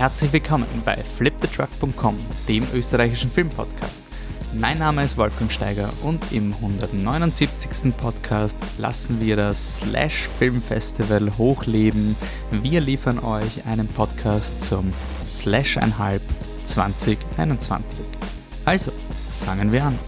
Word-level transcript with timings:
Herzlich 0.00 0.32
willkommen 0.32 0.66
bei 0.82 0.96
flipthetruck.com, 0.96 2.16
dem 2.48 2.66
österreichischen 2.72 3.30
Filmpodcast. 3.30 4.06
Mein 4.54 4.78
Name 4.78 5.04
ist 5.04 5.18
Wolfgang 5.18 5.52
Steiger 5.52 5.90
und 6.02 6.32
im 6.32 6.54
179. 6.54 7.94
Podcast 7.98 8.56
lassen 8.78 9.20
wir 9.20 9.36
das 9.36 9.76
Slash 9.76 10.26
Film 10.26 10.62
Festival 10.62 11.36
hochleben. 11.36 12.16
Wir 12.62 12.80
liefern 12.80 13.18
euch 13.18 13.66
einen 13.66 13.88
Podcast 13.88 14.62
zum 14.62 14.90
Slash 15.26 15.76
1,5 15.76 16.20
2021. 16.64 18.02
Also, 18.64 18.92
fangen 19.44 19.70
wir 19.70 19.84
an. 19.84 19.98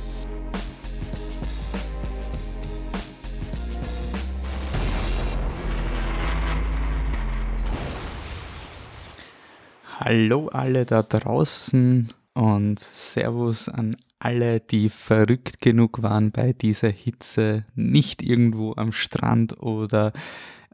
Hallo 10.05 10.49
alle 10.49 10.85
da 10.85 11.05
draußen 11.05 12.09
und 12.35 12.81
Servus 12.81 13.69
an 13.69 13.95
alle, 14.19 14.59
die 14.59 14.89
verrückt 14.89 15.61
genug 15.61 16.03
waren, 16.03 16.33
bei 16.33 16.53
dieser 16.53 16.89
Hitze 16.89 17.67
nicht 17.77 18.21
irgendwo 18.21 18.75
am 18.75 18.91
Strand 18.91 19.61
oder 19.63 20.13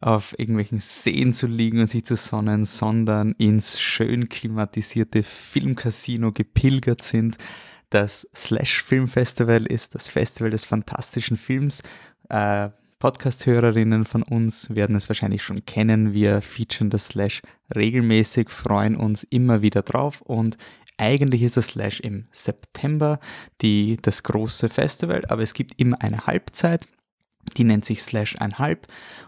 auf 0.01 0.35
irgendwelchen 0.39 0.81
Seen 0.81 1.35
zu 1.35 1.47
liegen 1.47 1.81
und 1.83 1.91
sich 1.91 2.07
zu 2.07 2.17
sonnen, 2.17 2.65
sondern 2.65 3.33
ins 3.33 3.79
schön 3.79 4.31
klimatisierte 4.31 5.23
Filmcasino 5.23 6.33
gepilgert 6.33 7.03
sind. 7.03 7.37
Das 7.91 8.27
Slash 8.35 8.83
Film 8.83 9.09
Festival 9.09 9.67
ist 9.67 9.95
das 9.95 10.09
Festival 10.09 10.53
des 10.53 10.65
fantastischen 10.65 11.37
Films. 11.37 11.83
Äh, 12.31 12.71
Podcast-Hörerinnen 12.99 14.05
von 14.05 14.23
uns 14.23 14.75
werden 14.75 14.97
es 14.97 15.09
wahrscheinlich 15.09 15.43
schon 15.43 15.65
kennen. 15.65 16.13
Wir 16.13 16.43
featuren 16.43 16.91
das 16.91 17.07
Slash 17.07 17.43
regelmäßig, 17.75 18.51
freuen 18.51 18.97
uns 18.97 19.23
immer 19.23 19.63
wieder 19.63 19.83
drauf 19.83 20.21
und 20.21 20.59
eigentlich 20.97 21.43
ist 21.43 21.57
das 21.57 21.69
Slash 21.69 22.01
im 22.01 22.27
September 22.33 23.21
die, 23.61 23.99
das 24.03 24.25
große 24.25 24.69
Festival, 24.69 25.25
aber 25.29 25.43
es 25.43 25.55
gibt 25.55 25.81
immer 25.81 26.01
eine 26.03 26.27
Halbzeit. 26.27 26.89
Die 27.57 27.65
nennt 27.65 27.85
sich 27.85 28.03
Slash 28.03 28.37
1,5 28.37 28.79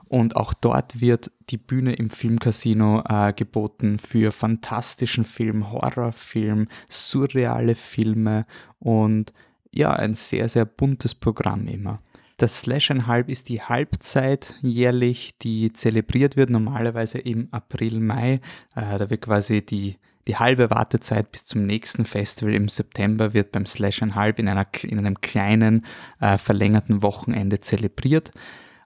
und 0.09 0.37
auch 0.37 0.53
dort 0.53 1.01
wird 1.01 1.31
die 1.49 1.57
Bühne 1.57 1.95
im 1.95 2.11
Filmcasino 2.11 3.05
äh, 3.09 3.33
geboten 3.33 3.99
für 3.99 4.33
fantastischen 4.33 5.25
Film, 5.25 5.71
Horrorfilm, 5.71 6.67
surreale 6.89 7.77
Filme 7.77 8.47
und 8.79 9.33
ja, 9.73 9.93
ein 9.93 10.15
sehr, 10.15 10.49
sehr 10.49 10.65
buntes 10.65 11.15
Programm 11.15 11.69
immer. 11.69 12.03
Das 12.41 12.61
Slash 12.61 12.89
Halb 13.07 13.29
ist 13.29 13.51
die 13.51 13.61
Halbzeit 13.61 14.57
jährlich, 14.63 15.37
die 15.43 15.75
zelebriert 15.75 16.39
wird, 16.39 16.49
normalerweise 16.49 17.19
im 17.19 17.49
April, 17.51 18.01
Mai. 18.01 18.41
Äh, 18.75 18.97
da 18.97 19.11
wird 19.11 19.21
quasi 19.21 19.61
die, 19.61 19.99
die 20.27 20.37
halbe 20.37 20.71
Wartezeit 20.71 21.31
bis 21.33 21.45
zum 21.45 21.67
nächsten 21.67 22.07
Festival 22.07 22.55
im 22.55 22.69
September 22.69 23.35
wird 23.35 23.53
beim 23.53 23.67
Slash 23.67 24.01
Halb 24.01 24.39
in, 24.39 24.49
einer, 24.49 24.67
in 24.85 24.99
einem 24.99 25.21
kleinen 25.21 25.85
äh, 26.19 26.39
verlängerten 26.39 27.03
Wochenende 27.03 27.61
zelebriert. 27.61 28.31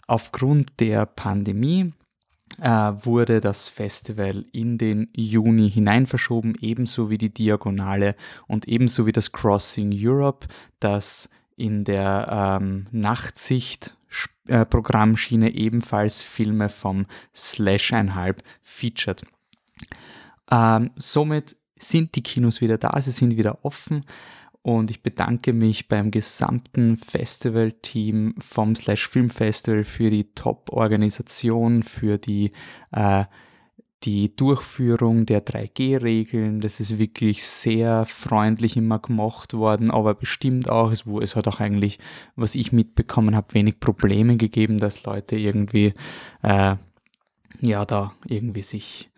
Aufgrund 0.09 0.81
der 0.81 1.07
Pandemie 1.07 1.93
äh, 2.61 2.69
wurde 2.69 3.41
das 3.41 3.69
Festival 3.69 4.47
in 4.51 4.79
den 4.79 5.11
Juni 5.15 5.71
hinein 5.71 6.09
verschoben, 6.09 6.55
ebenso 6.61 7.09
wie 7.09 7.19
die 7.19 7.33
Diagonale 7.33 8.17
und 8.49 8.67
ebenso 8.67 9.07
wie 9.07 9.13
das 9.13 9.31
Crossing 9.31 9.93
Europe, 9.95 10.49
das 10.81 11.29
in 11.57 11.85
der 11.85 12.59
ähm, 12.61 12.87
Nachtsicht 12.91 13.97
äh, 14.47 14.65
Programmschiene 14.65 15.55
ebenfalls 15.55 16.23
Filme 16.23 16.69
vom 16.69 17.07
Slash 17.35 17.93
1,5 17.93 18.37
featured. 18.63 19.23
Ähm, 20.51 20.91
somit 20.97 21.57
sind 21.79 22.15
die 22.15 22.23
Kinos 22.23 22.61
wieder 22.61 22.79
da, 22.79 23.01
sie 23.01 23.11
sind 23.11 23.37
wieder 23.37 23.64
offen 23.64 24.05
und 24.63 24.91
ich 24.91 25.03
bedanke 25.03 25.53
mich 25.53 25.89
beim 25.89 26.11
gesamten 26.11 26.97
Festivalteam 26.97 28.35
vom 28.39 28.75
Slash 28.75 29.09
Film 29.09 29.31
Festival 29.31 29.85
für 29.85 30.11
die 30.11 30.33
Top-Organisation, 30.35 31.83
für 31.83 32.19
die 32.19 32.53
äh, 32.93 33.25
die 34.05 34.35
Durchführung 34.37 35.25
der 35.25 35.45
3G-Regeln, 35.45 36.61
das 36.61 36.79
ist 36.79 36.98
wirklich 36.98 37.45
sehr 37.45 38.05
freundlich 38.05 38.77
immer 38.77 38.98
gemacht 38.98 39.55
worden, 39.55 39.91
aber 39.91 40.15
bestimmt 40.15 40.69
auch, 40.69 40.91
es, 40.91 41.05
es 41.23 41.37
hat 41.37 41.48
auch 41.48 41.61
eigentlich, 41.61 41.98
was 42.37 42.55
ich 42.55 42.73
mitbekommen 42.73 43.35
habe, 43.35 43.55
wenig 43.55 43.81
Probleme 43.81 44.37
gegeben, 44.37 44.79
dass 44.79 45.05
Leute 45.05 45.37
irgendwie, 45.37 45.95
äh, 46.43 46.77
ja, 47.61 47.85
da 47.85 48.13
irgendwie 48.27 48.63
sich 48.63 49.11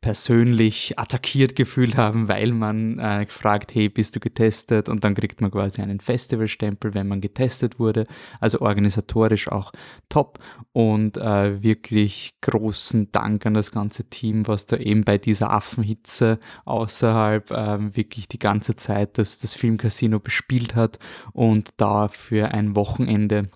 persönlich 0.00 0.98
attackiert 0.98 1.54
gefühlt 1.56 1.96
haben, 1.96 2.28
weil 2.28 2.52
man 2.52 2.98
äh, 2.98 3.26
gefragt, 3.26 3.74
hey, 3.74 3.90
bist 3.90 4.16
du 4.16 4.20
getestet? 4.20 4.88
Und 4.88 5.04
dann 5.04 5.14
kriegt 5.14 5.42
man 5.42 5.50
quasi 5.50 5.82
einen 5.82 6.00
Festivalstempel, 6.00 6.94
wenn 6.94 7.06
man 7.06 7.20
getestet 7.20 7.78
wurde. 7.78 8.06
Also 8.40 8.60
organisatorisch 8.60 9.48
auch 9.48 9.72
top 10.08 10.38
und 10.72 11.18
äh, 11.18 11.62
wirklich 11.62 12.34
großen 12.40 13.12
Dank 13.12 13.44
an 13.44 13.52
das 13.52 13.72
ganze 13.72 14.04
Team, 14.08 14.48
was 14.48 14.64
da 14.64 14.78
eben 14.78 15.04
bei 15.04 15.18
dieser 15.18 15.52
Affenhitze 15.52 16.38
außerhalb 16.64 17.50
äh, 17.50 17.96
wirklich 17.96 18.26
die 18.26 18.38
ganze 18.38 18.76
Zeit 18.76 19.18
das, 19.18 19.38
das 19.38 19.54
Filmcasino 19.54 20.18
bespielt 20.18 20.74
hat 20.74 20.98
und 21.32 21.70
da 21.76 22.08
für 22.08 22.52
ein 22.52 22.74
Wochenende 22.74 23.50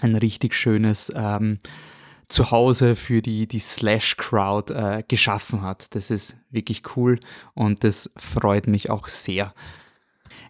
ein 0.00 0.16
richtig 0.16 0.54
schönes 0.54 1.12
ähm, 1.14 1.60
Zuhause 2.28 2.94
für 2.94 3.22
die, 3.22 3.46
die 3.46 3.58
Slash-Crowd 3.58 4.72
äh, 4.74 5.02
geschaffen 5.06 5.62
hat. 5.62 5.94
Das 5.94 6.10
ist 6.10 6.36
wirklich 6.50 6.82
cool 6.96 7.18
und 7.54 7.84
das 7.84 8.12
freut 8.16 8.66
mich 8.66 8.90
auch 8.90 9.08
sehr. 9.08 9.52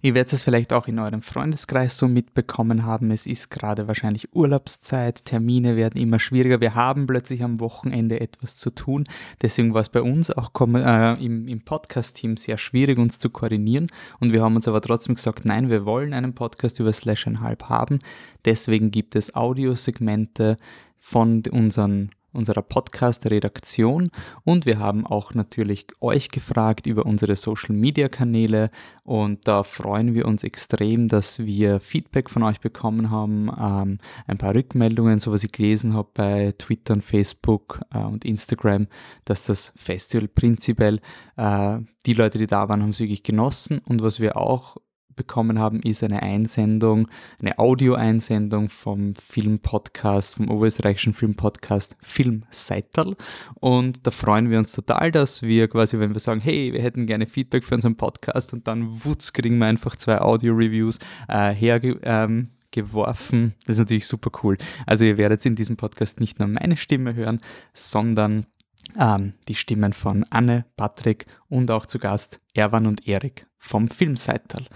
Ihr 0.04 0.14
werdet 0.14 0.34
es 0.34 0.42
vielleicht 0.42 0.74
auch 0.74 0.86
in 0.86 0.98
eurem 0.98 1.22
Freundeskreis 1.22 1.96
so 1.96 2.08
mitbekommen 2.08 2.84
haben. 2.84 3.10
Es 3.10 3.26
ist 3.26 3.50
gerade 3.50 3.88
wahrscheinlich 3.88 4.34
Urlaubszeit, 4.34 5.24
Termine 5.24 5.76
werden 5.76 5.98
immer 5.98 6.18
schwieriger. 6.18 6.60
Wir 6.60 6.74
haben 6.74 7.06
plötzlich 7.06 7.42
am 7.42 7.58
Wochenende 7.58 8.20
etwas 8.20 8.58
zu 8.58 8.68
tun. 8.68 9.04
Deswegen 9.40 9.72
war 9.72 9.80
es 9.80 9.88
bei 9.88 10.02
uns 10.02 10.30
auch 10.30 10.50
äh, 10.60 11.24
im, 11.24 11.60
Podcast-Team 11.64 12.36
sehr 12.36 12.58
schwierig, 12.58 12.98
uns 12.98 13.18
zu 13.18 13.30
koordinieren. 13.30 13.86
Und 14.20 14.34
wir 14.34 14.42
haben 14.42 14.56
uns 14.56 14.68
aber 14.68 14.82
trotzdem 14.82 15.14
gesagt, 15.14 15.46
nein, 15.46 15.70
wir 15.70 15.86
wollen 15.86 16.12
einen 16.12 16.34
Podcast 16.34 16.80
über 16.80 16.92
Slash 16.92 17.24
Halb 17.40 17.70
haben. 17.70 17.98
Deswegen 18.44 18.90
gibt 18.90 19.16
es 19.16 19.34
Audiosegmente, 19.34 20.58
von 21.04 21.42
unseren, 21.50 22.08
unserer 22.32 22.62
Podcast-Redaktion. 22.62 24.08
Und 24.42 24.64
wir 24.64 24.78
haben 24.78 25.06
auch 25.06 25.34
natürlich 25.34 25.86
euch 26.00 26.30
gefragt 26.30 26.86
über 26.86 27.04
unsere 27.04 27.36
Social-Media-Kanäle. 27.36 28.70
Und 29.04 29.46
da 29.46 29.64
freuen 29.64 30.14
wir 30.14 30.24
uns 30.24 30.44
extrem, 30.44 31.08
dass 31.08 31.44
wir 31.44 31.78
Feedback 31.80 32.30
von 32.30 32.42
euch 32.42 32.58
bekommen 32.58 33.10
haben, 33.10 33.50
ähm, 33.50 33.98
ein 34.26 34.38
paar 34.38 34.54
Rückmeldungen, 34.54 35.20
so 35.20 35.30
was 35.30 35.44
ich 35.44 35.52
gelesen 35.52 35.92
habe 35.92 36.08
bei 36.14 36.54
Twitter 36.56 36.94
und 36.94 37.04
Facebook 37.04 37.82
äh, 37.92 37.98
und 37.98 38.24
Instagram, 38.24 38.86
dass 39.26 39.44
das 39.44 39.74
Festival 39.76 40.26
prinzipiell, 40.26 41.00
äh, 41.36 41.80
die 42.06 42.14
Leute, 42.14 42.38
die 42.38 42.46
da 42.46 42.70
waren, 42.70 42.82
haben 42.82 42.90
es 42.90 43.00
wirklich 43.00 43.22
genossen. 43.22 43.82
Und 43.86 44.02
was 44.02 44.20
wir 44.20 44.38
auch 44.38 44.78
bekommen 45.16 45.58
haben, 45.58 45.80
ist 45.80 46.02
eine 46.02 46.22
Einsendung, 46.22 47.08
eine 47.40 47.58
Audio-Einsendung 47.58 48.68
vom 48.68 49.14
Filmpodcast, 49.14 50.36
vom 50.36 50.50
österreichischen 50.62 51.14
Filmpodcast 51.14 51.96
Filmseitel. 52.00 53.16
Und 53.60 54.06
da 54.06 54.10
freuen 54.10 54.50
wir 54.50 54.58
uns 54.58 54.72
total, 54.72 55.10
dass 55.12 55.42
wir 55.42 55.68
quasi, 55.68 55.98
wenn 55.98 56.14
wir 56.14 56.20
sagen, 56.20 56.40
hey, 56.40 56.72
wir 56.72 56.82
hätten 56.82 57.06
gerne 57.06 57.26
Feedback 57.26 57.64
für 57.64 57.74
unseren 57.74 57.96
Podcast 57.96 58.52
und 58.52 58.66
dann 58.68 59.04
wutz 59.04 59.32
kriegen 59.32 59.58
wir 59.58 59.66
einfach 59.66 59.96
zwei 59.96 60.20
Audio-Reviews 60.20 60.98
äh, 61.28 61.54
hergeworfen. 61.54 63.42
Ähm, 63.42 63.52
das 63.66 63.76
ist 63.76 63.80
natürlich 63.80 64.06
super 64.06 64.30
cool. 64.42 64.56
Also 64.86 65.04
ihr 65.04 65.18
werdet 65.18 65.44
in 65.46 65.56
diesem 65.56 65.76
Podcast 65.76 66.20
nicht 66.20 66.38
nur 66.38 66.48
meine 66.48 66.76
Stimme 66.76 67.14
hören, 67.14 67.40
sondern 67.72 68.46
ähm, 68.98 69.34
die 69.48 69.54
Stimmen 69.54 69.92
von 69.92 70.24
Anne, 70.30 70.66
Patrick 70.76 71.26
und 71.48 71.70
auch 71.70 71.86
zu 71.86 71.98
Gast 71.98 72.40
Erwan 72.54 72.86
und 72.86 73.06
Erik 73.06 73.46
vom 73.58 73.88
Filmseital. 73.88 74.66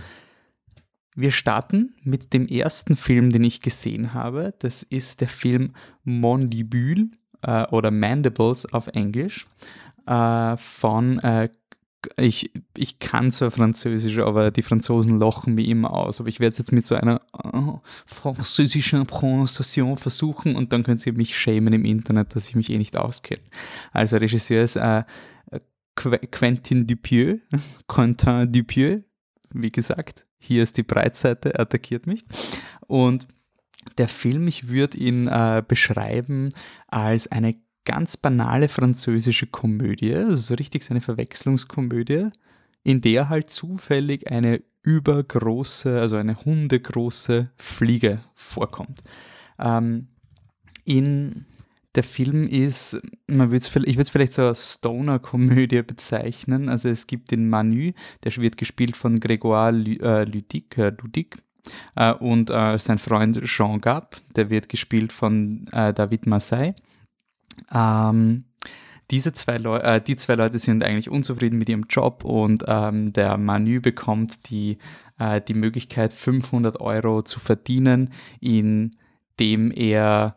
Wir 1.21 1.33
starten 1.33 1.97
mit 2.05 2.33
dem 2.33 2.47
ersten 2.47 2.95
Film, 2.95 3.31
den 3.31 3.43
ich 3.43 3.61
gesehen 3.61 4.15
habe. 4.15 4.55
Das 4.61 4.85
ist 4.85 5.21
der 5.21 5.27
Film 5.27 5.73
Mondibule 6.05 7.09
äh, 7.43 7.67
oder 7.67 7.91
Mandibles 7.91 8.73
auf 8.73 8.87
Englisch 8.87 9.45
äh, 10.07 10.57
von 10.57 11.19
äh, 11.19 11.49
ich, 12.17 12.53
ich 12.77 13.01
kann 13.01 13.33
zwar 13.33 13.51
Französisch, 13.51 14.19
aber 14.19 14.53
die 14.53 14.63
Franzosen 14.63 15.19
lochen 15.19 15.57
mich 15.57 15.67
immer 15.67 15.93
aus. 15.93 16.21
Aber 16.21 16.29
ich 16.29 16.39
werde 16.39 16.53
es 16.53 16.59
jetzt 16.59 16.71
mit 16.71 16.87
so 16.87 16.95
einer 16.95 17.21
oh, 17.33 17.81
französischen 18.07 19.05
Prononciation 19.05 19.97
versuchen 19.97 20.55
und 20.55 20.73
dann 20.73 20.85
können 20.85 20.99
sie 20.99 21.11
mich 21.11 21.37
schämen 21.37 21.75
im 21.75 21.85
Internet, 21.85 22.37
dass 22.37 22.49
ich 22.49 22.55
mich 22.55 22.71
eh 22.71 22.79
nicht 22.79 22.97
auskenne. 22.97 23.43
Also 23.91 24.19
Regisseur 24.19 24.63
ist 24.63 24.77
äh, 24.77 25.03
Quentin 25.97 26.87
Dupieux, 26.87 27.41
Quentin 27.89 28.53
Dupieux, 28.53 29.03
wie 29.53 29.73
gesagt, 29.73 30.28
hier 30.39 30.63
ist 30.63 30.77
die 30.77 30.83
Breitseite, 30.83 31.59
attackiert 31.59 32.07
mich. 32.07 32.25
Und 32.87 33.27
der 33.97 34.09
Film, 34.09 34.47
ich 34.49 34.69
würde 34.69 34.99
ihn 34.99 35.27
äh, 35.27 35.63
beschreiben 35.67 36.51
als 36.87 37.31
eine 37.31 37.57
ganz 37.85 38.17
banale 38.17 38.69
französische 38.69 39.47
Komödie, 39.47 40.15
also 40.15 40.35
so 40.35 40.55
richtig 40.55 40.85
so 40.85 40.93
eine 40.93 41.01
Verwechslungskomödie, 41.01 42.29
in 42.83 43.01
der 43.01 43.29
halt 43.29 43.51
zufällig 43.51 44.31
eine 44.31 44.63
übergroße, 44.83 46.01
also 46.01 46.17
eine 46.17 46.45
hundegroße 46.45 47.51
Fliege 47.57 48.21
vorkommt. 48.35 49.03
Ähm, 49.59 50.09
in 50.85 51.47
der 51.99 52.05
Film 52.05 52.47
ist, 52.47 53.03
man 53.27 53.53
ich 53.53 53.71
würde 53.71 54.01
es 54.01 54.11
vielleicht 54.11 54.33
so 54.33 54.43
als 54.43 54.75
Stoner-Komödie 54.75 55.83
bezeichnen. 55.83 56.69
Also 56.69 56.89
es 56.89 57.09
gibt 57.09 57.33
den 57.33 57.51
Manu, 57.51 57.91
der 58.23 58.37
wird 58.37 58.57
gespielt 58.57 58.97
von 58.97 59.19
Grégoire 59.19 59.73
Ludic, 60.25 60.79
äh, 60.79 60.91
Ludic 60.91 61.43
äh, 61.97 62.13
und 62.13 62.51
äh, 62.51 62.79
sein 62.79 62.99
Freund 62.99 63.43
Jean 63.43 63.81
Gab, 63.81 64.17
der 64.37 64.49
wird 64.49 64.69
gespielt 64.69 65.13
von 65.13 65.67
äh, 65.73 65.93
David 65.93 66.29
Massey. 66.29 66.73
Ähm, 67.73 68.45
diese 69.11 69.33
zwei 69.33 69.57
äh, 69.57 70.01
die 70.01 70.15
zwei 70.15 70.37
Leute 70.37 70.61
sind 70.61 70.85
eigentlich 70.85 71.11
unzufrieden 71.11 71.59
mit 71.59 71.69
ihrem 71.69 71.87
Job 71.91 72.25
und 72.25 72.63
ähm, 72.69 73.13
der 73.13 73.37
Manu 73.39 73.81
bekommt 73.81 74.51
die, 74.51 74.79
äh, 75.19 75.41
die 75.41 75.55
Möglichkeit, 75.55 76.13
500 76.13 76.79
Euro 76.79 77.23
zu 77.23 77.41
verdienen, 77.41 78.13
indem 78.41 79.73
er 79.75 80.37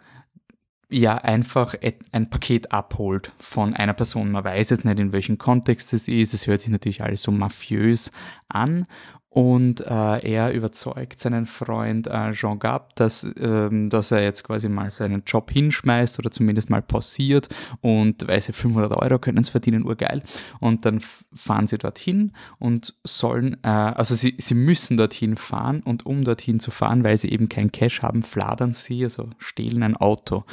ja 0.91 1.15
einfach 1.15 1.75
ein 2.11 2.29
Paket 2.29 2.71
abholt 2.71 3.31
von 3.39 3.73
einer 3.73 3.93
Person. 3.93 4.31
Man 4.31 4.43
weiß 4.43 4.69
jetzt 4.69 4.85
nicht, 4.85 4.99
in 4.99 5.13
welchem 5.13 5.37
Kontext 5.37 5.93
es 5.93 6.07
ist. 6.07 6.33
Es 6.33 6.47
hört 6.47 6.61
sich 6.61 6.69
natürlich 6.69 7.01
alles 7.01 7.23
so 7.23 7.31
mafiös 7.31 8.11
an 8.49 8.85
und 9.33 9.79
äh, 9.79 10.29
er 10.29 10.51
überzeugt 10.51 11.21
seinen 11.21 11.45
Freund 11.45 12.05
äh, 12.07 12.33
Jean 12.33 12.59
Gab, 12.59 12.95
dass, 12.95 13.25
ähm, 13.39 13.89
dass 13.89 14.11
er 14.11 14.21
jetzt 14.21 14.43
quasi 14.43 14.67
mal 14.67 14.91
seinen 14.91 15.23
Job 15.25 15.51
hinschmeißt 15.51 16.19
oder 16.19 16.31
zumindest 16.31 16.69
mal 16.69 16.81
pausiert 16.81 17.47
und 17.79 18.27
weiß, 18.27 18.51
500 18.53 18.91
Euro 18.91 19.19
können 19.19 19.37
es 19.37 19.47
verdienen, 19.47 19.85
urgeil. 19.85 20.21
Und 20.59 20.85
dann 20.85 20.99
fahren 21.33 21.67
sie 21.67 21.77
dorthin 21.77 22.33
und 22.59 22.93
sollen, 23.05 23.55
äh, 23.63 23.69
also 23.69 24.15
sie, 24.15 24.35
sie 24.37 24.53
müssen 24.53 24.97
dorthin 24.97 25.37
fahren 25.37 25.81
und 25.81 26.05
um 26.05 26.25
dorthin 26.25 26.59
zu 26.59 26.69
fahren, 26.69 27.05
weil 27.05 27.15
sie 27.15 27.31
eben 27.31 27.47
kein 27.47 27.71
Cash 27.71 28.01
haben, 28.01 28.23
fladern 28.23 28.73
sie, 28.73 29.05
also 29.05 29.29
stehlen 29.37 29.81
ein 29.83 29.95
Auto. 29.95 30.43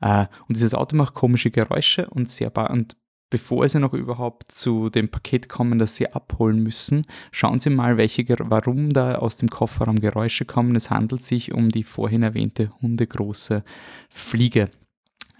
Äh, 0.00 0.26
und 0.48 0.56
dieses 0.56 0.74
Auto 0.74 0.96
macht 0.96 1.14
komische 1.14 1.52
Geräusche 1.52 2.10
und 2.10 2.28
sehr 2.28 2.50
und 2.68 2.96
bevor 3.30 3.68
Sie 3.68 3.80
noch 3.80 3.94
überhaupt 3.94 4.50
zu 4.52 4.90
dem 4.90 5.08
Paket 5.08 5.48
kommen, 5.48 5.78
das 5.78 5.96
Sie 5.96 6.10
abholen 6.10 6.62
müssen, 6.62 7.06
schauen 7.32 7.60
Sie 7.60 7.70
mal, 7.70 7.96
welche, 7.96 8.24
warum 8.38 8.92
da 8.92 9.16
aus 9.16 9.36
dem 9.36 9.48
Kofferraum 9.48 10.00
Geräusche 10.00 10.44
kommen. 10.44 10.76
Es 10.76 10.90
handelt 10.90 11.22
sich 11.22 11.52
um 11.52 11.70
die 11.70 11.84
vorhin 11.84 12.22
erwähnte 12.22 12.70
hundegroße 12.80 13.64
Fliege. 14.08 14.70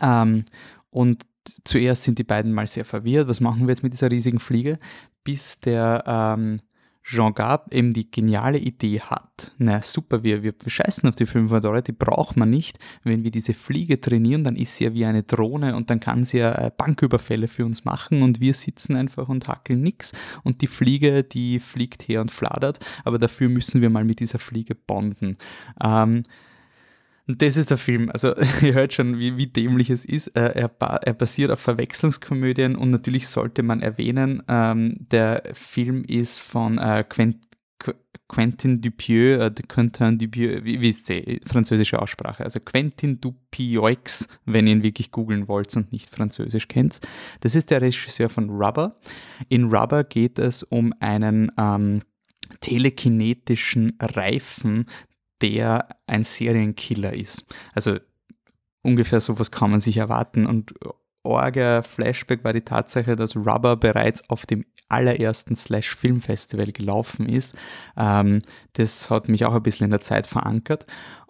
Ähm, 0.01 0.45
und 0.91 1.27
zuerst 1.65 2.05
sind 2.05 2.19
die 2.19 2.25
beiden 2.25 2.53
mal 2.53 2.67
sehr 2.67 2.85
verwirrt. 2.85 3.29
Was 3.29 3.41
machen 3.41 3.63
wir 3.63 3.71
jetzt 3.71 3.83
mit 3.83 3.93
dieser 3.93 4.11
riesigen 4.11 4.41
Fliege? 4.41 4.79
Bis 5.23 5.61
der 5.61 6.05
ähm, 6.07 6.61
Jean 7.05 7.35
Gab 7.35 7.73
eben 7.75 7.93
die 7.93 8.11
geniale 8.11 8.57
Idee 8.57 9.01
hat, 9.01 9.53
na 9.59 9.83
super, 9.83 10.23
wir, 10.23 10.43
wir 10.43 10.55
scheißen 10.67 11.07
auf 11.07 11.15
die 11.15 11.27
500 11.27 11.67
Euro, 11.67 11.83
die 11.83 11.93
braucht 11.93 12.39
man 12.39 12.49
nicht. 12.49 12.79
Wenn 13.03 13.25
wir 13.25 13.31
diese 13.31 13.53
Fliege 13.53 14.01
trainieren, 14.01 14.43
dann 14.43 14.57
ist 14.57 14.77
sie 14.77 14.85
ja 14.85 14.95
wie 14.95 15.05
eine 15.05 15.23
Drohne 15.23 15.77
und 15.77 15.91
dann 15.91 16.01
kann 16.01 16.25
sie 16.25 16.39
ja 16.39 16.53
äh, 16.55 16.71
Banküberfälle 16.75 17.47
für 17.47 17.67
uns 17.67 17.85
machen 17.85 18.23
und 18.23 18.41
wir 18.41 18.55
sitzen 18.55 18.97
einfach 18.97 19.29
und 19.29 19.47
hackeln 19.49 19.83
nichts 19.83 20.13
und 20.45 20.63
die 20.63 20.67
Fliege, 20.67 21.25
die 21.25 21.61
fliegt 21.61 22.09
her 22.09 22.23
und 22.23 22.31
fladert, 22.31 22.79
aber 23.05 23.19
dafür 23.19 23.51
müssen 23.51 23.83
wir 23.83 23.91
mal 23.91 24.05
mit 24.05 24.21
dieser 24.21 24.39
Fliege 24.39 24.75
bonden. 24.75 25.37
Ähm, 25.83 26.23
und 27.27 27.41
das 27.41 27.57
ist 27.57 27.71
der 27.71 27.79
Film. 27.79 28.11
Also 28.11 28.35
ihr 28.63 28.75
hört 28.75 28.93
schon, 28.93 29.19
wie, 29.19 29.37
wie 29.37 29.47
dämlich 29.47 29.91
es 29.91 30.05
ist. 30.05 30.29
Er, 30.29 30.55
er, 30.57 31.15
basiert 31.15 31.51
auf 31.51 31.61
Verwechslungskomödien 31.61 32.77
und 32.77 32.91
natürlich 32.91 33.29
sollte 33.29 33.63
man 33.63 33.81
erwähnen, 33.83 34.43
ähm, 34.49 34.95
der 34.99 35.43
Film 35.53 36.05
ist 36.05 36.39
von 36.39 36.79
äh, 36.79 37.05
Quent, 37.09 37.39
Quentin 38.29 38.81
Dupieux, 38.81 39.41
äh, 39.41 39.51
Quentin 39.69 40.19
Dupieux, 40.19 40.65
wie, 40.65 40.81
wie 40.81 40.91
ist 40.91 41.09
die 41.09 41.41
französische 41.47 42.01
Aussprache? 42.01 42.45
Also 42.45 42.61
Quentin 42.61 43.21
Dupieux, 43.21 44.29
wenn 44.45 44.67
ihr 44.67 44.75
ihn 44.75 44.83
wirklich 44.83 45.11
googeln 45.11 45.49
wollt 45.49 45.75
und 45.77 45.93
nicht 45.93 46.11
Französisch 46.11 46.69
kennt. 46.69 47.01
Das 47.41 47.55
ist 47.55 47.71
der 47.71 47.81
Regisseur 47.81 48.29
von 48.29 48.51
Rubber. 48.51 48.97
In 49.49 49.65
Rubber 49.65 50.05
geht 50.05 50.39
es 50.39 50.63
um 50.63 50.93
einen 51.01 51.51
ähm, 51.57 52.01
telekinetischen 52.61 53.97
Reifen, 54.01 54.87
der 55.45 55.89
ein 56.07 56.25
Serienkiller 56.25 57.13
ist. 57.13 57.45
Also 57.75 57.99
ungefähr 58.83 59.21
sowas 59.21 59.51
kann 59.51 59.71
man 59.71 59.81
sich 59.81 59.99
erwarten. 59.99 60.47
Und 60.47 60.73
Orga 61.23 61.83
Flashback 61.83 62.45
war 62.45 62.55
die 62.55 62.63
Tatsache, 62.63 63.15
dass 63.15 63.37
Rubber 63.37 63.77
bereits 63.77 64.29
auf 64.31 64.47
dem 64.47 64.65
allerersten 64.89 65.55
Slash 65.55 65.95
Film 65.95 66.23
Festival 66.23 66.73
gelaufen 66.73 67.29
ist. 67.29 67.57
Ähm, 67.97 68.41
das 68.73 69.11
hat 69.11 69.29
mich 69.29 69.45
auch 69.45 69.55
ein 69.55 69.63
bisschen 69.63 69.85
in 69.85 69.91
der 69.91 70.01
Zeit 70.01 70.27
verankert. 70.27 70.87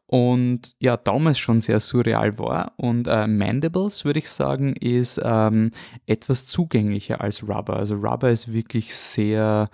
Und 0.07 0.77
ja, 0.79 0.97
damals 0.97 1.41
schon 1.41 1.61
sehr 1.61 1.81
surreal 1.81 2.39
war. 2.39 2.75
Und 2.77 3.09
äh, 3.09 3.27
Mandibles, 3.27 4.05
würde 4.05 4.21
ich 4.21 4.31
sagen, 4.31 4.77
ist 4.77 5.21
ähm, 5.25 5.73
etwas 6.07 6.47
zugänglicher 6.47 7.21
als 7.21 7.43
Rubber. 7.43 7.77
Also 7.77 7.97
Rubber 7.97 8.31
ist 8.31 8.53
wirklich 8.53 8.95
sehr, 8.95 9.71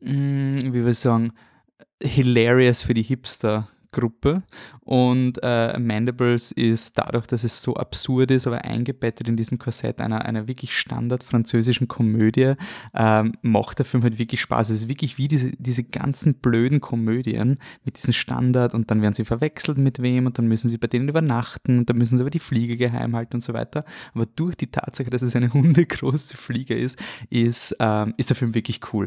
mh, 0.00 0.10
hm, 0.10 0.74
wie 0.74 0.84
wir 0.84 0.94
sagen, 0.94 1.32
hilarious 2.04 2.82
für 2.82 2.94
die 2.94 3.02
Hipster 3.02 3.68
Gruppe 3.92 4.42
und 4.80 5.38
äh, 5.42 5.78
Mandibles 5.78 6.50
ist 6.50 6.98
dadurch, 6.98 7.26
dass 7.26 7.44
es 7.44 7.62
so 7.62 7.76
absurd 7.76 8.30
ist, 8.30 8.46
aber 8.46 8.64
eingebettet 8.64 9.28
in 9.28 9.36
diesem 9.36 9.58
Korsett 9.58 10.00
einer, 10.00 10.24
einer 10.24 10.48
wirklich 10.48 10.76
standard 10.76 11.22
französischen 11.22 11.88
Komödie, 11.88 12.54
ähm, 12.94 13.32
macht 13.42 13.78
der 13.78 13.86
Film 13.86 14.02
halt 14.02 14.18
wirklich 14.18 14.40
Spaß. 14.40 14.70
Es 14.70 14.78
ist 14.78 14.88
wirklich 14.88 15.18
wie 15.18 15.28
diese, 15.28 15.52
diese 15.52 15.84
ganzen 15.84 16.34
blöden 16.34 16.80
Komödien 16.80 17.58
mit 17.84 17.96
diesem 17.96 18.12
Standard 18.12 18.74
und 18.74 18.90
dann 18.90 19.02
werden 19.02 19.14
sie 19.14 19.24
verwechselt 19.24 19.78
mit 19.78 20.02
wem 20.02 20.26
und 20.26 20.38
dann 20.38 20.48
müssen 20.48 20.68
sie 20.68 20.78
bei 20.78 20.88
denen 20.88 21.08
übernachten 21.08 21.78
und 21.78 21.90
dann 21.90 21.98
müssen 21.98 22.16
sie 22.16 22.22
aber 22.22 22.30
die 22.30 22.38
Fliege 22.38 22.76
geheim 22.76 23.14
halten 23.14 23.34
und 23.36 23.42
so 23.42 23.52
weiter. 23.52 23.84
Aber 24.14 24.24
durch 24.26 24.56
die 24.56 24.70
Tatsache, 24.70 25.10
dass 25.10 25.22
es 25.22 25.36
eine 25.36 25.52
hundegroße 25.52 26.36
Fliege 26.36 26.74
ist, 26.74 26.98
ist, 27.30 27.76
ähm, 27.78 28.14
ist 28.16 28.30
der 28.30 28.36
Film 28.36 28.54
wirklich 28.54 28.80
cool. 28.92 29.06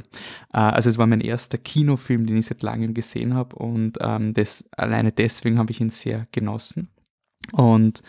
Äh, 0.54 0.60
also 0.60 0.90
es 0.90 0.98
war 0.98 1.08
mein 1.08 1.22
erster 1.22 1.58
Kinofilm, 1.58 2.26
den 2.26 2.38
ich 2.38 2.46
seit 2.46 2.64
langem 2.64 2.94
gesehen 2.94 3.34
habe 3.34 3.56
und 3.56 3.98
ähm, 4.02 4.34
das 4.34 4.70
alleine 4.78 5.12
deswegen 5.12 5.58
habe 5.60 5.72
ich 5.72 5.82
ihn 5.82 5.90
sehr 5.90 6.28
genossen. 6.32 6.90
Und 7.52 8.02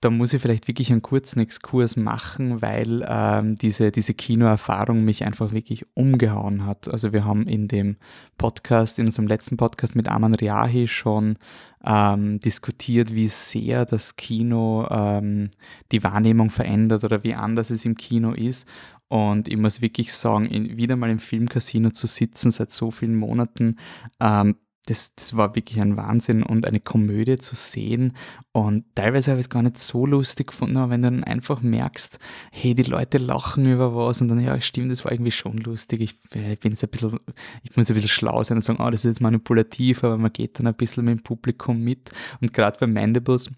da 0.00 0.08
muss 0.08 0.32
ich 0.32 0.40
vielleicht 0.40 0.66
wirklich 0.66 0.90
einen 0.90 1.02
kurzen 1.02 1.40
Exkurs 1.40 1.96
machen, 1.96 2.62
weil 2.62 3.04
ähm, 3.06 3.56
diese, 3.56 3.92
diese 3.92 4.14
Kinoerfahrung 4.14 5.04
mich 5.04 5.24
einfach 5.24 5.52
wirklich 5.52 5.84
umgehauen 5.92 6.64
hat. 6.64 6.88
Also 6.88 7.12
wir 7.12 7.26
haben 7.26 7.46
in 7.46 7.68
dem 7.68 7.96
Podcast, 8.38 8.98
in 8.98 9.06
unserem 9.06 9.28
letzten 9.28 9.58
Podcast 9.58 9.94
mit 9.96 10.08
Aman 10.08 10.34
Riahi 10.34 10.88
schon 10.88 11.36
ähm, 11.84 12.40
diskutiert, 12.40 13.14
wie 13.14 13.28
sehr 13.28 13.84
das 13.84 14.16
Kino 14.16 14.88
ähm, 14.90 15.50
die 15.92 16.02
Wahrnehmung 16.02 16.48
verändert 16.48 17.04
oder 17.04 17.22
wie 17.22 17.34
anders 17.34 17.68
es 17.68 17.84
im 17.84 17.94
Kino 17.94 18.32
ist. 18.32 18.66
Und 19.08 19.48
ich 19.48 19.56
muss 19.58 19.82
wirklich 19.82 20.14
sagen, 20.14 20.46
in, 20.46 20.78
wieder 20.78 20.96
mal 20.96 21.10
im 21.10 21.18
Filmcasino 21.18 21.90
zu 21.90 22.06
sitzen 22.06 22.50
seit 22.50 22.70
so 22.70 22.90
vielen 22.90 23.16
Monaten, 23.16 23.76
ähm, 24.18 24.56
das, 24.86 25.14
das 25.14 25.36
war 25.36 25.54
wirklich 25.54 25.80
ein 25.80 25.96
Wahnsinn 25.96 26.42
und 26.42 26.66
eine 26.66 26.80
Komödie 26.80 27.38
zu 27.38 27.54
sehen. 27.54 28.16
Und 28.52 28.84
teilweise 28.94 29.30
habe 29.30 29.40
ich 29.40 29.46
es 29.46 29.50
gar 29.50 29.62
nicht 29.62 29.78
so 29.78 30.06
lustig 30.06 30.48
gefunden, 30.48 30.78
aber 30.78 30.90
wenn 30.90 31.02
du 31.02 31.10
dann 31.10 31.24
einfach 31.24 31.60
merkst, 31.60 32.18
hey, 32.50 32.74
die 32.74 32.82
Leute 32.82 33.18
lachen 33.18 33.66
über 33.66 33.94
was 33.94 34.20
und 34.20 34.28
dann, 34.28 34.40
ja, 34.40 34.60
stimmt, 34.60 34.90
das 34.90 35.04
war 35.04 35.12
irgendwie 35.12 35.30
schon 35.30 35.58
lustig. 35.58 36.00
Ich, 36.00 36.14
ich 36.34 36.60
bin 36.60 36.72
jetzt 36.72 36.82
ein 36.82 36.90
bisschen, 36.90 37.20
ich 37.62 37.76
muss 37.76 37.90
ein 37.90 37.94
bisschen 37.94 38.08
schlau 38.08 38.42
sein 38.42 38.58
und 38.58 38.62
sagen, 38.62 38.82
oh, 38.82 38.90
das 38.90 39.04
ist 39.04 39.10
jetzt 39.10 39.20
manipulativ, 39.20 40.02
aber 40.02 40.18
man 40.18 40.32
geht 40.32 40.58
dann 40.58 40.66
ein 40.66 40.74
bisschen 40.74 41.04
mit 41.04 41.18
dem 41.18 41.22
Publikum 41.22 41.80
mit. 41.80 42.10
Und 42.40 42.52
gerade 42.52 42.78
bei 42.78 42.86
Mandibles, 42.86 43.50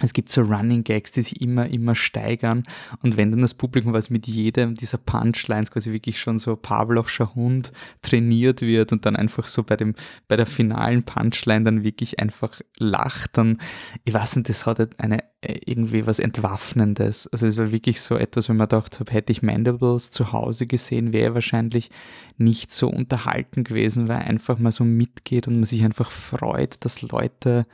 es 0.00 0.14
gibt 0.14 0.30
so 0.30 0.42
Running 0.42 0.84
Gags, 0.84 1.12
die 1.12 1.22
sich 1.22 1.42
immer, 1.42 1.68
immer 1.68 1.94
steigern. 1.94 2.64
Und 3.02 3.18
wenn 3.18 3.30
dann 3.30 3.42
das 3.42 3.54
Publikum, 3.54 3.92
was 3.92 4.08
mit 4.08 4.26
jedem 4.26 4.74
dieser 4.74 4.96
Punchlines 4.96 5.70
quasi 5.70 5.92
wirklich 5.92 6.18
schon 6.18 6.38
so 6.38 6.56
Pavlovscher 6.56 7.34
Hund 7.34 7.72
trainiert 8.00 8.62
wird 8.62 8.90
und 8.92 9.04
dann 9.04 9.16
einfach 9.16 9.46
so 9.46 9.62
bei 9.62 9.76
dem, 9.76 9.94
bei 10.28 10.36
der 10.36 10.46
finalen 10.46 11.02
Punchline 11.02 11.64
dann 11.64 11.84
wirklich 11.84 12.20
einfach 12.20 12.60
lacht, 12.78 13.36
dann, 13.36 13.58
ich 14.04 14.14
weiß 14.14 14.36
nicht, 14.36 14.48
das 14.48 14.64
hat 14.64 14.78
halt 14.78 14.98
eine, 14.98 15.24
äh, 15.42 15.60
irgendwie 15.66 16.06
was 16.06 16.18
Entwaffnendes. 16.18 17.28
Also 17.28 17.46
es 17.46 17.58
war 17.58 17.70
wirklich 17.70 18.00
so 18.00 18.16
etwas, 18.16 18.48
wenn 18.48 18.56
man 18.56 18.68
gedacht 18.68 18.98
habe, 18.98 19.12
hätte 19.12 19.30
ich 19.30 19.42
Mandibles 19.42 20.10
zu 20.10 20.32
Hause 20.32 20.66
gesehen, 20.66 21.12
wäre 21.12 21.34
wahrscheinlich 21.34 21.90
nicht 22.38 22.72
so 22.72 22.88
unterhalten 22.88 23.62
gewesen, 23.62 24.08
weil 24.08 24.22
einfach 24.22 24.58
mal 24.58 24.72
so 24.72 24.84
mitgeht 24.84 25.48
und 25.48 25.56
man 25.56 25.64
sich 25.64 25.84
einfach 25.84 26.10
freut, 26.10 26.82
dass 26.84 27.02
Leute 27.02 27.66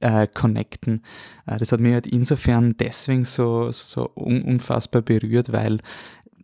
äh, 0.00 0.26
connecten. 0.26 1.02
Äh, 1.46 1.58
das 1.58 1.72
hat 1.72 1.80
mich 1.80 1.92
halt 1.92 2.06
insofern 2.06 2.76
deswegen 2.76 3.24
so, 3.24 3.70
so 3.72 4.10
un 4.14 4.42
unfassbar 4.42 5.02
berührt, 5.02 5.52
weil 5.52 5.78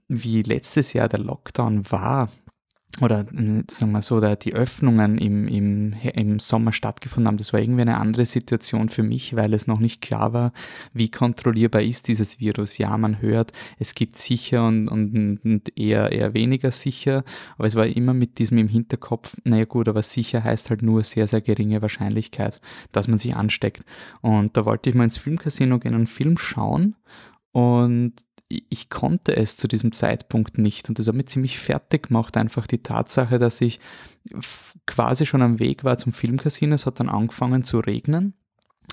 wie 0.08 0.42
letztes 0.42 0.92
Jahr 0.92 1.08
der 1.08 1.20
Lockdown 1.20 1.90
war, 1.90 2.30
oder 3.00 3.20
äh, 3.20 3.62
sagen 3.70 3.92
wir 3.92 4.02
so, 4.02 4.20
die 4.20 4.54
Öffnungen 4.54 5.18
im, 5.18 5.48
im, 5.48 5.94
im 6.14 6.38
Sommer 6.38 6.72
stattgefunden 6.72 7.28
haben, 7.28 7.36
das 7.36 7.52
war 7.52 7.60
irgendwie 7.60 7.82
eine 7.82 7.98
andere 7.98 8.26
Situation 8.26 8.88
für 8.88 9.02
mich, 9.02 9.36
weil 9.36 9.52
es 9.54 9.66
noch 9.66 9.80
nicht 9.80 10.00
klar 10.00 10.32
war, 10.32 10.52
wie 10.92 11.10
kontrollierbar 11.10 11.82
ist 11.82 12.08
dieses 12.08 12.40
Virus. 12.40 12.78
Ja, 12.78 12.96
man 12.96 13.20
hört, 13.20 13.52
es 13.78 13.94
gibt 13.94 14.16
sicher 14.16 14.66
und, 14.66 14.88
und, 14.88 15.40
und 15.44 15.78
eher, 15.78 16.12
eher 16.12 16.34
weniger 16.34 16.70
sicher, 16.70 17.24
aber 17.58 17.66
es 17.66 17.74
war 17.74 17.86
immer 17.86 18.14
mit 18.14 18.38
diesem 18.38 18.58
im 18.58 18.68
Hinterkopf, 18.68 19.36
naja 19.44 19.64
gut, 19.64 19.88
aber 19.88 20.02
sicher 20.02 20.42
heißt 20.42 20.70
halt 20.70 20.82
nur 20.82 21.02
sehr, 21.04 21.26
sehr 21.26 21.40
geringe 21.40 21.82
Wahrscheinlichkeit, 21.82 22.60
dass 22.92 23.08
man 23.08 23.18
sich 23.18 23.36
ansteckt. 23.36 23.82
Und 24.22 24.56
da 24.56 24.64
wollte 24.64 24.90
ich 24.90 24.96
mal 24.96 25.04
ins 25.04 25.18
Filmcasino 25.18 25.78
gehen 25.78 25.92
und 25.92 26.00
einen 26.00 26.06
Film 26.06 26.38
schauen 26.38 26.96
und 27.52 28.14
ich 28.48 28.90
konnte 28.90 29.36
es 29.36 29.56
zu 29.56 29.68
diesem 29.68 29.92
Zeitpunkt 29.92 30.58
nicht. 30.58 30.88
Und 30.88 30.98
das 30.98 31.08
hat 31.08 31.14
mich 31.14 31.26
ziemlich 31.26 31.58
fertig 31.58 32.08
gemacht, 32.08 32.36
einfach 32.36 32.66
die 32.66 32.82
Tatsache, 32.82 33.38
dass 33.38 33.60
ich 33.60 33.80
quasi 34.86 35.26
schon 35.26 35.42
am 35.42 35.58
Weg 35.58 35.84
war 35.84 35.98
zum 35.98 36.12
Filmcasino. 36.12 36.74
Es 36.74 36.86
hat 36.86 37.00
dann 37.00 37.08
angefangen 37.08 37.64
zu 37.64 37.80
regnen. 37.80 38.34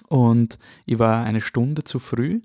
Und 0.09 0.59
ich 0.85 0.99
war 0.99 1.23
eine 1.23 1.41
Stunde 1.41 1.83
zu 1.83 1.97
früh 1.99 2.41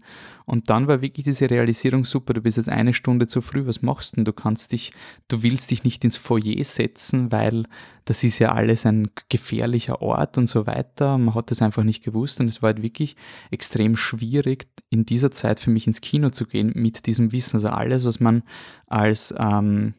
und 0.47 0.71
dann 0.71 0.89
war 0.89 1.03
wirklich 1.03 1.25
diese 1.25 1.51
Realisierung 1.51 2.07
super, 2.07 2.33
du 2.33 2.41
bist 2.41 2.57
jetzt 2.57 2.71
eine 2.71 2.95
Stunde 2.95 3.27
zu 3.27 3.43
früh, 3.43 3.67
was 3.67 3.83
machst 3.83 4.13
du 4.13 4.17
denn? 4.17 4.25
Du 4.25 4.33
kannst 4.33 4.73
dich, 4.73 4.93
du 5.29 5.43
willst 5.43 5.71
dich 5.71 5.85
nicht 5.85 6.03
ins 6.05 6.17
Foyer 6.17 6.65
setzen, 6.65 7.31
weil 7.31 7.65
das 8.07 8.25
ist 8.25 8.39
ja 8.39 8.53
alles 8.53 8.87
ein 8.87 9.11
gefährlicher 9.29 10.01
Ort 10.01 10.39
und 10.39 10.47
so 10.47 10.67
weiter. 10.67 11.19
Man 11.19 11.35
hat 11.35 11.51
das 11.51 11.61
einfach 11.61 11.85
nicht 11.85 12.03
gewusst 12.03 12.41
und 12.41 12.49
es 12.49 12.63
war 12.63 12.69
halt 12.69 12.83
wirklich 12.83 13.17
extrem 13.51 13.97
schwierig, 13.97 14.67
in 14.89 15.05
dieser 15.05 15.31
Zeit 15.31 15.61
für 15.61 15.71
mich 15.71 15.87
ins 15.87 16.01
Kino 16.01 16.31
zu 16.31 16.47
gehen 16.47 16.73
mit 16.75 17.05
diesem 17.05 17.33
Wissen. 17.33 17.57
Also 17.57 17.69
alles, 17.69 18.07
was 18.07 18.19
man 18.19 18.43
als 18.87 19.35
ähm, 19.39 19.93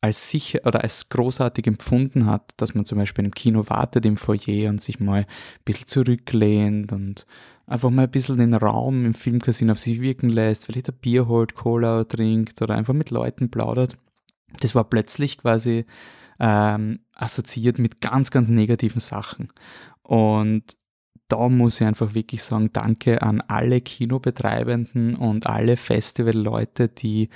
als 0.00 0.30
sicher 0.30 0.60
oder 0.64 0.82
als 0.82 1.08
großartig 1.10 1.66
empfunden 1.66 2.26
hat, 2.26 2.52
dass 2.56 2.74
man 2.74 2.84
zum 2.84 2.98
Beispiel 2.98 3.24
im 3.24 3.34
Kino 3.34 3.68
wartet 3.68 4.06
im 4.06 4.16
Foyer 4.16 4.70
und 4.70 4.80
sich 4.80 4.98
mal 4.98 5.20
ein 5.20 5.26
bisschen 5.64 5.86
zurücklehnt 5.86 6.92
und 6.92 7.26
einfach 7.66 7.90
mal 7.90 8.04
ein 8.04 8.10
bisschen 8.10 8.38
den 8.38 8.54
Raum 8.54 9.04
im 9.04 9.14
Filmcasino 9.14 9.72
auf 9.72 9.78
sich 9.78 10.00
wirken 10.00 10.30
lässt, 10.30 10.66
vielleicht 10.66 10.88
ein 10.88 10.98
Bier 11.00 11.28
holt, 11.28 11.54
Cola 11.54 12.04
trinkt 12.04 12.60
oder 12.62 12.74
einfach 12.74 12.94
mit 12.94 13.10
Leuten 13.10 13.50
plaudert. 13.50 13.98
Das 14.60 14.74
war 14.74 14.84
plötzlich 14.84 15.38
quasi 15.38 15.84
ähm, 16.40 17.00
assoziiert 17.14 17.78
mit 17.78 18.00
ganz, 18.00 18.30
ganz 18.30 18.48
negativen 18.48 19.00
Sachen. 19.00 19.52
Und 20.02 20.76
da 21.28 21.48
muss 21.48 21.80
ich 21.80 21.86
einfach 21.86 22.14
wirklich 22.14 22.42
sagen, 22.42 22.70
danke 22.72 23.22
an 23.22 23.40
alle 23.42 23.80
Kinobetreibenden 23.80 25.14
und 25.14 25.46
alle 25.46 25.76
Festivalleute, 25.76 26.88
die 26.88 27.28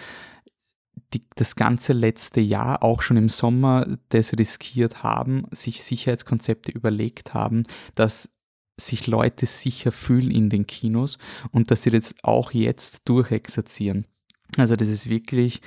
die, 1.14 1.22
das 1.36 1.56
ganze 1.56 1.92
letzte 1.92 2.40
Jahr 2.40 2.82
auch 2.82 3.02
schon 3.02 3.16
im 3.16 3.28
Sommer 3.28 3.86
das 4.10 4.32
riskiert 4.36 5.02
haben, 5.02 5.46
sich 5.50 5.82
Sicherheitskonzepte 5.82 6.72
überlegt 6.72 7.34
haben, 7.34 7.64
dass 7.94 8.38
sich 8.78 9.06
Leute 9.06 9.46
sicher 9.46 9.92
fühlen 9.92 10.30
in 10.30 10.50
den 10.50 10.66
Kinos 10.66 11.18
und 11.52 11.70
dass 11.70 11.84
sie 11.84 11.90
das 11.90 12.14
auch 12.22 12.52
jetzt 12.52 13.08
durchexerzieren. 13.08 14.06
Also 14.56 14.76
das 14.76 14.88
ist 14.88 15.08
wirklich 15.08 15.60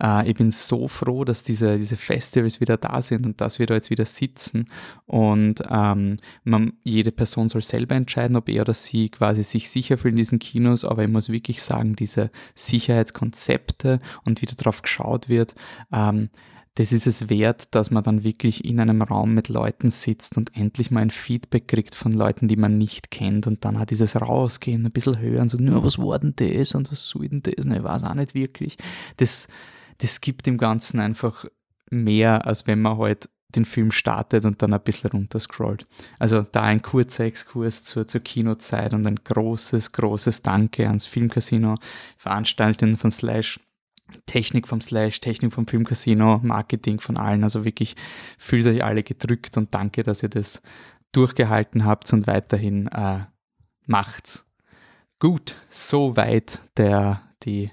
äh, 0.00 0.28
ich 0.28 0.34
bin 0.34 0.50
so 0.50 0.88
froh, 0.88 1.24
dass 1.24 1.42
diese, 1.42 1.78
diese 1.78 1.96
Festivals 1.96 2.60
wieder 2.60 2.76
da 2.76 3.02
sind 3.02 3.26
und 3.26 3.40
dass 3.40 3.58
wir 3.58 3.66
da 3.66 3.74
jetzt 3.74 3.90
wieder 3.90 4.04
sitzen. 4.04 4.66
Und 5.06 5.62
ähm, 5.70 6.16
man, 6.44 6.74
jede 6.82 7.12
Person 7.12 7.48
soll 7.48 7.62
selber 7.62 7.94
entscheiden, 7.94 8.36
ob 8.36 8.48
er 8.48 8.62
oder 8.62 8.74
sie 8.74 9.08
quasi 9.08 9.42
sich 9.42 9.70
sicher 9.70 9.98
fühlt 9.98 10.12
in 10.12 10.18
diesen 10.18 10.38
Kinos. 10.38 10.84
Aber 10.84 11.02
ich 11.02 11.10
muss 11.10 11.28
wirklich 11.28 11.62
sagen, 11.62 11.96
diese 11.96 12.30
Sicherheitskonzepte 12.54 14.00
und 14.24 14.42
wie 14.42 14.46
darauf 14.46 14.82
geschaut 14.82 15.28
wird, 15.28 15.54
ähm, 15.92 16.30
das 16.76 16.90
ist 16.90 17.06
es 17.06 17.28
wert, 17.28 17.74
dass 17.74 17.90
man 17.90 18.02
dann 18.02 18.24
wirklich 18.24 18.64
in 18.64 18.80
einem 18.80 19.02
Raum 19.02 19.34
mit 19.34 19.50
Leuten 19.50 19.90
sitzt 19.90 20.38
und 20.38 20.56
endlich 20.56 20.90
mal 20.90 21.00
ein 21.00 21.10
Feedback 21.10 21.68
kriegt 21.68 21.94
von 21.94 22.12
Leuten, 22.12 22.48
die 22.48 22.56
man 22.56 22.78
nicht 22.78 23.10
kennt 23.10 23.46
und 23.46 23.66
dann 23.66 23.78
hat 23.78 23.90
dieses 23.90 24.18
Rausgehen, 24.18 24.86
ein 24.86 24.90
bisschen 24.90 25.18
hören, 25.18 25.48
so, 25.48 25.58
was 25.60 25.98
war 25.98 26.18
denn 26.18 26.34
das 26.34 26.74
und 26.74 26.90
was 26.90 27.06
soll 27.08 27.28
denn 27.28 27.42
das? 27.42 27.66
Ne, 27.66 27.76
ich 27.76 27.84
weiß 27.84 28.04
auch 28.04 28.14
nicht 28.14 28.34
wirklich. 28.34 28.78
Das, 29.18 29.48
das 29.98 30.20
gibt 30.20 30.46
dem 30.46 30.58
Ganzen 30.58 31.00
einfach 31.00 31.46
mehr, 31.90 32.46
als 32.46 32.66
wenn 32.66 32.80
man 32.80 32.98
halt 32.98 33.28
den 33.54 33.64
Film 33.64 33.90
startet 33.90 34.44
und 34.44 34.62
dann 34.62 34.72
ein 34.72 34.82
bisschen 34.82 35.10
runterscrollt. 35.10 35.86
Also 36.18 36.42
da 36.42 36.62
ein 36.62 36.82
kurzer 36.82 37.24
Exkurs 37.24 37.84
zur, 37.84 38.06
zur 38.06 38.22
Kinozeit 38.22 38.94
und 38.94 39.06
ein 39.06 39.16
großes, 39.16 39.92
großes 39.92 40.42
Danke 40.42 40.86
ans 40.86 41.06
Filmcasino, 41.06 41.76
Veranstaltungen 42.16 42.96
von 42.96 43.10
Slash, 43.10 43.60
Technik 44.26 44.68
vom 44.68 44.80
Slash, 44.80 45.20
Technik 45.20 45.52
vom 45.52 45.66
Filmcasino, 45.66 46.40
Marketing 46.42 47.00
von 47.00 47.16
allen. 47.16 47.44
Also 47.44 47.64
wirklich 47.64 47.96
fühlt 48.38 48.66
euch 48.66 48.84
alle 48.84 49.02
gedrückt 49.02 49.56
und 49.56 49.74
danke, 49.74 50.02
dass 50.02 50.22
ihr 50.22 50.30
das 50.30 50.62
durchgehalten 51.12 51.84
habt 51.84 52.10
und 52.12 52.26
weiterhin 52.26 52.88
äh, 52.88 53.20
macht. 53.86 54.44
Gut, 55.18 55.54
soweit 55.68 56.60
der, 56.76 57.20
die 57.44 57.70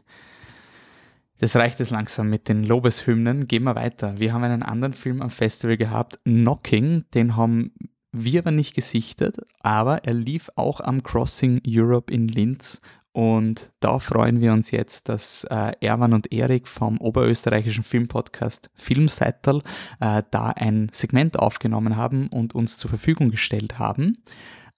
das 1.39 1.55
reicht 1.55 1.79
jetzt 1.79 1.91
langsam 1.91 2.29
mit 2.29 2.49
den 2.49 2.63
Lobeshymnen. 2.63 3.47
Gehen 3.47 3.63
wir 3.63 3.75
weiter. 3.75 4.19
Wir 4.19 4.33
haben 4.33 4.43
einen 4.43 4.63
anderen 4.63 4.93
Film 4.93 5.21
am 5.21 5.29
Festival 5.29 5.77
gehabt, 5.77 6.19
Knocking. 6.25 7.05
Den 7.13 7.35
haben 7.35 7.71
wir 8.11 8.41
aber 8.41 8.51
nicht 8.51 8.75
gesichtet, 8.75 9.37
aber 9.61 10.03
er 10.03 10.13
lief 10.13 10.49
auch 10.55 10.81
am 10.81 11.03
Crossing 11.03 11.61
Europe 11.65 12.13
in 12.13 12.27
Linz. 12.27 12.81
Und 13.11 13.71
da 13.79 13.99
freuen 13.99 14.39
wir 14.39 14.53
uns 14.53 14.71
jetzt, 14.71 15.09
dass 15.09 15.43
äh, 15.45 15.73
Erwan 15.81 16.13
und 16.13 16.31
Erik 16.31 16.67
vom 16.67 16.99
oberösterreichischen 16.99 17.83
Filmpodcast 17.83 18.69
Filmseitel 18.75 19.61
äh, 19.99 20.23
da 20.31 20.49
ein 20.49 20.89
Segment 20.91 21.39
aufgenommen 21.39 21.95
haben 21.95 22.27
und 22.27 22.53
uns 22.53 22.77
zur 22.77 22.89
Verfügung 22.89 23.31
gestellt 23.31 23.79
haben. 23.79 24.17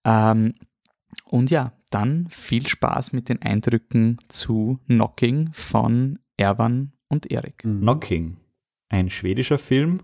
Ähm, 0.06 0.53
und 1.25 1.50
ja, 1.50 1.74
dann 1.89 2.27
viel 2.30 2.68
Spaß 2.68 3.13
mit 3.13 3.30
den 3.30 3.41
Eindrücken 3.41 4.18
zu 4.27 4.80
Knocking 4.88 5.50
von 5.53 6.20
Erwan 6.42 6.92
und 7.08 7.32
Erik. 7.32 7.64
Mhm. 7.64 7.82
Knocking, 7.82 8.38
ein 8.90 9.10
schwedischer 9.10 9.60
Film. 9.60 10.02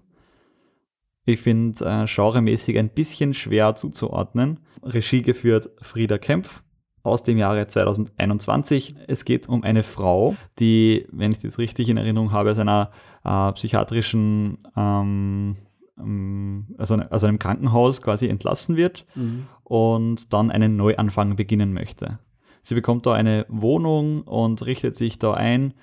Ich 1.26 1.42
finde 1.42 1.84
äh, 1.84 2.06
genremäßig 2.06 2.78
ein 2.78 2.90
bisschen 2.90 3.34
schwer 3.34 3.76
zuzuordnen. 3.76 4.62
Regie 4.84 5.24
geführt 5.24 5.70
Frieda 5.82 6.18
Kempf 6.18 6.64
aus 7.04 7.24
dem 7.24 7.38
Jahre 7.38 7.68
2021. 7.68 8.96
Es 9.08 9.26
geht 9.26 9.50
um 9.50 9.64
eine 9.64 9.84
Frau, 9.84 10.36
die, 10.60 11.08
wenn 11.12 11.32
ich 11.32 11.40
das 11.40 11.58
richtig 11.58 11.90
in 11.90 11.98
Erinnerung 11.98 12.32
habe, 12.32 12.52
aus 12.52 12.60
einer 12.60 12.92
äh, 13.26 13.52
psychiatrischen, 13.54 14.60
ähm, 14.76 15.56
ähm 15.98 16.76
also, 16.78 16.96
also 16.96 17.28
einem 17.28 17.40
Krankenhaus 17.40 18.02
quasi 18.02 18.28
entlassen 18.28 18.78
wird 18.78 19.06
mhm. 19.16 19.48
und 19.64 20.32
dann 20.34 20.52
einen 20.52 20.76
Neuanfang 20.78 21.36
beginnen 21.36 21.74
möchte. 21.74 22.20
Sie 22.62 22.76
bekommt 22.76 23.06
da 23.06 23.14
eine 23.14 23.46
Wohnung 23.50 24.22
und 24.22 24.66
richtet 24.66 24.96
sich 24.96 25.18
da 25.20 25.34
ein 25.34 25.74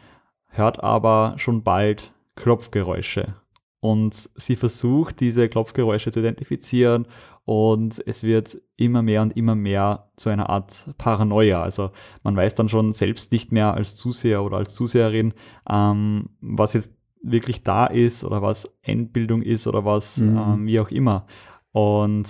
hört 0.56 0.82
aber 0.82 1.34
schon 1.36 1.62
bald 1.62 2.12
Klopfgeräusche. 2.36 3.34
Und 3.80 4.30
sie 4.34 4.56
versucht, 4.56 5.20
diese 5.20 5.48
Klopfgeräusche 5.48 6.10
zu 6.10 6.20
identifizieren 6.20 7.06
und 7.44 8.02
es 8.06 8.22
wird 8.22 8.58
immer 8.76 9.02
mehr 9.02 9.20
und 9.20 9.36
immer 9.36 9.54
mehr 9.54 10.08
zu 10.16 10.30
einer 10.30 10.48
Art 10.48 10.88
Paranoia. 10.96 11.62
Also 11.62 11.90
man 12.22 12.34
weiß 12.34 12.54
dann 12.54 12.70
schon 12.70 12.92
selbst 12.92 13.30
nicht 13.32 13.52
mehr 13.52 13.74
als 13.74 13.96
Zuseher 13.96 14.42
oder 14.42 14.56
als 14.56 14.74
Zuseherin, 14.74 15.34
ähm, 15.68 16.30
was 16.40 16.72
jetzt 16.72 16.92
wirklich 17.22 17.62
da 17.62 17.86
ist 17.86 18.24
oder 18.24 18.40
was 18.40 18.70
Endbildung 18.82 19.42
ist 19.42 19.66
oder 19.66 19.84
was 19.84 20.18
mhm. 20.18 20.38
ähm, 20.38 20.66
wie 20.66 20.80
auch 20.80 20.90
immer. 20.90 21.26
Und 21.72 22.26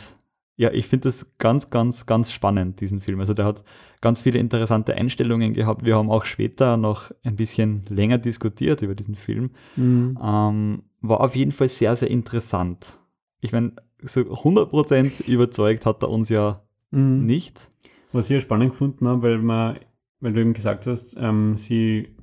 ja, 0.57 0.73
ich 0.73 0.87
finde 0.87 1.09
das 1.09 1.37
ganz, 1.39 1.71
ganz, 1.71 2.07
ganz 2.07 2.33
spannend, 2.33 2.81
diesen 2.81 3.01
Film. 3.01 3.21
Also 3.21 3.35
der 3.35 3.45
hat 3.45 3.65
ganz 4.05 4.21
viele 4.21 4.39
interessante 4.39 4.95
Einstellungen 4.95 5.55
gehabt. 5.55 5.83
Wir 5.83 5.97
haben 5.97 6.11
auch 6.11 6.27
später 6.27 6.77
noch 6.77 7.11
ein 7.25 7.37
bisschen 7.37 7.87
länger 7.89 8.19
diskutiert 8.19 8.83
über 8.83 8.95
diesen 8.95 9.15
Film. 9.15 9.53
Mhm. 9.77 10.19
Ähm, 10.23 10.83
war 11.01 11.23
auf 11.23 11.35
jeden 11.35 11.53
Fall 11.53 11.71
sehr, 11.71 11.97
sehr 11.97 12.11
interessant. 12.11 12.99
Ich 13.41 13.53
meine, 13.53 13.73
so 14.03 14.21
100% 14.21 15.27
überzeugt 15.27 15.87
hat 15.87 16.03
er 16.03 16.11
uns 16.11 16.29
ja 16.29 16.61
mhm. 16.91 17.25
nicht. 17.25 17.71
Was 18.13 18.27
ich 18.27 18.35
ja 18.35 18.41
spannend 18.41 18.73
gefunden 18.73 19.09
habe, 19.09 19.23
weil, 19.23 19.39
man, 19.39 19.79
weil 20.21 20.35
du 20.35 20.41
eben 20.43 20.53
gesagt 20.53 20.87
hast, 20.87 21.17
ähm, 21.19 21.57
sie 21.57 22.15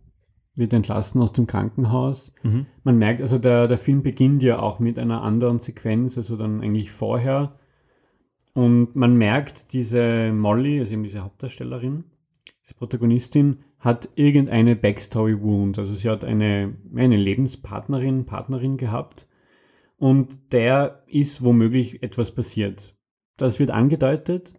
wird 0.53 0.73
entlassen 0.73 1.19
aus 1.19 1.33
dem 1.33 1.47
Krankenhaus. 1.47 2.31
Mhm. 2.43 2.67
Man 2.83 3.00
merkt, 3.00 3.21
also 3.21 3.39
der, 3.39 3.67
der 3.67 3.79
Film 3.79 4.03
beginnt 4.03 4.43
ja 4.43 4.59
auch 4.59 4.79
mit 4.79 5.00
einer 5.00 5.23
anderen 5.23 5.57
Sequenz, 5.57 6.15
also 6.15 6.38
dann 6.38 6.61
eigentlich 6.61 6.91
vorher 6.91 7.55
und 8.53 8.96
man 8.96 9.15
merkt, 9.15 9.74
diese 9.74 10.31
Molly, 10.34 10.79
also 10.79 10.93
eben 10.93 11.03
diese 11.03 11.24
Hauptdarstellerin, 11.24 12.03
diese 12.63 12.75
Protagonistin, 12.75 13.60
hat 13.79 14.10
irgendeine 14.15 14.75
Backstory-Wound. 14.75 15.79
Also 15.79 15.96
sie 15.96 16.10
hat 16.10 16.24
eine, 16.24 16.75
eine 16.96 17.17
Lebenspartnerin, 17.17 18.25
Partnerin 18.25 18.77
gehabt 18.77 19.27
und 19.98 20.53
der 20.53 21.03
ist 21.08 21.43
womöglich 21.43 22.03
etwas 22.03 22.34
passiert. 22.34 22.96
Das 23.38 23.60
wird 23.60 23.72
angedeutet, 23.72 24.53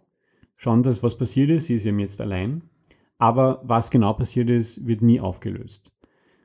schauen, 0.55 0.83
dass 0.83 1.03
was 1.03 1.17
passiert 1.17 1.49
ist, 1.49 1.67
sie 1.67 1.75
ist 1.75 1.85
eben 1.85 1.99
jetzt 1.99 2.19
allein, 2.19 2.63
aber 3.17 3.61
was 3.63 3.91
genau 3.91 4.13
passiert 4.13 4.49
ist, 4.49 4.85
wird 4.85 5.01
nie 5.01 5.19
aufgelöst. 5.19 5.93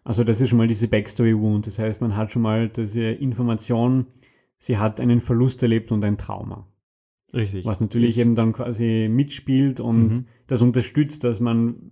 Also 0.04 0.24
das 0.24 0.40
ist 0.40 0.48
schon 0.48 0.58
mal 0.58 0.68
diese 0.68 0.88
Backstory 0.88 1.36
Wound. 1.38 1.66
Das 1.66 1.78
heißt, 1.78 2.00
man 2.00 2.16
hat 2.16 2.32
schon 2.32 2.42
mal 2.42 2.68
diese 2.68 3.02
Information, 3.02 4.06
sie 4.56 4.78
hat 4.78 5.00
einen 5.00 5.20
Verlust 5.20 5.62
erlebt 5.62 5.92
und 5.92 6.02
ein 6.04 6.16
Trauma. 6.16 6.66
Richtig. 7.34 7.64
Was 7.66 7.80
natürlich 7.80 8.16
Ist- 8.16 8.24
eben 8.26 8.34
dann 8.34 8.52
quasi 8.52 9.08
mitspielt 9.10 9.80
und 9.80 10.08
Mhm. 10.08 10.24
das 10.46 10.62
unterstützt, 10.62 11.24
dass 11.24 11.40
man 11.40 11.90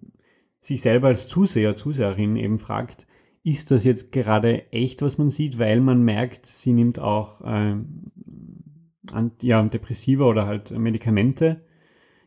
sich 0.61 0.81
selber 0.83 1.09
als 1.09 1.28
Zuseher, 1.28 1.76
Zuseherin 1.76 2.37
eben 2.37 2.59
fragt, 2.59 3.07
ist 3.45 3.71
das 3.71 3.85
jetzt 3.85 4.11
gerade 4.12 4.73
echt, 4.73 5.02
was 5.02 5.19
man 5.19 5.31
sieht, 5.31 5.59
weil 5.59 5.81
man 5.81 6.02
merkt, 6.02 6.47
sie 6.47 6.73
nimmt 6.73 6.99
auch 6.99 7.40
an, 7.43 9.31
ja, 9.40 9.62
Depressiva 9.62 10.25
oder 10.25 10.47
halt 10.47 10.71
Medikamente 10.76 11.61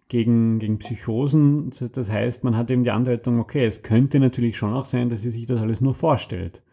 gegen, 0.07 0.59
gegen 0.59 0.77
Psychosen. 0.79 1.71
Das 1.93 2.09
heißt, 2.09 2.43
man 2.43 2.55
hat 2.55 2.71
eben 2.71 2.83
die 2.83 2.91
Andeutung, 2.91 3.39
okay, 3.39 3.65
es 3.65 3.83
könnte 3.83 4.19
natürlich 4.19 4.57
schon 4.57 4.73
auch 4.73 4.85
sein, 4.85 5.09
dass 5.09 5.21
sie 5.21 5.29
sich 5.29 5.45
das 5.45 5.59
alles 5.59 5.81
nur 5.81 5.93
vorstellt. 5.93 6.63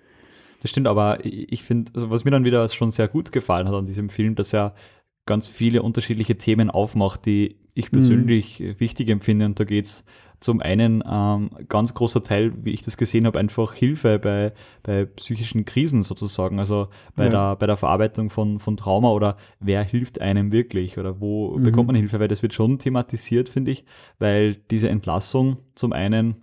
Das 0.63 0.71
stimmt, 0.71 0.87
aber 0.87 1.25
ich 1.25 1.53
ich 1.53 1.63
finde, 1.63 1.93
also 1.95 2.09
was 2.11 2.25
mir 2.25 2.31
dann 2.31 2.45
wieder 2.45 2.67
schon 2.69 2.91
sehr 2.91 3.09
gut 3.09 3.31
gefallen 3.33 3.67
hat 3.69 3.75
an 3.75 3.87
diesem 3.87 4.09
Film, 4.09 4.37
dass 4.37 4.55
er 4.55 4.75
ganz 5.27 5.49
viele 5.49 5.83
unterschiedliche 5.83 6.39
Themen 6.39 6.71
aufmacht, 6.71 7.27
die 7.27 7.57
ich 7.75 7.91
persönlich 7.91 8.63
wichtig 8.79 9.11
empfinde. 9.11 9.45
Und 9.45 9.61
da 9.61 9.65
geht 9.65 9.85
es 9.87 10.05
zum 10.41 10.61
einen 10.61 11.03
ähm, 11.11 11.51
ganz 11.69 11.95
großer 11.95 12.23
Teil, 12.23 12.53
wie 12.63 12.71
ich 12.71 12.83
das 12.83 12.97
gesehen 12.97 13.27
habe, 13.27 13.39
einfach 13.39 13.73
Hilfe 13.75 14.19
bei, 14.19 14.53
bei 14.83 15.05
psychischen 15.07 15.65
Krisen 15.65 16.03
sozusagen, 16.03 16.59
also 16.61 16.89
bei, 17.17 17.25
Ja. 17.25 17.31
der, 17.31 17.57
bei 17.57 17.67
der 17.67 17.77
Verarbeitung 17.77 18.31
von, 18.31 18.59
von 18.59 18.77
Trauma 18.77 19.11
oder 19.13 19.37
wer 19.61 19.83
hilft 19.83 20.21
einem 20.21 20.53
wirklich 20.53 20.99
oder 20.99 21.21
wo 21.21 21.57
Mhm. 21.57 21.63
bekommt 21.65 21.87
man 21.89 21.97
Hilfe, 21.97 22.21
weil 22.21 22.29
das 22.29 22.43
wird 22.43 22.55
schon 22.55 22.79
thematisiert, 22.79 23.49
finde 23.49 23.71
ich, 23.73 23.85
weil 24.19 24.57
diese 24.71 24.89
Entlassung 24.91 25.57
zum 25.75 25.93
einen 25.93 26.37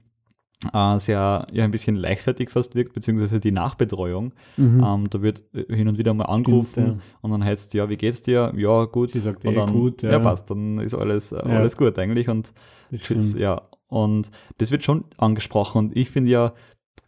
äh, 0.74 1.00
sehr 1.00 1.48
ja, 1.52 1.64
ein 1.64 1.72
bisschen 1.72 1.96
leichtfertig 1.96 2.50
fast 2.50 2.76
wirkt, 2.76 2.94
beziehungsweise 2.94 3.40
die 3.40 3.52
Nachbetreuung. 3.52 4.34
Ähm, 4.58 5.10
da 5.10 5.22
wird 5.22 5.44
äh, 5.54 5.76
hin 5.76 5.88
und 5.88 5.98
wieder 5.98 6.14
mal 6.14 6.26
angerufen 6.26 6.86
ja. 6.86 6.96
und 7.22 7.32
dann 7.32 7.44
heißt 7.44 7.74
ja, 7.74 7.90
wie 7.90 7.98
geht's 7.98 8.22
dir? 8.22 8.54
Ja, 8.56 8.86
gut. 8.86 9.14
Sie 9.14 9.20
sagt, 9.20 9.46
und 9.46 9.54
eh, 9.54 9.56
dann, 9.56 9.72
gut, 9.72 10.04
ja. 10.04 10.12
ja. 10.12 10.20
passt, 10.20 10.50
dann 10.50 10.80
ist 10.80 10.94
alles, 10.94 11.32
äh, 11.32 11.38
alles 11.38 11.76
gut 11.78 11.98
eigentlich. 11.98 12.30
Und 12.30 12.54
Das 12.92 13.02
Tschüss, 13.02 13.34
ja. 13.34 13.62
Und 13.88 14.32
das 14.58 14.72
wird 14.72 14.84
schon 14.84 15.06
angesprochen. 15.18 15.78
Und 15.80 15.98
ich 15.98 16.10
finde 16.10 16.32
ja 16.32 16.54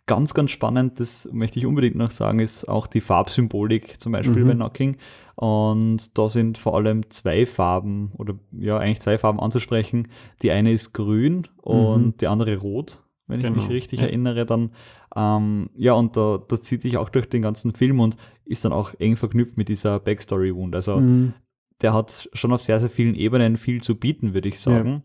ganz, 0.06 0.34
ganz 0.36 0.52
spannend, 0.52 1.00
das 1.00 1.28
möchte 1.32 1.58
ich 1.58 1.66
unbedingt 1.66 1.96
noch 1.96 2.12
sagen, 2.12 2.38
ist 2.40 2.70
auch 2.70 2.86
die 2.86 3.02
Farbsymbolik 3.02 4.00
zum 4.00 4.12
Beispiel 4.12 4.44
Mhm. 4.44 4.48
bei 4.48 4.54
Knocking. 4.54 4.98
Und 5.36 6.18
da 6.18 6.30
sind 6.30 6.58
vor 6.58 6.76
allem 6.76 7.10
zwei 7.10 7.46
Farben 7.46 8.12
oder 8.18 8.36
ja, 8.52 8.78
eigentlich 8.78 9.02
zwei 9.02 9.18
Farben 9.18 9.40
anzusprechen. 9.40 10.08
Die 10.44 10.52
eine 10.52 10.72
ist 10.72 10.94
grün 10.94 11.48
und 11.62 12.06
Mhm. 12.06 12.18
die 12.18 12.28
andere 12.28 12.58
rot, 12.58 13.02
wenn 13.28 13.40
ich 13.40 13.50
mich 13.50 13.64
Genau, 13.64 13.68
richtig 13.74 14.00
ja. 14.02 14.06
erinnere. 14.08 14.46
Dann 14.46 14.72
ähm, 15.16 15.70
ja, 15.76 15.94
und 15.94 16.16
da, 16.18 16.40
das 16.48 16.62
zieht 16.62 16.82
sich 16.82 16.98
auch 16.98 17.10
durch 17.10 17.28
den 17.30 17.42
ganzen 17.42 17.74
Film 17.74 18.00
und 18.00 18.18
ist 18.46 18.66
dann 18.66 18.74
auch 18.74 18.94
eng 19.00 19.16
verknüpft 19.16 19.58
mit 19.58 19.70
dieser 19.70 20.00
Backstory-Wound. 20.00 20.76
Also 20.76 21.00
Mhm. 21.00 21.34
der 21.82 21.94
hat 21.94 22.30
schon 22.34 22.54
auf 22.54 22.62
sehr, 22.62 22.80
sehr 22.80 22.90
vielen 22.90 23.16
Ebenen 23.16 23.58
viel 23.58 23.82
zu 23.82 23.96
bieten, 23.96 24.34
würde 24.34 24.48
ich 24.50 24.60
sagen. 24.60 25.04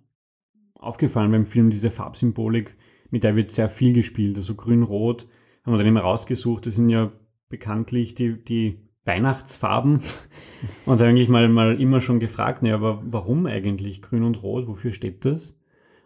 aufgefallen 0.75 1.31
beim 1.31 1.47
Film, 1.47 1.71
diese 1.71 1.91
Farbsymbolik, 1.91 2.77
mit 3.11 3.23
der 3.25 3.37
wird 3.37 3.51
sehr 3.51 3.69
viel 3.69 3.93
gespielt. 3.93 4.37
Also 4.39 4.55
grün-rot 4.55 5.27
haben 5.65 5.75
wir 5.75 5.79
dann 5.79 5.87
immer 5.87 6.01
rausgesucht. 6.01 6.67
Das 6.67 6.77
sind 6.77 6.89
ja 6.89 7.13
bekanntlich 7.51 8.15
die, 8.15 8.43
die 8.43 8.79
Weihnachtsfarben. 9.05 10.01
Und 10.87 11.03
eigentlich 11.03 11.29
mal, 11.29 11.49
mal 11.49 11.79
immer 11.81 12.01
schon 12.01 12.19
gefragt, 12.21 12.63
ne, 12.63 12.73
aber 12.73 13.03
warum 13.05 13.45
eigentlich 13.47 14.01
grün 14.03 14.23
und 14.23 14.43
rot? 14.43 14.67
Wofür 14.69 14.93
steht 14.93 15.25
das? 15.25 15.59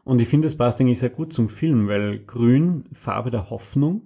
Und 0.05 0.21
ich 0.21 0.29
finde, 0.29 0.47
das 0.47 0.57
passt 0.57 0.81
eigentlich 0.81 1.01
sehr 1.01 1.11
gut 1.11 1.33
zum 1.33 1.49
Film, 1.49 1.89
weil 1.89 2.19
grün, 2.21 2.85
Farbe 2.93 3.31
der 3.31 3.51
Hoffnung. 3.51 4.03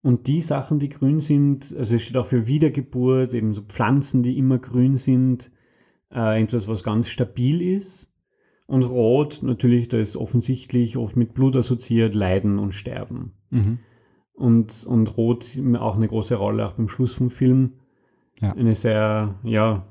Und 0.00 0.26
die 0.26 0.42
Sachen, 0.42 0.78
die 0.78 0.88
grün 0.88 1.20
sind, 1.20 1.74
also 1.78 1.94
es 1.94 2.02
steht 2.02 2.16
auch 2.16 2.26
für 2.26 2.46
Wiedergeburt, 2.46 3.34
eben 3.34 3.52
so 3.52 3.62
Pflanzen, 3.62 4.22
die 4.22 4.36
immer 4.36 4.58
grün 4.58 4.96
sind, 4.96 5.52
äh, 6.12 6.42
etwas, 6.42 6.66
was 6.66 6.82
ganz 6.82 7.08
stabil 7.08 7.62
ist. 7.62 8.12
Und 8.66 8.84
Rot, 8.84 9.40
natürlich, 9.42 9.88
da 9.88 9.98
ist 9.98 10.16
offensichtlich 10.16 10.96
oft 10.96 11.16
mit 11.16 11.34
Blut 11.34 11.54
assoziiert, 11.56 12.14
Leiden 12.14 12.58
und 12.58 12.72
Sterben. 12.72 13.32
Mhm. 13.50 13.78
Und, 14.32 14.86
und 14.86 15.16
Rot 15.16 15.56
auch 15.78 15.96
eine 15.96 16.08
große 16.08 16.34
Rolle, 16.34 16.66
auch 16.66 16.72
beim 16.72 16.88
Schluss 16.88 17.12
vom 17.12 17.30
Film. 17.30 17.74
Ja. 18.40 18.54
Eine 18.54 18.74
sehr, 18.74 19.38
ja, 19.44 19.86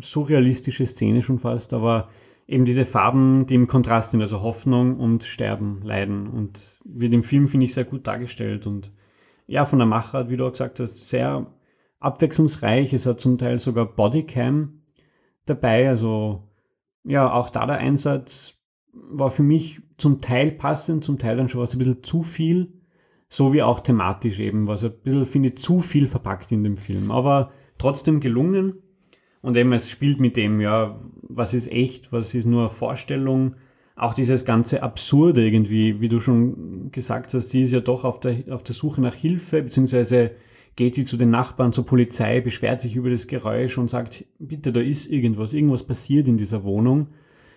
surrealistische 0.00 0.86
Szene 0.86 1.22
schon 1.22 1.38
fast, 1.38 1.74
aber 1.74 2.08
eben 2.46 2.64
diese 2.64 2.84
Farben, 2.84 3.46
die 3.46 3.54
im 3.54 3.66
Kontrast 3.66 4.10
sind, 4.10 4.20
also 4.20 4.42
Hoffnung 4.42 4.98
und 4.98 5.24
Sterben, 5.24 5.80
Leiden. 5.82 6.28
Und 6.28 6.78
wird 6.84 7.12
im 7.12 7.22
Film, 7.22 7.48
finde 7.48 7.66
ich, 7.66 7.74
sehr 7.74 7.84
gut 7.84 8.06
dargestellt. 8.06 8.66
Und 8.66 8.92
ja, 9.46 9.64
von 9.64 9.78
der 9.78 9.86
Machart, 9.86 10.30
wie 10.30 10.36
du 10.36 10.46
auch 10.46 10.52
gesagt 10.52 10.80
hast, 10.80 11.08
sehr 11.08 11.46
abwechslungsreich. 12.00 12.92
Es 12.92 13.06
hat 13.06 13.20
zum 13.20 13.38
Teil 13.38 13.58
sogar 13.58 13.86
Bodycam 13.86 14.82
dabei, 15.46 15.88
also 15.88 16.48
ja, 17.04 17.32
auch 17.32 17.50
da 17.50 17.66
der 17.66 17.78
Einsatz 17.78 18.54
war 18.92 19.30
für 19.30 19.42
mich 19.42 19.80
zum 19.96 20.20
Teil 20.20 20.52
passend, 20.52 21.04
zum 21.04 21.18
Teil 21.18 21.36
dann 21.36 21.48
schon 21.48 21.60
was 21.60 21.74
ein 21.74 21.78
bisschen 21.78 22.02
zu 22.02 22.22
viel, 22.22 22.72
so 23.28 23.52
wie 23.52 23.62
auch 23.62 23.80
thematisch 23.80 24.38
eben, 24.40 24.66
was 24.66 24.84
ein 24.84 24.92
bisschen, 25.02 25.26
finde 25.26 25.48
ich, 25.50 25.58
zu 25.58 25.80
viel 25.80 26.06
verpackt 26.06 26.52
in 26.52 26.62
dem 26.62 26.76
Film, 26.76 27.10
aber 27.10 27.52
trotzdem 27.78 28.20
gelungen 28.20 28.81
und 29.42 29.56
eben 29.56 29.72
es 29.72 29.90
spielt 29.90 30.20
mit 30.20 30.36
dem, 30.36 30.60
ja, 30.60 30.98
was 31.22 31.52
ist 31.52 31.70
echt, 31.70 32.12
was 32.12 32.34
ist 32.34 32.46
nur 32.46 32.70
Vorstellung, 32.70 33.56
auch 33.96 34.14
dieses 34.14 34.44
ganze 34.44 34.82
Absurde 34.82 35.44
irgendwie, 35.44 36.00
wie 36.00 36.08
du 36.08 36.18
schon 36.20 36.90
gesagt 36.90 37.34
hast, 37.34 37.50
sie 37.50 37.62
ist 37.62 37.72
ja 37.72 37.80
doch 37.80 38.04
auf 38.04 38.20
der, 38.20 38.44
auf 38.50 38.62
der 38.62 38.74
Suche 38.74 39.00
nach 39.00 39.14
Hilfe, 39.14 39.62
beziehungsweise 39.62 40.32
geht 40.76 40.94
sie 40.94 41.04
zu 41.04 41.16
den 41.16 41.30
Nachbarn, 41.30 41.72
zur 41.72 41.84
Polizei, 41.84 42.40
beschwert 42.40 42.80
sich 42.80 42.96
über 42.96 43.10
das 43.10 43.26
Geräusch 43.26 43.76
und 43.76 43.90
sagt, 43.90 44.24
bitte, 44.38 44.72
da 44.72 44.80
ist 44.80 45.10
irgendwas, 45.10 45.52
irgendwas 45.52 45.84
passiert 45.84 46.28
in 46.28 46.38
dieser 46.38 46.64
Wohnung. 46.64 47.08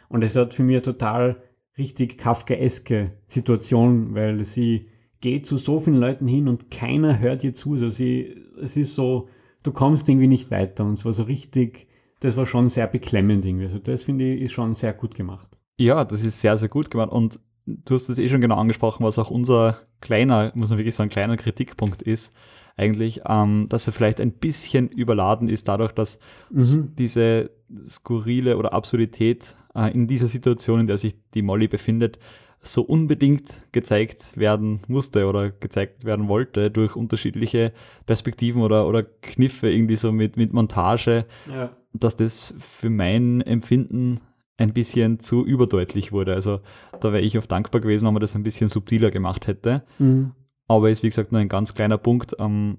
Und 0.10 0.24
es 0.24 0.36
hat 0.36 0.54
für 0.54 0.64
mich 0.64 0.82
total 0.82 1.38
richtig 1.78 2.18
kafkaeske 2.18 3.12
Situation, 3.28 4.14
weil 4.16 4.44
sie 4.44 4.88
geht 5.22 5.46
zu 5.46 5.58
so 5.58 5.80
vielen 5.80 5.98
Leuten 5.98 6.28
hin 6.28 6.48
und 6.48 6.70
keiner 6.70 7.20
hört 7.20 7.44
ihr 7.44 7.54
zu. 7.54 7.74
Also 7.74 7.90
sie, 7.90 8.36
es 8.62 8.76
ist 8.76 8.96
so, 8.96 9.30
du 9.66 9.72
kommst 9.72 10.08
irgendwie 10.08 10.28
nicht 10.28 10.52
weiter. 10.52 10.86
Und 10.86 10.94
es 10.94 11.04
war 11.06 11.14
so 11.14 11.24
richtig, 11.24 11.88
das 12.22 12.38
war 12.38 12.46
schon 12.46 12.70
sehr 12.70 12.88
beklemmend 12.88 13.46
irgendwie. 13.46 13.66
Also 13.66 13.80
das 13.80 14.04
finde 14.04 14.34
ich 14.34 14.42
ist 14.42 14.54
schon 14.54 14.74
sehr 14.74 14.94
gut 14.94 15.16
gemacht. 15.16 15.58
Ja, 15.78 16.06
das 16.06 16.24
ist 16.24 16.40
sehr, 16.40 16.58
sehr 16.58 16.70
gut 16.70 16.90
gemacht. 16.90 17.12
Und 17.12 17.40
du 17.66 17.96
hast 17.96 18.08
es 18.10 18.18
eh 18.18 18.30
schon 18.30 18.42
genau 18.42 18.56
angesprochen, 18.56 19.04
was 19.06 19.20
auch 19.20 19.32
unser 19.32 19.78
kleiner, 20.00 20.52
muss 20.56 20.70
man 20.70 20.78
wirklich 20.78 20.96
sagen, 20.96 21.10
kleiner 21.10 21.36
Kritikpunkt 21.36 22.02
ist, 22.02 22.34
eigentlich, 22.78 23.22
ähm, 23.28 23.68
dass 23.70 23.88
er 23.88 23.94
vielleicht 23.94 24.20
ein 24.22 24.34
bisschen 24.34 24.90
überladen 24.90 25.48
ist, 25.48 25.68
dadurch, 25.68 25.94
dass 25.94 26.20
Mhm. 26.50 26.94
diese 26.98 27.52
skurrile 27.88 28.58
oder 28.58 28.74
Absurdität 28.74 29.56
äh, 29.74 29.92
in 29.94 30.08
dieser 30.08 30.28
Situation, 30.28 30.82
in 30.82 30.88
der 30.88 30.98
sich 30.98 31.16
die 31.34 31.42
Molly 31.42 31.68
befindet, 31.68 32.20
so 32.68 32.82
unbedingt 32.82 33.62
gezeigt 33.72 34.38
werden 34.38 34.80
musste 34.88 35.28
oder 35.28 35.52
gezeigt 35.52 36.04
werden 36.04 36.28
wollte 36.28 36.72
durch 36.72 36.96
unterschiedliche 36.96 37.72
Perspektiven 38.06 38.62
oder, 38.64 38.88
oder 38.88 39.04
Kniffe 39.04 39.70
irgendwie 39.70 39.96
so 39.96 40.12
mit, 40.12 40.36
mit 40.38 40.52
Montage, 40.52 41.26
Ja. 41.52 41.76
dass 41.94 42.16
das 42.16 42.56
für 42.58 42.90
mein 42.90 43.42
Empfinden 43.42 44.20
ein 44.58 44.74
bisschen 44.74 45.20
zu 45.20 45.46
überdeutlich 45.46 46.12
wurde. 46.12 46.34
Also 46.34 46.60
da 47.02 47.12
wäre 47.12 47.22
ich 47.22 47.38
oft 47.38 47.52
dankbar 47.52 47.82
gewesen, 47.82 48.06
wenn 48.08 48.14
man 48.14 48.22
das 48.22 48.36
ein 48.36 48.44
bisschen 48.44 48.70
subtiler 48.70 49.12
gemacht 49.12 49.48
hätte. 49.48 49.84
Mhm. 50.00 50.32
Aber 50.68 50.90
ist 50.90 51.04
wie 51.04 51.10
gesagt 51.10 51.32
nur 51.32 51.42
ein 51.42 51.50
ganz 51.50 51.74
kleiner 51.76 51.98
Punkt. 51.98 52.36
Ähm, 52.40 52.78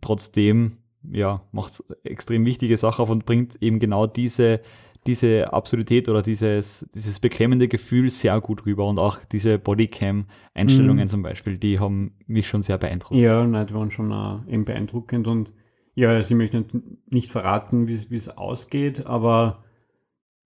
trotzdem, 0.00 0.78
ja, 1.12 1.42
macht 1.52 1.72
es 1.72 1.84
extrem 2.04 2.44
wichtige 2.44 2.76
Sache 2.78 3.02
auf 3.02 3.10
und 3.10 3.26
bringt 3.26 3.62
eben 3.62 3.78
genau 3.78 4.06
diese, 4.06 4.60
diese 5.06 5.52
Absurdität 5.52 6.08
oder 6.08 6.22
dieses, 6.22 6.86
dieses 6.94 7.20
beklemmende 7.20 7.68
Gefühl 7.68 8.10
sehr 8.10 8.40
gut 8.40 8.66
rüber. 8.66 8.86
Und 8.86 8.98
auch 8.98 9.18
diese 9.24 9.58
Bodycam-Einstellungen 9.58 11.04
Mhm. 11.04 11.08
zum 11.08 11.22
Beispiel, 11.22 11.56
die 11.58 11.78
haben 11.78 12.16
mich 12.26 12.46
schon 12.48 12.62
sehr 12.62 12.78
beeindruckt. 12.78 13.20
Ja, 13.20 13.46
nein, 13.46 13.66
die 13.66 13.74
waren 13.74 13.90
schon 13.90 14.10
äh, 14.12 14.52
eben 14.52 14.64
beeindruckend 14.64 15.26
und 15.26 15.54
ja, 15.94 16.10
also 16.10 16.30
ich 16.34 16.36
möchte 16.36 16.64
nicht 17.08 17.30
verraten, 17.32 17.86
wie 17.88 17.94
es- 17.94 18.10
wie 18.10 18.16
es 18.16 18.28
ausgeht, 18.28 19.06
aber 19.06 19.64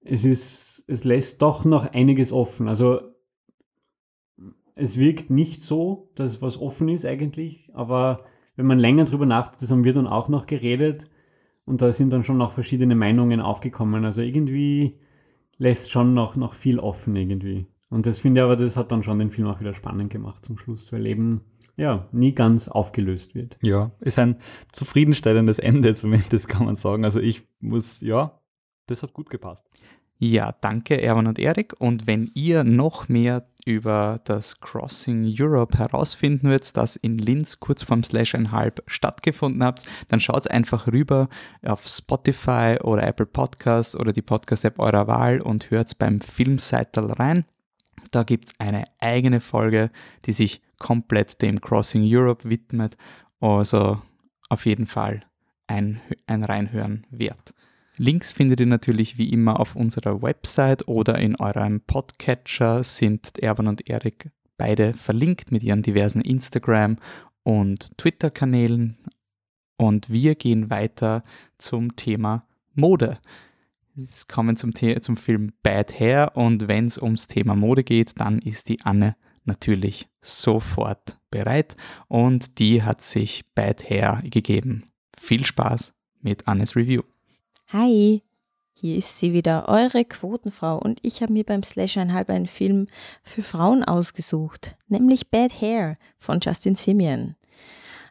es 0.00 0.24
ist, 0.24 0.84
es 0.86 1.04
lässt 1.04 1.42
doch 1.42 1.64
noch 1.64 1.92
einiges 1.92 2.32
offen. 2.32 2.68
Also 2.68 3.00
es 4.74 4.96
wirkt 4.96 5.30
nicht 5.30 5.62
so, 5.62 6.10
dass 6.16 6.42
was 6.42 6.58
offen 6.60 6.88
ist 6.88 7.04
eigentlich, 7.06 7.70
aber 7.74 8.24
wenn 8.56 8.66
man 8.66 8.78
länger 8.78 9.04
drüber 9.04 9.26
nachdenkt, 9.26 9.62
das 9.62 9.70
haben 9.70 9.84
wir 9.84 9.92
dann 9.94 10.06
auch 10.06 10.28
noch 10.28 10.46
geredet 10.46 11.08
und 11.64 11.82
da 11.82 11.92
sind 11.92 12.10
dann 12.10 12.24
schon 12.24 12.38
noch 12.38 12.52
verschiedene 12.52 12.94
Meinungen 12.94 13.40
aufgekommen. 13.40 14.04
Also 14.04 14.20
irgendwie 14.20 14.98
lässt 15.56 15.90
schon 15.90 16.14
noch, 16.14 16.36
noch 16.36 16.54
viel 16.54 16.78
offen 16.78 17.16
irgendwie. 17.16 17.66
Und 17.90 18.06
das 18.06 18.18
finde 18.18 18.40
ich 18.40 18.44
aber, 18.44 18.56
das 18.56 18.76
hat 18.76 18.92
dann 18.92 19.02
schon 19.02 19.18
den 19.18 19.30
Film 19.30 19.48
auch 19.48 19.60
wieder 19.60 19.74
spannend 19.74 20.10
gemacht 20.10 20.44
zum 20.44 20.58
Schluss, 20.58 20.92
weil 20.92 21.06
eben 21.06 21.42
ja, 21.76 22.08
nie 22.12 22.34
ganz 22.34 22.68
aufgelöst 22.68 23.34
wird. 23.34 23.58
Ja, 23.62 23.92
ist 24.00 24.18
ein 24.18 24.36
zufriedenstellendes 24.72 25.58
Ende 25.58 25.94
zumindest, 25.94 26.48
kann 26.48 26.66
man 26.66 26.76
sagen. 26.76 27.04
Also 27.04 27.20
ich 27.20 27.42
muss, 27.60 28.00
ja, 28.00 28.40
das 28.86 29.02
hat 29.02 29.12
gut 29.12 29.30
gepasst. 29.30 29.66
Ja, 30.18 30.52
danke 30.60 31.00
Erwan 31.02 31.26
und 31.26 31.38
Erik. 31.38 31.74
Und 31.78 32.06
wenn 32.06 32.30
ihr 32.34 32.64
noch 32.64 33.08
mehr 33.08 33.46
über 33.66 34.20
das 34.24 34.60
Crossing 34.60 35.34
Europe 35.38 35.78
herausfinden 35.78 36.48
wird, 36.48 36.76
das 36.76 36.96
in 36.96 37.18
Linz 37.18 37.60
kurz 37.60 37.82
vorm 37.82 38.04
Slash 38.04 38.34
einhalb 38.34 38.82
stattgefunden 38.86 39.64
hat, 39.64 39.84
dann 40.08 40.20
schaut 40.20 40.50
einfach 40.50 40.86
rüber 40.86 41.28
auf 41.64 41.86
Spotify 41.86 42.76
oder 42.82 43.06
Apple 43.06 43.26
Podcasts 43.26 43.96
oder 43.96 44.12
die 44.12 44.22
Podcast-App 44.22 44.78
eurer 44.78 45.06
Wahl 45.06 45.40
und 45.40 45.70
hört 45.70 45.98
beim 45.98 46.20
Filmseitel 46.20 47.10
rein. 47.12 47.44
Da 48.10 48.22
gibt 48.22 48.46
es 48.46 48.60
eine 48.60 48.84
eigene 49.00 49.40
Folge, 49.40 49.90
die 50.26 50.32
sich 50.32 50.60
komplett 50.78 51.40
dem 51.42 51.60
Crossing 51.60 52.02
Europe 52.04 52.48
widmet. 52.48 52.96
Also 53.40 54.00
auf 54.48 54.66
jeden 54.66 54.86
Fall 54.86 55.22
ein, 55.66 56.00
ein 56.26 56.44
Reinhören 56.44 57.06
wert. 57.10 57.54
Links 57.96 58.32
findet 58.32 58.58
ihr 58.58 58.66
natürlich 58.66 59.18
wie 59.18 59.28
immer 59.28 59.60
auf 59.60 59.76
unserer 59.76 60.20
Website 60.20 60.88
oder 60.88 61.16
in 61.18 61.36
eurem 61.36 61.80
Podcatcher 61.80 62.82
sind 62.82 63.38
Erwan 63.38 63.68
und 63.68 63.88
Erik 63.88 64.30
beide 64.56 64.94
verlinkt 64.94 65.52
mit 65.52 65.62
ihren 65.62 65.82
diversen 65.82 66.20
Instagram- 66.20 66.98
und 67.44 67.96
Twitter-Kanälen. 67.96 68.98
Und 69.76 70.10
wir 70.10 70.34
gehen 70.34 70.70
weiter 70.70 71.22
zum 71.58 71.94
Thema 71.94 72.46
Mode. 72.74 73.18
Es 73.96 74.26
kommen 74.26 74.56
zum, 74.56 74.72
zum 74.74 75.16
Film 75.16 75.52
Bad 75.62 75.98
Hair 76.00 76.32
und 76.34 76.66
wenn 76.66 76.86
es 76.86 76.98
ums 76.98 77.28
Thema 77.28 77.54
Mode 77.54 77.84
geht, 77.84 78.20
dann 78.20 78.40
ist 78.40 78.68
die 78.68 78.80
Anne 78.82 79.14
natürlich 79.44 80.08
sofort 80.20 81.18
bereit 81.30 81.76
und 82.08 82.58
die 82.58 82.82
hat 82.82 83.02
sich 83.02 83.44
Bad 83.54 83.88
Hair 83.88 84.22
gegeben. 84.24 84.90
Viel 85.16 85.44
Spaß 85.44 85.94
mit 86.22 86.48
Annes 86.48 86.74
Review. 86.74 87.02
Hi, 87.76 88.22
hier 88.72 88.96
ist 88.98 89.18
sie 89.18 89.32
wieder, 89.32 89.68
eure 89.68 90.04
Quotenfrau 90.04 90.78
und 90.78 91.00
ich 91.02 91.22
habe 91.22 91.32
mir 91.32 91.42
beim 91.42 91.64
Slash 91.64 91.96
einhalb 91.96 92.30
einen 92.30 92.46
Film 92.46 92.86
für 93.24 93.42
Frauen 93.42 93.82
ausgesucht, 93.82 94.76
nämlich 94.86 95.28
Bad 95.28 95.60
Hair 95.60 95.98
von 96.16 96.38
Justin 96.40 96.76
Simeon. 96.76 97.34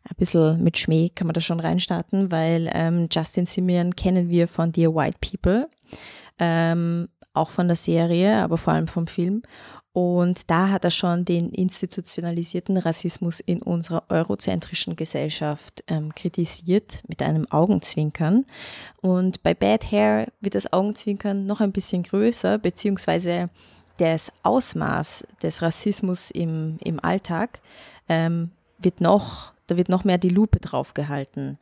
Ein 0.03 0.15
bisschen 0.17 0.61
mit 0.61 0.77
Schmäh 0.77 1.07
kann 1.15 1.27
man 1.27 1.33
da 1.33 1.39
schon 1.39 1.61
reinstarten, 1.61 2.29
weil 2.29 2.69
ähm, 2.73 3.07
Justin 3.09 3.45
Simeon 3.45 3.95
kennen 3.95 4.29
wir 4.29 4.49
von 4.49 4.73
Dear 4.73 4.93
White 4.93 5.19
People, 5.21 5.69
ähm, 6.39 7.07
auch 7.33 7.49
von 7.49 7.67
der 7.67 7.75
Serie, 7.75 8.37
aber 8.37 8.57
vor 8.57 8.73
allem 8.73 8.87
vom 8.87 9.07
Film. 9.07 9.43
Und 9.93 10.49
da 10.49 10.69
hat 10.69 10.83
er 10.85 10.91
schon 10.91 11.23
den 11.23 11.51
institutionalisierten 11.51 12.77
Rassismus 12.77 13.39
in 13.39 13.61
unserer 13.61 14.03
eurozentrischen 14.09 14.95
Gesellschaft 14.95 15.83
ähm, 15.87 16.13
kritisiert 16.15 17.03
mit 17.07 17.21
einem 17.21 17.45
Augenzwinkern. 17.51 18.45
Und 19.01 19.43
bei 19.43 19.53
Bad 19.53 19.91
Hair 19.91 20.29
wird 20.41 20.55
das 20.55 20.73
Augenzwinkern 20.73 21.45
noch 21.45 21.61
ein 21.61 21.71
bisschen 21.71 22.01
größer, 22.01 22.57
beziehungsweise 22.57 23.49
das 23.97 24.31
Ausmaß 24.41 25.27
des 25.43 25.61
Rassismus 25.61 26.31
im, 26.31 26.79
im 26.83 26.99
Alltag 26.99 27.61
ähm, 28.09 28.49
wird 28.79 28.99
noch, 28.99 29.52
da 29.67 29.77
wird 29.77 29.89
noch 29.89 30.03
mehr 30.03 30.17
die 30.17 30.29
Lupe 30.29 30.59
drauf 30.59 30.93
gehalten. 30.93 31.57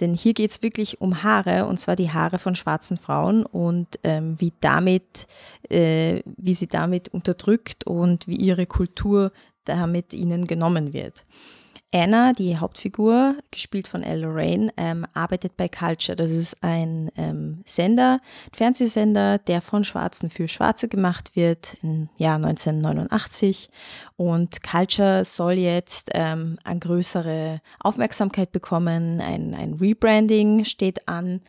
Denn 0.00 0.14
hier 0.14 0.34
geht 0.34 0.50
es 0.50 0.62
wirklich 0.62 1.00
um 1.00 1.22
Haare, 1.22 1.66
und 1.66 1.78
zwar 1.78 1.96
die 1.96 2.10
Haare 2.10 2.38
von 2.38 2.54
schwarzen 2.54 2.96
Frauen 2.96 3.44
und 3.44 3.98
ähm, 4.04 4.40
wie 4.40 4.52
damit, 4.60 5.26
äh, 5.68 6.22
wie 6.24 6.54
sie 6.54 6.68
damit 6.68 7.08
unterdrückt 7.08 7.86
und 7.86 8.26
wie 8.26 8.36
ihre 8.36 8.66
Kultur 8.66 9.32
damit 9.64 10.14
ihnen 10.14 10.46
genommen 10.46 10.92
wird. 10.92 11.24
Anna, 11.94 12.32
die 12.32 12.56
Hauptfigur, 12.56 13.36
gespielt 13.50 13.86
von 13.86 14.02
Elle 14.02 14.22
Lorraine, 14.22 14.72
ähm, 14.78 15.04
arbeitet 15.12 15.58
bei 15.58 15.68
Culture. 15.68 16.16
Das 16.16 16.30
ist 16.30 16.64
ein 16.64 17.10
ähm, 17.16 17.62
Sender, 17.66 18.20
Fernsehsender, 18.50 19.36
der 19.36 19.60
von 19.60 19.84
Schwarzen 19.84 20.30
für 20.30 20.48
Schwarze 20.48 20.88
gemacht 20.88 21.36
wird 21.36 21.76
im 21.82 22.08
Jahr 22.16 22.36
1989. 22.36 23.68
Und 24.22 24.62
Culture 24.62 25.24
soll 25.24 25.54
jetzt 25.54 26.10
ähm, 26.14 26.56
eine 26.62 26.78
größere 26.78 27.60
Aufmerksamkeit 27.80 28.52
bekommen. 28.52 29.20
Ein, 29.20 29.52
ein 29.52 29.74
Rebranding 29.74 30.64
steht 30.64 31.08
an 31.08 31.40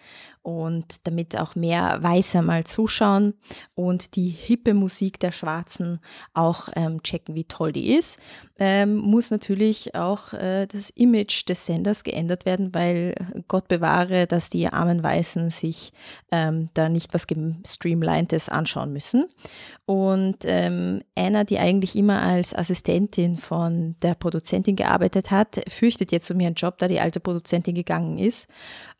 und 0.43 1.07
damit 1.07 1.39
auch 1.39 1.55
mehr 1.55 1.99
Weiße 2.01 2.41
mal 2.41 2.65
zuschauen 2.65 3.33
und 3.75 4.15
die 4.17 4.27
hippe 4.27 4.73
Musik 4.73 5.17
der 5.19 5.31
Schwarzen 5.31 5.99
auch 6.33 6.67
ähm, 6.75 7.01
checken, 7.01 7.33
wie 7.33 7.45
toll 7.45 7.71
die 7.71 7.93
ist, 7.93 8.19
ähm, 8.59 8.97
muss 8.97 9.31
natürlich 9.31 9.95
auch 9.95 10.33
äh, 10.33 10.67
das 10.67 10.89
Image 10.89 11.47
des 11.47 11.65
Senders 11.65 12.03
geändert 12.03 12.45
werden, 12.45 12.75
weil 12.75 13.15
Gott 13.47 13.69
bewahre, 13.69 14.27
dass 14.27 14.49
die 14.49 14.67
armen 14.67 15.01
Weißen 15.01 15.49
sich 15.49 15.93
ähm, 16.29 16.69
da 16.73 16.89
nicht 16.89 17.13
was 17.13 17.25
Streamlinedes 17.65 18.49
anschauen 18.49 18.91
müssen. 18.91 19.27
Und 19.85 20.39
ähm, 20.43 21.03
Anna, 21.15 21.45
die 21.45 21.59
eigentlich 21.59 21.95
immer 21.95 22.21
als 22.21 22.53
Assistentin 22.63 23.35
von 23.35 23.97
der 24.01 24.15
Produzentin 24.15 24.77
gearbeitet 24.77 25.31
hat, 25.31 25.61
fürchtet 25.67 26.13
jetzt 26.13 26.31
um 26.31 26.39
ihren 26.39 26.53
Job, 26.53 26.77
da 26.77 26.87
die 26.87 27.01
alte 27.01 27.19
Produzentin 27.19 27.75
gegangen 27.75 28.17
ist, 28.17 28.47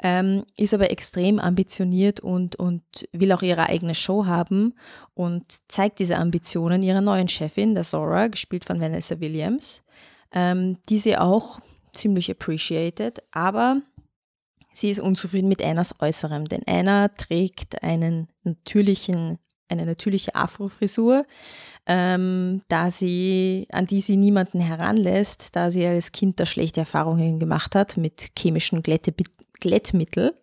ähm, 0.04 0.43
ist 0.58 0.73
aber 0.73 0.91
extrem 0.91 1.39
ambitioniert 1.39 2.19
und, 2.19 2.58
und 2.58 2.84
will 3.13 3.32
auch 3.32 3.41
ihre 3.41 3.69
eigene 3.69 3.95
Show 3.95 4.26
haben 4.26 4.73
und 5.13 5.45
zeigt 5.69 5.99
diese 5.99 6.17
Ambitionen 6.17 6.84
ihrer 6.84 6.99
neuen 6.99 7.30
Chefin, 7.30 7.73
der 7.73 7.84
Zora, 7.84 8.28
gespielt 8.28 8.65
von 8.65 8.82
Vanessa 8.82 9.21
Williams, 9.21 9.82
ähm, 10.34 10.78
die 10.89 10.99
sie 10.99 11.17
auch 11.17 11.60
ziemlich 11.93 12.30
appreciated, 12.30 13.23
aber 13.32 13.82
sie 14.73 14.89
ist 14.89 14.99
unzufrieden 14.99 15.47
mit 15.47 15.63
Annas 15.63 15.95
Äußerem, 16.02 16.49
denn 16.49 16.63
Anna 16.67 17.08
trägt 17.08 17.82
einen 17.82 18.28
natürlichen 18.43 19.39
eine 19.74 19.86
natürliche 19.86 20.36
Afrofrisur, 20.36 21.26
ähm, 21.86 22.62
da 22.70 22.90
sie, 22.90 23.68
an 23.72 23.86
die 23.86 24.00
sie 24.00 24.16
niemanden 24.16 24.62
heranlässt, 24.62 25.56
da 25.56 25.70
sie 25.70 25.86
als 25.86 26.12
Kind 26.12 26.40
da 26.40 26.46
schlechte 26.46 26.80
Erfahrungen 26.80 27.40
gemacht 27.40 27.76
hat 27.76 27.98
mit 27.98 28.30
chemischen 28.38 28.82
Glätte, 28.84 29.14
Glättmittel. 29.60 30.34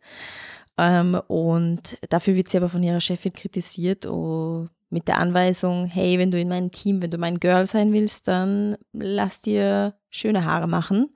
Ähm, 0.76 1.20
und 1.28 1.98
dafür 2.10 2.36
wird 2.36 2.50
sie 2.50 2.58
aber 2.58 2.68
von 2.68 2.82
ihrer 2.82 3.00
Chefin 3.00 3.32
kritisiert 3.32 4.06
oh, 4.06 4.66
mit 4.90 5.08
der 5.08 5.18
Anweisung, 5.18 5.86
hey, 5.86 6.18
wenn 6.18 6.30
du 6.30 6.38
in 6.38 6.48
meinem 6.48 6.72
Team, 6.72 7.00
wenn 7.00 7.10
du 7.10 7.18
mein 7.18 7.38
Girl 7.38 7.64
sein 7.64 7.92
willst, 7.92 8.28
dann 8.28 8.76
lass 8.92 9.40
dir 9.40 9.94
schöne 10.10 10.44
Haare 10.44 10.66
machen. 10.66 11.10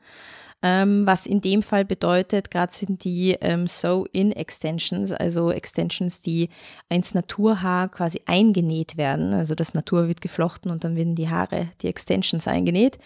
Ähm, 0.67 1.07
was 1.07 1.27
in 1.27 1.43
dem 1.43 1.63
Fall 1.63 1.85
bedeutet, 1.85 2.51
gerade 2.51 2.73
sind 2.73 3.05
die 3.05 3.37
ähm, 3.43 3.67
Sew-In-Extensions, 3.67 5.13
also 5.13 5.51
Extensions, 5.51 6.23
die 6.23 6.49
ins 6.89 7.13
Naturhaar 7.13 7.91
quasi 7.91 8.23
eingenäht 8.25 8.97
werden. 8.97 9.35
Also 9.35 9.55
das 9.55 9.75
Natur 9.75 10.09
wird 10.09 10.23
geflochten 10.23 10.71
und 10.71 10.83
dann 10.83 10.97
werden 10.97 11.17
die 11.17 11.29
Haare, 11.29 11.69
die 11.83 11.89
Extensions 11.89 12.49
eingenäht, 12.49 12.97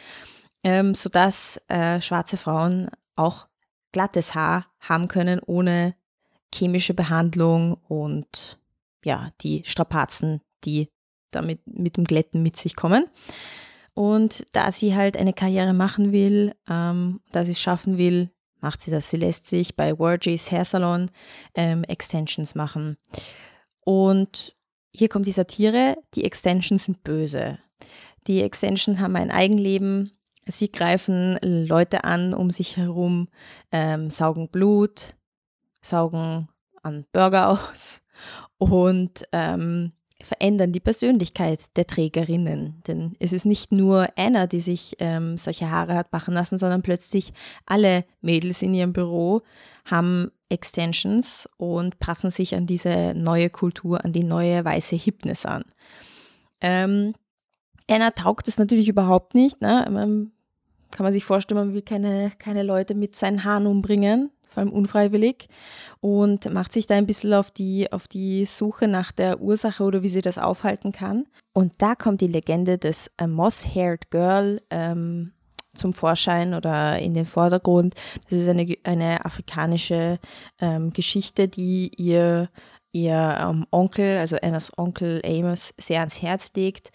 ähm, 0.63 0.95
sodass 0.95 1.61
äh, 1.67 2.01
schwarze 2.01 2.37
Frauen 2.37 2.91
auch 3.17 3.49
glattes 3.91 4.37
Haar 4.37 4.67
haben 4.79 5.09
können 5.09 5.41
ohne 5.45 5.97
chemische 6.55 6.95
Behandlung 6.95 7.75
und 7.89 8.61
ja, 9.05 9.33
die 9.41 9.65
Strapazen, 9.67 10.43
die 10.63 10.91
damit 11.33 11.67
mit 11.67 11.97
dem 11.97 12.05
Glätten 12.05 12.41
mit 12.41 12.57
sich 12.57 12.77
kommen. 12.77 13.07
Und 13.99 14.45
da 14.53 14.71
sie 14.71 14.95
halt 14.95 15.17
eine 15.17 15.33
Karriere 15.33 15.73
machen 15.73 16.13
will, 16.13 16.55
ähm, 16.71 17.21
da 17.33 17.45
sie 17.45 17.51
es 17.51 17.61
schaffen 17.61 17.99
will, 17.99 18.31
macht 18.61 18.81
sie 18.81 18.93
das. 18.93 19.11
Sie 19.11 19.17
lässt 19.17 19.47
sich 19.47 19.75
bei 19.75 19.99
Wargis 19.99 20.53
Hair 20.53 20.65
Salon 20.65 21.11
ähm, 21.57 21.83
Extensions 21.83 22.55
machen. 22.55 22.97
Und 23.81 24.55
hier 24.95 25.09
kommt 25.09 25.27
die 25.27 25.33
Satire, 25.33 25.97
die 26.15 26.25
Extensions 26.25 26.85
sind 26.85 27.03
böse. 27.03 27.59
Die 28.29 28.41
Extensions 28.43 29.01
haben 29.01 29.17
ein 29.17 29.33
Eigenleben. 29.33 30.13
Sie 30.47 30.71
greifen 30.71 31.37
Leute 31.43 32.05
an 32.05 32.35
um 32.35 32.53
sich 32.53 32.77
herum, 32.77 33.27
ähm, 33.73 34.11
saugen 34.11 34.49
Blut, 34.49 35.17
saugen 35.83 36.47
an 36.85 37.05
Burger 37.11 37.49
aus 37.49 38.03
und 38.59 39.25
ähm, 39.33 39.93
verändern 40.23 40.73
die 40.73 40.81
Persönlichkeit 40.81 41.77
der 41.77 41.87
Trägerinnen. 41.87 42.83
Denn 42.87 43.15
es 43.21 43.33
ist 43.33 43.47
nicht 43.47 43.71
nur 43.71 44.09
Anna, 44.17 44.47
die 44.47 44.61
sich 44.61 44.97
ähm, 44.99 45.39
solche 45.39 45.71
Haare 45.71 45.95
hat 45.95 46.13
machen 46.13 46.35
lassen, 46.35 46.59
sondern 46.59 46.83
plötzlich 46.83 47.33
alle 47.67 48.05
Mädels 48.21 48.63
in 48.63 48.75
ihrem 48.75 48.93
Büro 48.93 49.43
haben 49.85 50.31
Extensions 50.49 51.49
und 51.57 51.99
passen 51.99 52.31
sich 52.31 52.55
an 52.55 52.67
diese 52.67 53.15
neue 53.15 53.51
Kultur, 53.51 54.05
an 54.05 54.13
die 54.13 54.25
neue 54.25 54.65
weiße 54.65 54.97
Hipness 54.97 55.47
an. 55.47 55.63
Ähm, 56.61 57.15
Anna 57.89 58.11
taugt 58.11 58.49
es 58.49 58.59
natürlich 58.59 58.89
überhaupt 58.89 59.35
nicht. 59.35 59.61
Ne? 59.61 59.87
Man, 59.91 60.33
kann 60.91 61.05
man 61.05 61.13
sich 61.13 61.25
vorstellen, 61.25 61.61
man 61.61 61.75
will 61.75 61.83
keine, 61.83 62.33
keine 62.39 62.63
Leute 62.63 62.95
mit 62.95 63.15
seinen 63.17 63.45
Haaren 63.45 63.67
umbringen 63.67 64.31
vor 64.49 64.63
allem 64.63 64.73
unfreiwillig, 64.73 65.49
und 66.01 66.53
macht 66.53 66.73
sich 66.73 66.87
da 66.87 66.95
ein 66.95 67.07
bisschen 67.07 67.35
auf 67.35 67.51
die, 67.51 67.93
auf 67.93 68.09
die 68.09 68.45
Suche 68.45 68.89
nach 68.89 69.13
der 69.13 69.41
Ursache 69.41 69.85
oder 69.85 70.03
wie 70.03 70.09
sie 70.09 70.23
das 70.23 70.39
aufhalten 70.39 70.93
kann. 70.93 71.27
Und 71.53 71.75
da 71.79 71.95
kommt 71.95 72.21
die 72.21 72.29
Legende 72.29 72.79
des 72.79 73.11
äh, 73.19 73.27
Moss-Haired 73.27 74.11
Girl 74.11 74.61
ähm, 74.71 75.33
zum 75.75 75.93
Vorschein 75.93 76.55
oder 76.55 76.99
in 76.99 77.15
den 77.15 77.27
Vordergrund. 77.27 77.95
Das 78.29 78.39
ist 78.39 78.49
eine, 78.49 78.77
eine 78.85 79.25
afrikanische 79.25 80.19
ähm, 80.61 80.93
Geschichte, 80.93 81.49
die 81.49 81.91
ihr 81.97 82.49
ihr 82.91 83.37
ähm, 83.39 83.67
Onkel, 83.71 84.17
also 84.17 84.37
Annas 84.41 84.77
Onkel 84.79 85.21
Amos, 85.23 85.75
sehr 85.77 86.01
ans 86.01 86.23
Herz 86.23 86.53
legt 86.57 86.91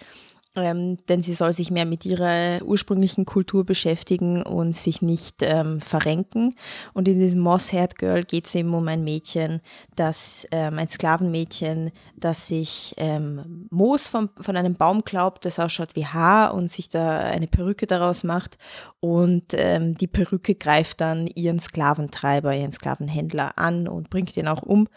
ähm, 0.56 0.98
denn 1.08 1.22
sie 1.22 1.34
soll 1.34 1.52
sich 1.52 1.72
mehr 1.72 1.86
mit 1.86 2.06
ihrer 2.06 2.62
ursprünglichen 2.64 3.26
Kultur 3.26 3.66
beschäftigen 3.66 4.44
und 4.44 4.76
sich 4.76 5.02
nicht 5.02 5.42
ähm, 5.42 5.82
verrenken. 5.82 6.56
Und 6.94 7.08
in 7.08 7.20
diesem 7.20 7.40
Mosshead 7.40 7.98
Girl 7.98 8.24
geht 8.24 8.46
es 8.46 8.56
eben 8.56 8.74
um 8.74 8.88
ein 8.88 9.04
Mädchen, 9.04 9.62
das 9.96 10.48
ähm, 10.52 10.78
ein 10.78 10.90
Sklavenmädchen, 10.90 11.92
das 12.16 12.48
sich 12.48 12.94
ähm, 12.98 13.68
Moos 13.72 14.08
von, 14.08 14.30
von 14.40 14.56
einem 14.56 14.76
Baum 14.76 15.04
glaubt, 15.04 15.46
das 15.46 15.60
ausschaut 15.60 15.96
wie 15.96 16.06
Haar 16.06 16.54
und 16.54 16.70
sich 16.70 16.90
da 16.90 17.20
eine 17.20 17.48
Perücke 17.48 17.88
daraus 17.88 18.24
macht. 18.24 18.58
Und 19.00 19.54
ähm, 19.54 19.96
die 19.96 20.08
Perücke 20.08 20.56
greift 20.56 21.02
dann 21.02 21.28
ihren 21.28 21.60
Sklaventreiber, 21.60 22.56
ihren 22.56 22.72
Sklavenhändler 22.72 23.58
an 23.58 23.88
und 23.88 24.10
bringt 24.10 24.38
ihn 24.38 24.48
auch 24.48 24.62
um, 24.62 24.88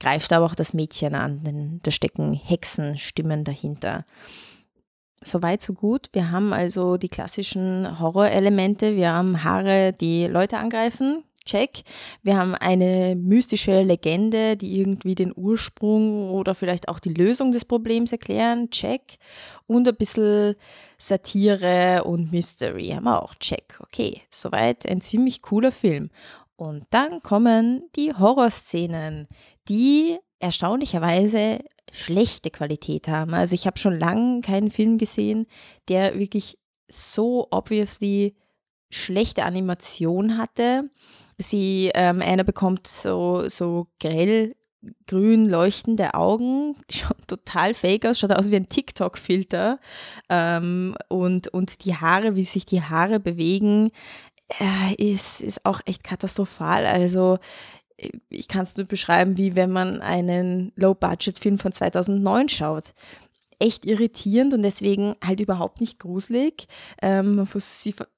greift 0.00 0.32
aber 0.32 0.46
auch 0.46 0.54
das 0.54 0.72
Mädchen 0.72 1.14
an, 1.14 1.42
denn 1.44 1.80
da 1.82 1.90
stecken 1.90 2.32
Hexenstimmen 2.32 3.44
dahinter. 3.44 4.04
Soweit, 5.24 5.62
so 5.62 5.72
gut. 5.72 6.08
Wir 6.12 6.30
haben 6.30 6.52
also 6.52 6.96
die 6.96 7.08
klassischen 7.08 7.98
Horrorelemente. 8.00 8.96
Wir 8.96 9.12
haben 9.12 9.44
Haare, 9.44 9.92
die 9.92 10.26
Leute 10.26 10.58
angreifen. 10.58 11.24
Check. 11.44 11.82
Wir 12.22 12.36
haben 12.36 12.54
eine 12.54 13.16
mystische 13.16 13.82
Legende, 13.82 14.56
die 14.56 14.80
irgendwie 14.80 15.14
den 15.14 15.32
Ursprung 15.34 16.30
oder 16.30 16.54
vielleicht 16.54 16.88
auch 16.88 17.00
die 17.00 17.12
Lösung 17.12 17.52
des 17.52 17.64
Problems 17.64 18.12
erklären. 18.12 18.70
Check. 18.70 19.18
Und 19.66 19.88
ein 19.88 19.96
bisschen 19.96 20.54
Satire 20.96 22.04
und 22.04 22.32
Mystery 22.32 22.88
haben 22.88 23.04
wir 23.04 23.22
auch. 23.22 23.34
Check. 23.36 23.78
Okay, 23.80 24.20
soweit 24.30 24.88
ein 24.88 25.00
ziemlich 25.00 25.42
cooler 25.42 25.72
Film. 25.72 26.10
Und 26.56 26.84
dann 26.90 27.22
kommen 27.22 27.88
die 27.96 28.14
Horrorszenen, 28.14 29.26
die 29.68 30.18
erstaunlicherweise 30.38 31.60
schlechte 31.92 32.50
Qualität 32.50 33.06
haben. 33.06 33.34
Also 33.34 33.54
ich 33.54 33.66
habe 33.66 33.78
schon 33.78 33.98
lange 33.98 34.40
keinen 34.40 34.70
Film 34.70 34.98
gesehen, 34.98 35.46
der 35.88 36.18
wirklich 36.18 36.58
so 36.88 37.46
obviously 37.50 38.34
schlechte 38.90 39.44
Animation 39.44 40.38
hatte. 40.38 40.90
Sie, 41.38 41.90
ähm, 41.94 42.20
einer 42.20 42.44
bekommt 42.44 42.86
so, 42.86 43.48
so 43.48 43.86
grell 44.00 44.54
grün 45.06 45.48
leuchtende 45.48 46.14
Augen, 46.14 46.76
schaut 46.90 47.16
total 47.28 47.74
fake 47.74 48.06
aus, 48.06 48.18
schaut 48.18 48.32
aus 48.32 48.50
wie 48.50 48.56
ein 48.56 48.68
TikTok-Filter. 48.68 49.78
Ähm, 50.28 50.96
und, 51.08 51.48
und 51.48 51.84
die 51.84 51.94
Haare, 51.94 52.36
wie 52.36 52.44
sich 52.44 52.66
die 52.66 52.82
Haare 52.82 53.20
bewegen, 53.20 53.90
äh, 54.58 54.94
ist, 54.94 55.40
ist 55.40 55.64
auch 55.64 55.80
echt 55.86 56.04
katastrophal. 56.04 56.86
Also 56.86 57.38
ich 58.28 58.48
kann 58.48 58.62
es 58.62 58.76
nur 58.76 58.86
beschreiben, 58.86 59.36
wie 59.36 59.56
wenn 59.56 59.70
man 59.70 60.00
einen 60.00 60.72
Low-Budget-Film 60.76 61.58
von 61.58 61.72
2009 61.72 62.48
schaut. 62.48 62.94
Echt 63.58 63.86
irritierend 63.86 64.54
und 64.54 64.62
deswegen 64.62 65.14
halt 65.24 65.38
überhaupt 65.38 65.80
nicht 65.80 66.00
gruselig. 66.00 66.66
Ähm, 67.00 67.46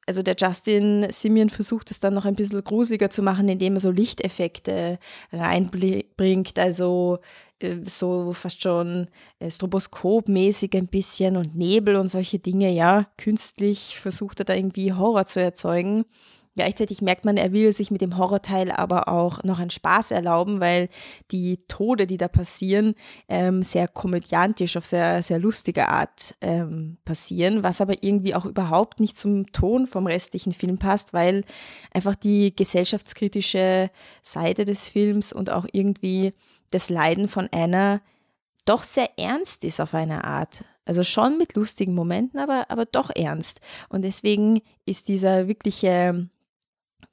also 0.06 0.22
der 0.22 0.36
Justin 0.38 1.06
Simeon 1.10 1.50
versucht 1.50 1.90
es 1.90 2.00
dann 2.00 2.14
noch 2.14 2.24
ein 2.24 2.34
bisschen 2.34 2.64
gruseliger 2.64 3.10
zu 3.10 3.22
machen, 3.22 3.50
indem 3.50 3.74
er 3.74 3.80
so 3.80 3.90
Lichteffekte 3.90 4.98
reinbringt, 5.32 6.58
also 6.58 7.18
äh, 7.58 7.76
so 7.84 8.32
fast 8.32 8.62
schon 8.62 9.08
äh, 9.38 9.50
stroboskopmäßig 9.50 10.74
ein 10.76 10.86
bisschen 10.86 11.36
und 11.36 11.54
Nebel 11.54 11.96
und 11.96 12.08
solche 12.08 12.38
Dinge, 12.38 12.72
ja, 12.72 13.06
künstlich 13.18 13.98
versucht 13.98 14.40
er 14.40 14.46
da 14.46 14.54
irgendwie 14.54 14.94
Horror 14.94 15.26
zu 15.26 15.40
erzeugen. 15.40 16.04
Gleichzeitig 16.56 17.02
merkt 17.02 17.24
man, 17.24 17.36
er 17.36 17.52
will 17.52 17.72
sich 17.72 17.90
mit 17.90 18.00
dem 18.00 18.16
Horrorteil 18.16 18.70
aber 18.70 19.08
auch 19.08 19.42
noch 19.42 19.58
einen 19.58 19.70
Spaß 19.70 20.12
erlauben, 20.12 20.60
weil 20.60 20.88
die 21.32 21.58
Tode, 21.66 22.06
die 22.06 22.16
da 22.16 22.28
passieren, 22.28 22.94
ähm, 23.28 23.64
sehr 23.64 23.88
komödiantisch, 23.88 24.76
auf 24.76 24.86
sehr, 24.86 25.22
sehr 25.22 25.40
lustige 25.40 25.88
Art 25.88 26.36
ähm, 26.40 26.98
passieren, 27.04 27.64
was 27.64 27.80
aber 27.80 27.94
irgendwie 28.02 28.36
auch 28.36 28.44
überhaupt 28.44 29.00
nicht 29.00 29.18
zum 29.18 29.50
Ton 29.52 29.88
vom 29.88 30.06
restlichen 30.06 30.52
Film 30.52 30.78
passt, 30.78 31.12
weil 31.12 31.42
einfach 31.92 32.14
die 32.14 32.54
gesellschaftskritische 32.54 33.90
Seite 34.22 34.64
des 34.64 34.88
Films 34.88 35.32
und 35.32 35.50
auch 35.50 35.66
irgendwie 35.72 36.34
das 36.70 36.88
Leiden 36.88 37.26
von 37.26 37.48
Anna 37.50 38.00
doch 38.64 38.84
sehr 38.84 39.10
ernst 39.18 39.64
ist 39.64 39.80
auf 39.80 39.94
eine 39.94 40.24
Art. 40.24 40.64
Also 40.86 41.02
schon 41.02 41.38
mit 41.38 41.54
lustigen 41.56 41.94
Momenten, 41.94 42.38
aber, 42.38 42.66
aber 42.68 42.84
doch 42.84 43.10
ernst. 43.14 43.60
Und 43.88 44.02
deswegen 44.02 44.60
ist 44.86 45.08
dieser 45.08 45.48
wirkliche 45.48 46.28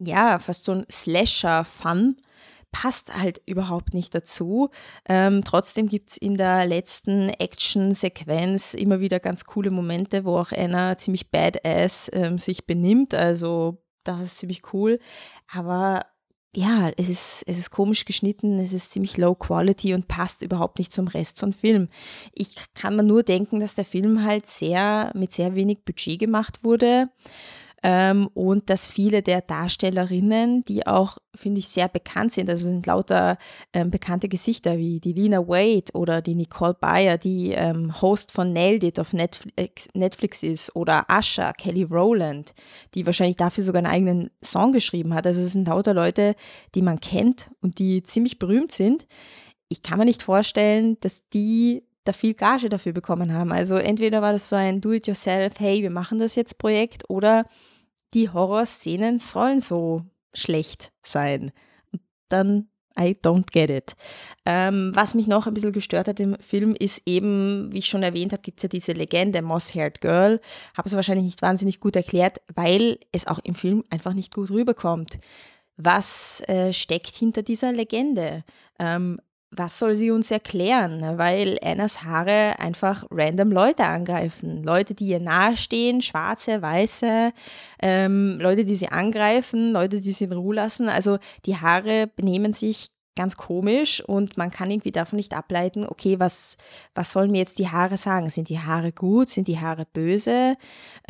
ja, 0.04 0.40
fast 0.40 0.66
so 0.66 0.74
ein 0.74 0.86
Slasher-Fun 0.92 2.18
passt 2.72 3.16
halt 3.18 3.42
überhaupt 3.46 3.94
nicht 3.94 4.16
dazu. 4.16 4.70
Ähm, 5.08 5.44
trotzdem 5.44 5.88
gibt 5.88 6.12
es 6.12 6.18
in 6.18 6.38
der 6.38 6.66
letzten 6.66 7.30
Action-Sequenz 7.30 8.74
immer 8.74 9.00
wieder 9.02 9.20
ganz 9.20 9.46
coole 9.46 9.72
Momente, 9.72 10.24
wo 10.24 10.38
auch 10.38 10.52
einer 10.52 10.98
ziemlich 10.98 11.30
badass 11.32 12.10
ähm, 12.14 12.38
sich 12.38 12.66
benimmt. 12.66 13.14
Also 13.14 13.84
das 14.04 14.22
ist 14.22 14.38
ziemlich 14.40 14.74
cool. 14.74 15.00
Aber 15.52 16.06
ja, 16.56 16.92
es 16.98 17.10
ist, 17.10 17.44
es 17.46 17.58
ist 17.58 17.72
komisch 17.72 18.06
geschnitten, 18.06 18.60
es 18.60 18.74
ist 18.74 18.92
ziemlich 18.92 19.18
low 19.18 19.36
quality 19.36 19.94
und 19.94 20.08
passt 20.08 20.42
überhaupt 20.42 20.80
nicht 20.80 20.92
zum 20.92 21.08
Rest 21.08 21.40
von 21.40 21.54
Film. 21.54 21.90
Ich 22.34 22.56
kann 22.74 22.96
mir 22.96 23.04
nur 23.04 23.24
denken, 23.24 23.60
dass 23.60 23.76
der 23.76 23.86
Film 23.86 24.24
halt 24.24 24.48
sehr 24.48 25.12
mit 25.14 25.34
sehr 25.34 25.56
wenig 25.56 25.84
Budget 25.86 26.20
gemacht 26.20 26.64
wurde 26.64 27.10
ähm, 27.84 28.28
und 28.36 28.70
dass 28.70 28.92
viele 28.92 29.24
der 29.24 29.42
Darstellerinnen, 29.42 30.64
die 30.66 30.86
auch, 30.86 31.18
finde 31.36 31.60
ich, 31.60 31.68
sehr 31.68 31.88
bekannt 31.88 32.32
sind, 32.32 32.50
also 32.50 32.66
sind 32.66 32.86
lauter 32.86 33.38
ähm, 33.74 33.90
bekannte 33.90 34.30
Gesichter 34.30 34.78
wie 34.78 35.00
die 35.00 35.14
Lina 35.14 35.48
Wade 35.48 35.92
oder 35.94 36.22
die 36.22 36.36
Nicole 36.36 36.76
Bayer, 36.76 37.18
die 37.18 37.52
ähm, 37.52 38.00
Host 38.02 38.32
von 38.32 38.54
Nailed 38.54 38.84
It 38.84 39.00
auf 39.00 39.14
Netflix, 39.14 39.88
Netflix 39.96 40.44
ist, 40.44 40.76
oder 40.76 41.10
Asha, 41.10 41.54
Kelly 41.54 41.84
Rowland, 41.84 42.54
die 42.94 43.06
wahrscheinlich 43.08 43.38
dafür 43.38 43.64
sogar 43.64 43.80
einen 43.80 43.92
eigenen 43.92 44.30
Song 44.44 44.74
geschrieben 44.74 45.16
hat. 45.16 45.26
Also 45.26 45.42
es 45.42 45.54
sind 45.54 45.68
lauter 45.68 45.96
Leute, 45.96 46.36
die 46.76 46.84
man 46.84 47.00
kennt 47.00 47.50
und 47.62 47.80
die 47.80 48.04
ziemlich 48.04 48.38
berühmt 48.38 48.72
sind. 48.72 49.08
Ich 49.70 49.82
kann 49.82 49.98
mir 49.98 50.06
nicht 50.06 50.22
vorstellen, 50.22 50.98
dass 51.00 51.28
die 51.30 51.84
da 52.04 52.14
viel 52.14 52.34
Gage 52.34 52.70
dafür 52.70 52.94
bekommen 52.94 53.34
haben. 53.34 53.52
Also 53.52 53.76
entweder 53.76 54.22
war 54.22 54.34
das 54.34 54.50
so 54.50 54.56
ein 54.56 54.82
Do-it-yourself, 54.82 55.60
hey, 55.60 55.82
wir 55.82 55.92
machen 55.92 56.20
das 56.20 56.36
jetzt 56.36 56.58
Projekt, 56.58 57.10
oder 57.10 57.46
die 58.14 58.30
Horrorszenen 58.30 59.20
sollen 59.20 59.60
so 59.60 60.04
schlecht 60.34 60.92
sein. 61.04 61.52
Dann 62.30 62.72
I 63.00 63.18
don't 63.24 63.52
get 63.52 63.70
it. 63.70 63.94
Ähm, 64.46 64.92
was 64.94 65.16
mich 65.16 65.28
noch 65.28 65.48
ein 65.48 65.54
bisschen 65.54 65.72
gestört 65.72 66.08
hat 66.08 66.20
im 66.20 66.38
Film 66.40 66.76
ist 66.78 67.04
eben, 67.06 67.72
wie 67.72 67.80
ich 67.80 67.86
schon 67.86 68.04
erwähnt 68.04 68.34
habe, 68.34 68.42
gibt 68.42 68.60
es 68.60 68.64
ja 68.64 68.70
diese 68.70 68.92
Legende 68.92 69.42
Moss-Haired 69.42 70.02
Girl. 70.02 70.42
Habe 70.76 70.90
es 70.90 70.96
wahrscheinlich 70.96 71.26
nicht 71.26 71.42
wahnsinnig 71.42 71.80
gut 71.80 71.96
erklärt, 71.96 72.42
weil 72.54 73.00
es 73.12 73.28
auch 73.28 73.40
im 73.40 73.56
Film 73.56 73.84
einfach 73.90 74.14
nicht 74.14 74.34
gut 74.34 74.50
rüberkommt. 74.50 75.20
Was 75.78 76.42
äh, 76.48 76.74
steckt 76.74 77.16
hinter 77.16 77.44
dieser 77.44 77.72
Legende? 77.72 78.44
Ähm, 78.78 79.20
was 79.52 79.78
soll 79.80 79.96
sie 79.96 80.12
uns 80.12 80.32
erklären? 80.32 81.18
Weil 81.18 81.60
Annas 81.62 82.04
Haare 82.04 82.58
einfach 82.60 83.04
random 83.12 83.52
Leute 83.52 83.84
angreifen. 83.84 84.64
Leute, 84.64 84.96
die 84.96 85.08
ihr 85.08 85.20
nahestehen, 85.20 86.02
schwarze, 86.02 86.62
weiße, 86.62 87.34
ähm, 87.82 88.38
Leute, 88.40 88.64
die 88.64 88.76
sie 88.76 88.88
angreifen, 88.88 89.74
Leute, 89.74 90.00
die 90.00 90.14
sie 90.14 90.24
in 90.24 90.32
Ruhe 90.34 90.56
lassen. 90.56 90.88
Also 90.88 91.20
die 91.46 91.58
Haare 91.58 92.08
benehmen 92.16 92.54
sich 92.54 92.88
ganz 93.18 93.36
komisch 93.36 94.02
und 94.02 94.38
man 94.38 94.52
kann 94.52 94.72
irgendwie 94.72 94.92
davon 94.92 95.18
nicht 95.18 95.34
ableiten, 95.34 95.86
okay, 95.86 96.18
was, 96.18 96.56
was 96.96 97.12
sollen 97.12 97.32
mir 97.32 97.40
jetzt 97.40 97.60
die 97.60 97.68
Haare 97.68 97.98
sagen? 97.98 98.30
Sind 98.30 98.48
die 98.48 98.60
Haare 98.60 98.94
gut? 98.94 99.30
Sind 99.30 99.50
die 99.50 99.60
Haare 99.60 99.86
böse? 99.92 100.56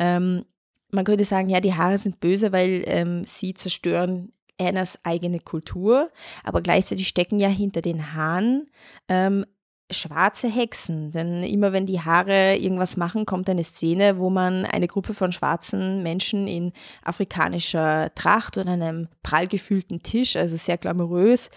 Ähm, 0.00 0.44
man 0.90 1.04
könnte 1.04 1.24
sagen, 1.24 1.48
ja, 1.48 1.60
die 1.60 1.74
Haare 1.74 1.96
sind 1.96 2.18
böse, 2.18 2.50
weil 2.50 2.82
ähm, 2.86 3.22
sie 3.24 3.54
zerstören 3.54 4.32
Annas 4.60 4.98
eigene 5.04 5.40
Kultur, 5.40 6.10
aber 6.44 6.60
gleichzeitig 6.62 7.08
stecken 7.08 7.38
ja 7.38 7.48
hinter 7.48 7.82
den 7.82 8.14
Haaren 8.14 8.70
ähm, 9.08 9.44
schwarze 9.92 10.48
Hexen. 10.48 11.12
Denn 11.12 11.42
immer 11.42 11.72
wenn 11.72 11.86
die 11.86 12.00
Haare 12.00 12.56
irgendwas 12.56 12.96
machen, 12.96 13.26
kommt 13.26 13.48
eine 13.48 13.64
Szene, 13.64 14.18
wo 14.18 14.30
man 14.30 14.64
eine 14.64 14.88
Gruppe 14.88 15.14
von 15.14 15.32
schwarzen 15.32 16.02
Menschen 16.02 16.46
in 16.46 16.72
afrikanischer 17.02 18.14
Tracht 18.14 18.56
und 18.58 18.68
einem 18.68 19.08
prall 19.22 19.46
gefühlten 19.46 20.02
Tisch, 20.02 20.36
also 20.36 20.56
sehr 20.56 20.78
glamourös, 20.78 21.50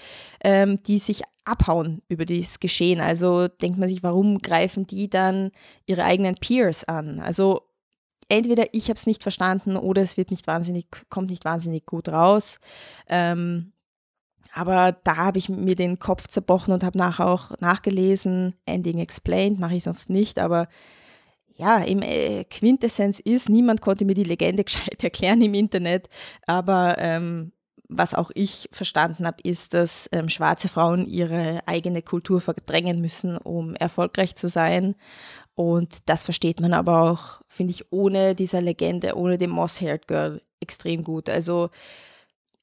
ähm, 0.44 0.82
die 0.84 1.00
sich 1.00 1.22
abhauen 1.46 2.02
über 2.10 2.26
das 2.26 2.60
Geschehen. 2.60 3.00
Also 3.00 3.48
denkt 3.48 3.78
man 3.78 3.88
sich, 3.88 4.04
warum 4.04 4.40
greifen 4.40 4.88
die 4.88 5.10
dann 5.10 5.52
ihre 5.86 6.04
eigenen 6.04 6.36
Peers 6.36 6.84
an? 6.86 7.20
Also 7.20 7.62
entweder 8.30 8.66
ich 8.74 8.86
habe 8.86 8.98
es 8.98 9.08
nicht 9.08 9.24
verstanden 9.24 9.78
oder 9.78 10.02
es 10.02 10.18
wird 10.18 10.32
nicht 10.32 10.48
wahnsinnig, 10.48 10.88
kommt 11.10 11.30
nicht 11.30 11.46
wahnsinnig 11.46 11.86
gut 11.86 12.10
raus. 12.10 12.60
Ähm, 13.08 13.74
aber 14.54 14.94
da 15.04 15.18
habe 15.18 15.38
ich 15.38 15.50
mir 15.50 15.76
den 15.76 16.00
Kopf 16.00 16.28
zerbrochen 16.28 16.74
und 16.74 16.84
habe 16.84 16.98
nachher 16.98 17.28
auch 17.28 17.52
nachgelesen, 17.60 18.56
Ending 18.66 19.00
explained, 19.00 19.60
mache 19.60 19.76
ich 19.76 19.84
sonst 19.84 20.10
nicht, 20.10 20.40
aber 20.40 20.68
ja, 21.58 21.80
im 21.80 22.02
äh, 22.02 22.44
Quintessenz 22.46 23.20
ist, 23.20 23.50
niemand 23.50 23.82
konnte 23.82 24.06
mir 24.06 24.14
die 24.14 24.24
Legende 24.24 24.64
gescheit 24.66 25.04
erklären 25.04 25.42
im 25.42 25.54
Internet, 25.54 26.10
aber 26.46 26.96
ähm, 27.00 27.52
was 27.88 28.14
auch 28.14 28.32
ich 28.34 28.68
verstanden 28.72 29.28
habe, 29.28 29.42
ist, 29.44 29.74
dass 29.74 30.10
ähm, 30.12 30.30
schwarze 30.30 30.70
Frauen 30.70 31.06
ihre 31.06 31.62
eigene 31.68 32.02
Kultur 32.02 32.42
verdrängen 32.42 33.00
müssen, 33.00 33.38
um 33.38 33.76
erfolgreich 33.76 34.36
zu 34.36 34.48
sein. 34.48 34.96
Und 35.56 36.10
das 36.10 36.24
versteht 36.24 36.60
man 36.60 36.74
aber 36.74 37.02
auch, 37.12 37.42
finde 37.48 37.72
ich, 37.72 37.92
ohne 37.92 38.36
dieser 38.36 38.62
Legende, 38.62 39.16
ohne 39.16 39.38
dem 39.38 39.52
Moss-Haired 39.52 40.08
Girl 40.08 40.42
extrem 40.60 41.04
gut. 41.04 41.30
Also 41.30 41.70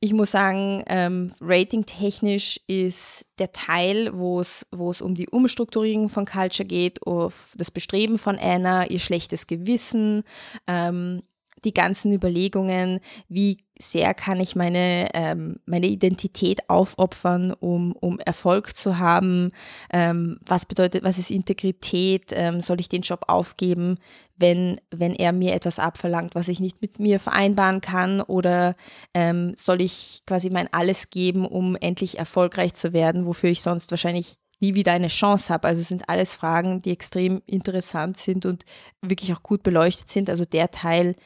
ich 0.05 0.13
muss 0.13 0.33
sagen, 0.33 0.83
ähm, 0.89 1.33
ratingtechnisch 1.41 2.61
ist 2.67 3.25
der 3.39 3.53
Teil, 3.53 4.11
wo 4.13 4.41
es 4.41 4.67
um 5.01 5.15
die 5.15 5.29
Umstrukturierung 5.29 6.09
von 6.09 6.27
Culture 6.27 6.67
geht, 6.67 7.07
auf 7.07 7.55
das 7.57 7.71
Bestreben 7.71 8.19
von 8.19 8.37
Anna, 8.37 8.87
ihr 8.89 8.99
schlechtes 8.99 9.47
Gewissen, 9.47 10.25
ähm, 10.67 11.23
die 11.65 11.75
ganzen 11.75 12.13
Überlegungen, 12.13 13.01
wie 13.29 13.59
sehr 13.79 14.15
kann 14.15 14.39
ich 14.41 14.55
meine, 14.55 15.09
ähm, 15.15 15.57
meine 15.67 15.87
Identität 15.87 16.69
aufopfern, 16.69 17.53
um, 17.53 17.93
um 17.93 18.19
Erfolg 18.21 18.77
zu 18.77 18.99
haben, 18.99 19.51
ähm, 19.93 20.39
was 20.47 20.67
bedeutet, 20.67 21.03
was 21.03 21.19
ist 21.19 21.31
Integrität, 21.31 22.33
ähm, 22.33 22.61
soll 22.61 22.81
ich 22.81 22.89
den 22.89 23.03
Job 23.03 23.25
aufgeben, 23.27 23.99
wenn, 24.37 24.81
wenn 24.91 25.15
er 25.15 25.33
mir 25.33 25.55
etwas 25.55 25.79
abverlangt, 25.79 26.35
was 26.35 26.49
ich 26.49 26.61
nicht 26.61 26.83
mit 26.83 26.99
mir 26.99 27.21
vereinbaren 27.21 27.81
kann 27.81 28.21
oder 28.21 28.77
ähm, 29.15 29.53
soll 29.57 29.81
ich 29.81 30.23
quasi 30.27 30.51
mein 30.51 30.73
Alles 30.73 31.11
geben, 31.11 31.47
um 31.47 31.77
endlich 31.77 32.19
erfolgreich 32.19 32.75
zu 32.75 32.93
werden, 32.93 33.27
wofür 33.27 33.51
ich 33.51 33.63
sonst 33.63 33.91
wahrscheinlich 33.91 34.37
nie 34.63 34.75
wieder 34.75 34.93
eine 34.93 35.09
Chance 35.09 35.53
habe. 35.53 35.69
Also 35.69 35.81
es 35.81 35.89
sind 35.89 36.09
alles 36.09 36.35
Fragen, 36.35 36.81
die 36.83 36.93
extrem 36.93 37.43
interessant 37.47 38.17
sind 38.17 38.47
und 38.47 38.65
wirklich 39.03 39.33
auch 39.35 39.43
gut 39.43 39.63
beleuchtet 39.63 40.09
sind. 40.09 40.31
Also 40.31 40.45
der 40.45 40.71
Teil, 40.71 41.17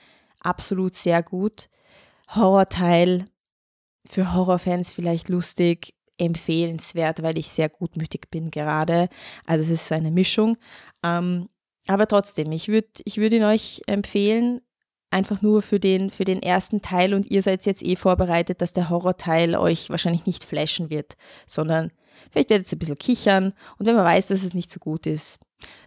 absolut 0.47 0.95
sehr 0.95 1.23
gut. 1.23 1.69
Horrorteil 2.35 3.27
für 4.07 4.33
Horrorfans 4.35 4.93
vielleicht 4.93 5.29
lustig, 5.29 5.95
empfehlenswert, 6.19 7.23
weil 7.23 7.39
ich 7.39 7.49
sehr 7.49 7.69
gutmütig 7.69 8.31
bin 8.31 8.51
gerade. 8.51 9.09
Also 9.45 9.63
es 9.63 9.71
ist 9.71 9.89
so 9.89 9.95
eine 9.95 10.11
Mischung. 10.11 10.57
Ähm, 11.05 11.49
aber 11.89 12.07
trotzdem, 12.07 12.51
ich 12.53 12.69
würde 12.69 12.89
ich 13.05 13.19
würd 13.19 13.33
ihn 13.35 13.45
euch 13.45 13.83
empfehlen, 13.87 14.61
einfach 15.11 15.41
nur 15.43 15.63
für 15.63 15.79
den, 15.79 16.11
für 16.11 16.25
den 16.25 16.43
ersten 16.43 16.83
Teil 16.83 17.15
und 17.15 17.31
ihr 17.31 17.43
seid 17.43 17.65
jetzt 17.67 17.85
eh 17.85 17.97
vorbereitet, 17.97 18.61
dass 18.61 18.73
der 18.73 18.91
Horrorteil 18.91 19.55
euch 19.55 19.91
wahrscheinlich 19.91 20.27
nicht 20.27 20.45
flashen 20.45 20.91
wird, 20.91 21.15
sondern 21.47 21.93
vielleicht 22.31 22.51
werdet 22.51 22.71
ihr 22.71 22.77
ein 22.77 22.79
bisschen 22.79 22.97
kichern 22.97 23.53
und 23.79 23.87
wenn 23.87 23.95
man 23.95 24.05
weiß, 24.05 24.27
dass 24.27 24.43
es 24.43 24.55
nicht 24.55 24.71
so 24.71 24.81
gut 24.81 25.07
ist, 25.07 25.39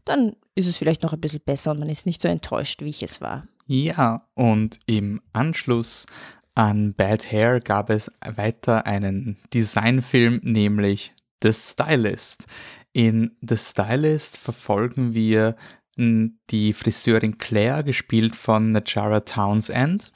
dann 0.05 0.35
ist 0.55 0.67
es 0.67 0.77
vielleicht 0.77 1.03
noch 1.03 1.13
ein 1.13 1.21
bisschen 1.21 1.41
besser 1.43 1.71
und 1.71 1.79
man 1.79 1.89
ist 1.89 2.05
nicht 2.05 2.21
so 2.21 2.27
enttäuscht, 2.27 2.81
wie 2.81 2.89
ich 2.89 3.03
es 3.03 3.19
war. 3.19 3.43
Ja, 3.71 4.27
und 4.33 4.79
im 4.87 5.21
Anschluss 5.31 6.07
an 6.55 6.95
Bad 6.95 7.31
Hair 7.31 7.59
gab 7.59 7.91
es 7.91 8.11
weiter 8.25 8.87
einen 8.87 9.37
Designfilm, 9.53 10.39
nämlich 10.41 11.13
The 11.43 11.53
Stylist. 11.53 12.47
In 12.93 13.37
The 13.47 13.57
Stylist 13.57 14.39
verfolgen 14.39 15.13
wir 15.13 15.55
die 15.95 16.73
Friseurin 16.73 17.37
Claire, 17.37 17.83
gespielt 17.83 18.35
von 18.35 18.71
Najara 18.71 19.19
Townsend. 19.19 20.11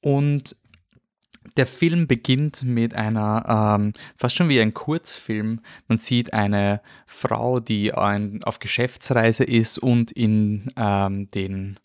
Und 0.00 0.56
der 1.56 1.68
Film 1.68 2.08
beginnt 2.08 2.64
mit 2.64 2.96
einer, 2.96 3.78
ähm, 3.78 3.92
fast 4.16 4.34
schon 4.34 4.48
wie 4.48 4.60
ein 4.60 4.74
Kurzfilm. 4.74 5.60
Man 5.86 5.98
sieht 5.98 6.32
eine 6.32 6.80
Frau, 7.06 7.60
die 7.60 7.94
ein, 7.94 8.42
auf 8.42 8.58
Geschäftsreise 8.58 9.44
ist 9.44 9.78
und 9.78 10.10
in 10.10 10.68
ähm, 10.76 11.28
den 11.28 11.78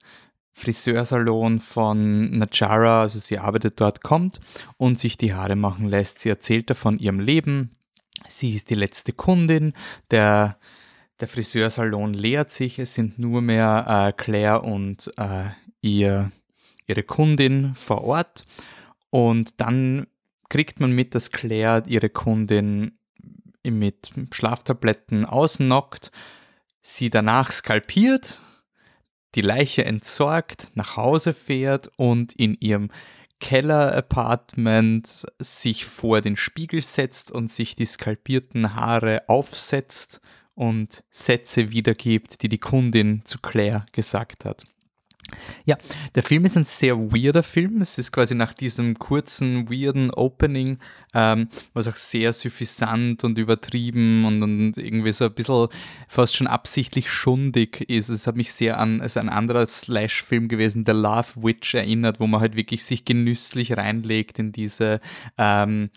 Friseursalon 0.57 1.59
von 1.59 2.31
Najara, 2.39 3.01
also 3.01 3.19
sie 3.19 3.37
arbeitet 3.37 3.79
dort, 3.79 4.01
kommt 4.01 4.39
und 4.77 4.97
sich 4.97 5.15
die 5.15 5.35
Haare 5.35 5.55
machen 5.55 5.87
lässt. 5.87 6.17
Sie 6.17 6.29
erzählt 6.29 6.71
davon 6.71 6.97
ihrem 6.97 7.19
Leben. 7.19 7.75
Sie 8.27 8.55
ist 8.55 8.71
die 8.71 8.75
letzte 8.75 9.13
Kundin. 9.13 9.73
Der, 10.09 10.57
der 11.19 11.27
Friseursalon 11.27 12.15
leert 12.15 12.49
sich. 12.49 12.79
Es 12.79 12.95
sind 12.95 13.19
nur 13.19 13.43
mehr 13.43 13.85
äh, 13.87 14.13
Claire 14.19 14.63
und 14.63 15.13
äh, 15.17 15.49
ihr, 15.81 16.31
ihre 16.87 17.03
Kundin 17.03 17.75
vor 17.75 18.03
Ort. 18.03 18.43
Und 19.11 19.61
dann 19.61 20.07
kriegt 20.49 20.79
man 20.79 20.91
mit, 20.91 21.13
dass 21.13 21.29
Claire 21.29 21.83
ihre 21.85 22.09
Kundin 22.09 22.97
mit 23.63 24.09
Schlaftabletten 24.31 25.23
ausnockt, 25.23 26.11
sie 26.81 27.11
danach 27.11 27.51
skalpiert 27.51 28.39
die 29.35 29.41
Leiche 29.41 29.85
entsorgt, 29.85 30.69
nach 30.75 30.97
Hause 30.97 31.33
fährt 31.33 31.91
und 31.97 32.33
in 32.33 32.57
ihrem 32.59 32.89
Keller-Apartment 33.39 35.25
sich 35.39 35.85
vor 35.85 36.21
den 36.21 36.37
Spiegel 36.37 36.81
setzt 36.81 37.31
und 37.31 37.49
sich 37.51 37.75
die 37.75 37.85
skalpierten 37.85 38.75
Haare 38.75 39.23
aufsetzt 39.27 40.21
und 40.55 41.03
Sätze 41.11 41.71
wiedergibt, 41.71 42.41
die 42.41 42.49
die 42.49 42.57
Kundin 42.57 43.21
zu 43.25 43.39
Claire 43.39 43.85
gesagt 43.91 44.43
hat. 44.43 44.63
Ja, 45.65 45.77
der 46.15 46.23
Film 46.23 46.45
ist 46.45 46.57
ein 46.57 46.63
sehr 46.63 46.97
weirder 46.97 47.43
Film. 47.43 47.81
Es 47.81 47.97
ist 47.97 48.11
quasi 48.11 48.35
nach 48.35 48.53
diesem 48.53 48.97
kurzen, 48.97 49.69
weirden 49.69 50.11
Opening, 50.11 50.79
ähm, 51.13 51.49
was 51.73 51.87
auch 51.87 51.95
sehr 51.95 52.33
suffisant 52.33 53.23
und 53.23 53.37
übertrieben 53.37 54.25
und, 54.25 54.43
und, 54.43 54.77
irgendwie 54.77 55.13
so 55.13 55.25
ein 55.25 55.33
bisschen 55.33 55.67
fast 56.07 56.35
schon 56.35 56.47
absichtlich 56.47 57.09
schundig 57.09 57.81
ist. 57.89 58.09
Es 58.09 58.27
hat 58.27 58.35
mich 58.35 58.53
sehr 58.53 58.79
an 58.79 59.01
es 59.01 59.17
ein 59.17 59.29
anderer 59.29 59.65
Slash-Film 59.65 60.47
gewesen, 60.47 60.83
The 60.85 60.93
Love 60.93 61.43
Witch, 61.43 61.73
erinnert, 61.73 62.19
wo 62.19 62.27
man 62.27 62.41
halt 62.41 62.55
wirklich 62.55 62.83
sich 62.83 63.05
genüsslich 63.05 63.75
reinlegt 63.75 64.39
in 64.39 64.51
diese 64.51 64.99
ähm, 65.37 65.89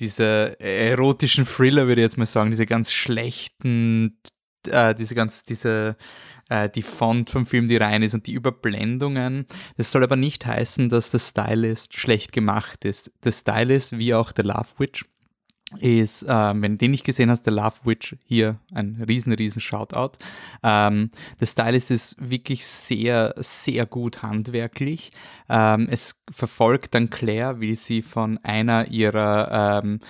diese 0.00 0.58
erotischen 0.58 1.44
Thriller, 1.44 1.86
würde 1.86 2.00
ich 2.00 2.06
jetzt 2.06 2.16
mal 2.16 2.26
sagen, 2.26 2.50
diese 2.50 2.66
ganz 2.66 2.90
schlechten, 2.90 4.16
äh, 4.66 4.94
diese 4.94 5.14
ganz, 5.14 5.44
diese 5.44 5.96
äh, 6.50 6.68
die 6.68 6.82
Font 6.82 7.30
vom 7.30 7.46
Film, 7.46 7.66
die 7.66 7.76
rein 7.76 8.02
ist 8.02 8.14
und 8.14 8.26
die 8.26 8.34
Überblendungen. 8.34 9.46
Das 9.78 9.90
soll 9.90 10.04
aber 10.04 10.16
nicht 10.16 10.44
heißen, 10.44 10.90
dass 10.90 11.10
der 11.10 11.20
Stylist 11.20 11.94
schlecht 11.94 12.32
gemacht 12.32 12.84
ist. 12.84 13.12
Der 13.24 13.32
Stylist, 13.32 13.96
wie 13.96 14.12
auch 14.12 14.32
der 14.32 14.44
Love 14.44 14.68
Witch, 14.78 15.06
ist, 15.78 16.24
äh, 16.24 16.28
wenn 16.28 16.72
du 16.72 16.78
den 16.78 16.90
nicht 16.90 17.04
gesehen 17.04 17.30
hast, 17.30 17.44
der 17.44 17.52
Love 17.52 17.76
Witch, 17.84 18.16
hier 18.26 18.58
ein 18.74 19.02
riesen, 19.06 19.32
riesen 19.32 19.60
Shoutout. 19.60 20.18
Ähm, 20.64 21.10
der 21.38 21.46
Stylist 21.46 21.92
ist 21.92 22.16
wirklich 22.18 22.66
sehr, 22.66 23.34
sehr 23.36 23.86
gut 23.86 24.22
handwerklich. 24.22 25.12
Ähm, 25.48 25.86
es 25.88 26.24
verfolgt 26.30 26.94
dann 26.94 27.08
Claire, 27.10 27.60
wie 27.60 27.76
sie 27.76 28.02
von 28.02 28.38
einer 28.38 28.88
ihrer 28.88 29.82
ähm, 29.84 30.00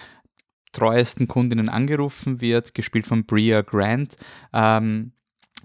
treuesten 0.73 1.29
Kundinnen 1.29 1.69
angerufen 1.69 2.41
wird, 2.41 2.75
gespielt 2.75 3.07
von 3.07 3.27
Bria 3.27 3.61
Grant. 3.61 4.17
Ähm, 4.55 5.13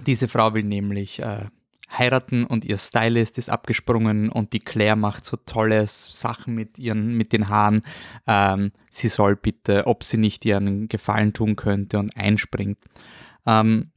diese 0.06 0.28
Frau 0.28 0.54
will 0.54 0.64
nämlich 0.64 1.22
äh, 1.22 1.46
heiraten 1.92 2.46
und 2.46 2.66
ihr 2.66 2.78
Stylist 2.78 3.38
ist 3.38 3.50
abgesprungen 3.50 4.30
und 4.30 4.54
die 4.54 4.60
Claire 4.60 4.96
macht 4.96 5.26
so 5.26 5.38
tolle 5.38 5.86
Sachen 5.88 6.56
mit 6.56 6.78
ihren, 6.78 7.16
mit 7.16 7.34
den 7.34 7.50
Haaren. 7.50 7.84
Ähm, 8.28 8.72
sie 8.90 9.08
soll 9.08 9.36
bitte, 9.36 9.88
ob 9.88 10.04
sie 10.04 10.18
nicht 10.18 10.46
ihren 10.46 10.88
Gefallen 10.88 11.34
tun 11.34 11.56
könnte 11.56 12.00
und 12.00 12.16
einspringt. 12.18 12.80
Ähm, 13.46 13.92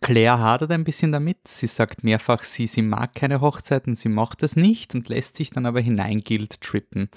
Claire 0.00 0.38
hadert 0.38 0.70
ein 0.70 0.84
bisschen 0.84 1.12
damit. 1.12 1.46
Sie 1.46 1.66
sagt 1.66 2.04
mehrfach, 2.04 2.42
sie, 2.42 2.66
sie 2.66 2.82
mag 2.82 3.14
keine 3.14 3.40
Hochzeiten, 3.40 3.94
sie 3.94 4.08
macht 4.08 4.42
es 4.42 4.56
nicht 4.56 4.94
und 4.94 5.08
lässt 5.08 5.36
sich 5.36 5.50
dann 5.50 5.66
aber 5.66 5.80
hineingilt 5.80 6.60
trippen. 6.62 7.08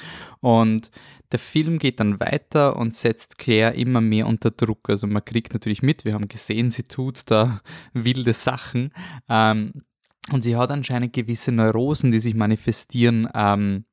Und 0.42 0.92
der 1.32 1.40
Film 1.40 1.80
geht 1.80 2.00
dann 2.00 2.20
weiter 2.20 2.76
und 2.76 2.94
setzt 2.94 3.38
Claire 3.38 3.76
immer 3.76 4.02
mehr 4.02 4.28
unter 4.28 4.52
Druck. 4.52 4.90
Also 4.90 5.08
man 5.08 5.24
kriegt 5.24 5.54
natürlich 5.54 5.82
mit, 5.82 6.04
wir 6.04 6.14
haben 6.14 6.28
gesehen, 6.28 6.72
sie 6.72 6.84
tut 6.84 7.32
da 7.32 7.62
wilde 7.94 8.34
Sachen. 8.34 8.90
Ähm, 9.30 9.84
und 10.32 10.42
sie 10.42 10.58
hat 10.58 10.72
anscheinend 10.72 11.14
gewisse 11.14 11.54
Neurosen, 11.54 12.12
die 12.12 12.20
sich 12.20 12.36
manifestieren. 12.36 13.30
Ähm, 13.34 13.86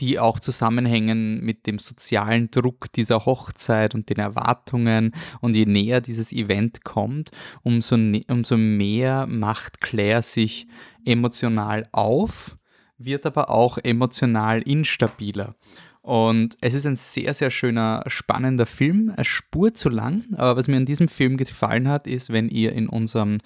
die 0.00 0.18
auch 0.18 0.40
zusammenhängen 0.40 1.40
mit 1.40 1.66
dem 1.66 1.78
sozialen 1.78 2.50
Druck 2.50 2.92
dieser 2.92 3.26
Hochzeit 3.26 3.94
und 3.94 4.10
den 4.10 4.18
Erwartungen. 4.18 5.12
Und 5.40 5.54
je 5.54 5.66
näher 5.66 6.00
dieses 6.00 6.32
Event 6.32 6.84
kommt, 6.84 7.30
umso, 7.62 7.96
umso 8.28 8.56
mehr 8.56 9.26
macht 9.26 9.80
Claire 9.80 10.22
sich 10.22 10.66
emotional 11.04 11.86
auf, 11.92 12.56
wird 12.98 13.26
aber 13.26 13.50
auch 13.50 13.78
emotional 13.78 14.62
instabiler. 14.62 15.54
Und 16.02 16.58
es 16.60 16.74
ist 16.74 16.86
ein 16.86 16.96
sehr, 16.96 17.32
sehr 17.32 17.50
schöner, 17.50 18.04
spannender 18.08 18.66
Film. 18.66 19.10
eine 19.16 19.24
Spur 19.24 19.72
zu 19.72 19.88
lang, 19.88 20.24
aber 20.36 20.56
was 20.56 20.68
mir 20.68 20.76
an 20.76 20.84
diesem 20.84 21.08
Film 21.08 21.38
gefallen 21.38 21.88
hat, 21.88 22.06
ist, 22.06 22.30
wenn 22.30 22.50
ihr 22.50 22.72
in 22.72 22.88
unserem 22.88 23.38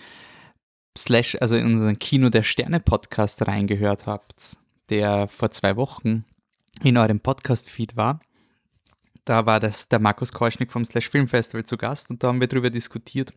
Slash, 0.97 1.37
also 1.41 1.55
in 1.55 1.67
unseren 1.67 2.01
Kino 2.01 2.31
der 2.31 2.43
Sterne 2.43 2.81
Podcast 2.81 3.47
reingehört 3.47 4.07
habt, 4.07 4.57
der 4.91 5.29
vor 5.29 5.53
zwei 5.53 5.77
Wochen 5.77 6.25
in 6.83 6.97
eurem 6.97 7.21
Podcast-Feed 7.21 7.97
war. 7.97 8.21
Da 9.25 9.47
war 9.47 9.61
das 9.61 9.89
der 9.89 9.99
Markus 9.99 10.33
Keuschnick 10.33 10.73
vom 10.73 10.85
Slash 10.85 11.09
Film 11.09 11.29
Festival 11.29 11.65
zu 11.65 11.77
Gast 11.77 12.11
und 12.11 12.23
da 12.23 12.29
haben 12.29 12.41
wir 12.41 12.49
darüber 12.49 12.71
diskutiert, 12.71 13.33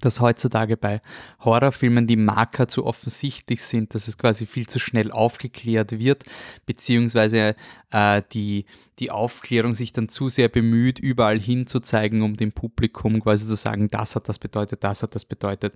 dass 0.00 0.20
heutzutage 0.20 0.76
bei 0.76 1.00
Horrorfilmen 1.44 2.06
die 2.06 2.16
Marker 2.16 2.68
zu 2.68 2.86
offensichtlich 2.86 3.62
sind, 3.62 3.94
dass 3.94 4.08
es 4.08 4.16
quasi 4.16 4.46
viel 4.46 4.66
zu 4.66 4.78
schnell 4.78 5.10
aufgeklärt 5.10 5.92
wird, 5.98 6.24
beziehungsweise 6.66 7.54
äh, 7.90 8.22
die, 8.32 8.64
die 8.98 9.10
Aufklärung 9.10 9.74
sich 9.74 9.92
dann 9.92 10.08
zu 10.08 10.28
sehr 10.28 10.48
bemüht, 10.48 10.98
überall 10.98 11.38
hinzuzeigen, 11.38 12.22
um 12.22 12.36
dem 12.36 12.52
Publikum 12.52 13.20
quasi 13.20 13.46
zu 13.46 13.56
sagen, 13.56 13.88
das 13.88 14.16
hat 14.16 14.28
das 14.28 14.38
bedeutet, 14.38 14.82
das 14.82 15.02
hat 15.02 15.14
das 15.14 15.24
bedeutet. 15.24 15.74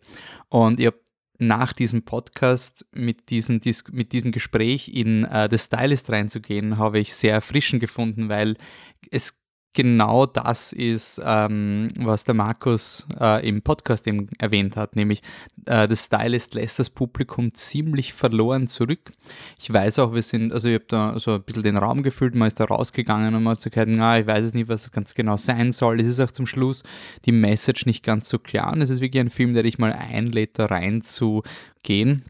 Und 0.49 0.81
ich 0.81 0.87
habe 0.87 0.99
nach 1.39 1.73
diesem 1.73 2.03
Podcast 2.03 2.87
mit, 2.93 3.31
diesen, 3.31 3.61
mit 3.93 4.13
diesem 4.13 4.33
Gespräch 4.33 4.89
in 4.89 5.25
äh, 5.25 5.49
The 5.51 5.59
Stylist 5.59 6.11
reinzugehen, 6.11 6.79
habe 6.79 6.99
ich 6.99 7.15
sehr 7.15 7.35
erfrischend 7.35 7.81
gefunden, 7.81 8.29
weil 8.29 8.57
es 9.11 9.43
genau 9.77 10.25
das 10.25 10.73
ist, 10.73 11.21
ähm, 11.23 11.89
was 11.99 12.25
der 12.25 12.35
Markus 12.35 13.07
äh, 13.21 13.47
im 13.47 13.61
Podcast 13.61 14.09
eben 14.09 14.29
erwähnt 14.39 14.75
hat, 14.75 14.97
nämlich 14.97 15.21
äh, 15.67 15.87
der 15.87 15.97
Stylist 15.97 16.55
lässt 16.55 16.79
das 16.79 16.89
Publikum 16.89 17.53
ziemlich 17.53 18.15
verloren 18.15 18.69
zurück. 18.69 19.13
Ich 19.61 19.71
weiß 19.71 19.99
auch, 19.99 20.15
wir 20.15 20.23
sind, 20.23 20.53
also 20.53 20.69
ich 20.69 20.77
habe 20.77 20.87
da 20.89 21.21
so 21.21 21.35
ein 21.35 21.43
bisschen 21.43 21.63
den 21.63 21.77
Raum 21.77 22.03
gefüllt, 22.03 22.35
man 22.35 22.49
ist 22.49 22.59
da 22.59 22.65
rausgegangen 22.65 23.35
und 23.35 23.43
man 23.43 23.53
hat 23.53 23.61
so 23.61 23.69
gesagt, 23.69 23.93
na, 23.95 24.19
ich 24.19 24.27
weiß 24.27 24.47
es 24.47 24.55
nicht, 24.55 24.69
was 24.69 24.85
es 24.85 24.93
ganz 24.93 25.15
genau 25.15 25.37
sein 25.37 25.73
soll. 25.73 26.01
Es 26.01 26.07
ist 26.07 26.21
auch 26.21 26.31
zum 26.31 26.47
Schluss 26.47 26.83
die 27.27 27.33
Message 27.33 27.85
nicht 27.85 28.03
ganz 28.03 28.31
so 28.31 28.39
klar 28.39 28.73
und 28.73 28.81
es 28.81 28.89
ist 28.89 29.03
wirklich 29.03 29.21
ein 29.21 29.31
Film, 29.31 29.53
der 29.53 29.63
dich 29.63 29.79
mal 29.79 29.93
einlädt, 29.93 30.59
da 30.59 30.67
reinzugehen. 30.67 32.25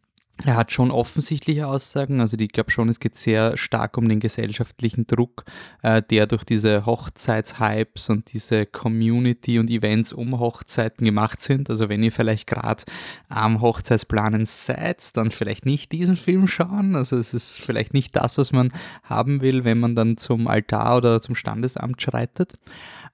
Er 0.45 0.57
hat 0.57 0.70
schon 0.70 0.91
offensichtliche 0.91 1.66
Aussagen, 1.66 2.20
also 2.20 2.37
ich 2.39 2.53
glaube 2.53 2.70
schon, 2.70 2.91
es 2.91 3.01
geht 3.01 3.16
sehr 3.16 3.57
stark 3.57 3.97
um 3.97 4.07
den 4.07 4.20
gesellschaftlichen 4.20 5.07
Druck, 5.07 5.45
äh, 5.82 6.03
der 6.03 6.26
durch 6.26 6.45
diese 6.45 6.84
Hochzeitshypes 6.84 8.11
und 8.11 8.32
diese 8.34 8.66
Community 8.66 9.59
und 9.59 9.70
Events 9.70 10.12
um 10.12 10.39
Hochzeiten 10.39 11.07
gemacht 11.07 11.41
sind. 11.41 11.70
Also 11.70 11.89
wenn 11.89 12.03
ihr 12.03 12.12
vielleicht 12.12 12.47
gerade 12.47 12.84
am 13.30 13.62
Hochzeitsplanen 13.62 14.45
seid, 14.45 15.16
dann 15.16 15.30
vielleicht 15.30 15.64
nicht 15.64 15.91
diesen 15.93 16.16
Film 16.16 16.47
schauen. 16.47 16.97
Also 16.97 17.16
es 17.16 17.32
ist 17.32 17.59
vielleicht 17.59 17.95
nicht 17.95 18.14
das, 18.14 18.37
was 18.37 18.53
man 18.53 18.72
haben 19.05 19.41
will, 19.41 19.64
wenn 19.64 19.80
man 19.80 19.97
dann 19.97 20.18
zum 20.18 20.49
Altar 20.49 20.99
oder 20.99 21.22
zum 21.22 21.34
Standesamt 21.34 22.03
schreitet. 22.03 22.53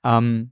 Ähm, 0.03 0.51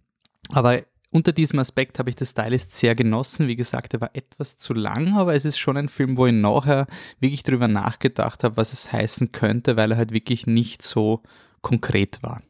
aber 0.52 0.82
unter 1.10 1.32
diesem 1.32 1.58
Aspekt 1.58 1.98
habe 1.98 2.10
ich 2.10 2.16
das 2.16 2.30
Stylist 2.30 2.72
sehr 2.72 2.94
genossen. 2.94 3.48
Wie 3.48 3.56
gesagt, 3.56 3.94
er 3.94 4.00
war 4.00 4.10
etwas 4.14 4.56
zu 4.56 4.74
lang, 4.74 5.16
aber 5.16 5.34
es 5.34 5.44
ist 5.44 5.58
schon 5.58 5.76
ein 5.76 5.88
Film, 5.88 6.16
wo 6.16 6.26
ich 6.26 6.32
nachher 6.32 6.86
wirklich 7.18 7.42
darüber 7.42 7.68
nachgedacht 7.68 8.44
habe, 8.44 8.56
was 8.56 8.72
es 8.72 8.92
heißen 8.92 9.32
könnte, 9.32 9.76
weil 9.76 9.92
er 9.92 9.98
halt 9.98 10.12
wirklich 10.12 10.46
nicht 10.46 10.82
so 10.82 11.22
konkret 11.62 12.22
war. 12.22 12.42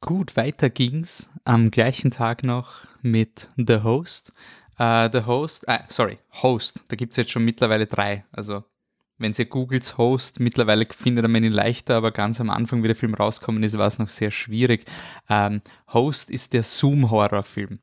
Gut, 0.00 0.36
weiter 0.36 0.70
ging's 0.70 1.30
am 1.44 1.70
gleichen 1.70 2.10
Tag 2.10 2.42
noch 2.42 2.86
mit 3.02 3.48
The 3.56 3.82
Host. 3.82 4.32
Uh, 4.78 5.08
The 5.10 5.24
Host, 5.24 5.68
ah, 5.68 5.84
sorry, 5.88 6.18
Host, 6.42 6.84
da 6.88 6.96
gibt 6.96 7.12
es 7.12 7.16
jetzt 7.16 7.30
schon 7.30 7.44
mittlerweile 7.44 7.86
drei. 7.86 8.24
Also 8.32 8.64
wenn 9.18 9.34
ihr 9.36 9.44
googelt 9.44 9.96
Host, 9.96 10.40
mittlerweile 10.40 10.86
findet 10.90 11.28
man 11.28 11.44
ihn 11.44 11.52
leichter, 11.52 11.96
aber 11.96 12.10
ganz 12.10 12.40
am 12.40 12.50
Anfang, 12.50 12.82
wie 12.82 12.88
der 12.88 12.96
Film 12.96 13.14
rausgekommen 13.14 13.62
ist, 13.62 13.78
war 13.78 13.86
es 13.86 13.98
noch 13.98 14.08
sehr 14.08 14.30
schwierig. 14.30 14.84
Ähm, 15.28 15.62
Host 15.92 16.30
ist 16.30 16.52
der 16.52 16.62
Zoom-Horrorfilm. 16.62 17.78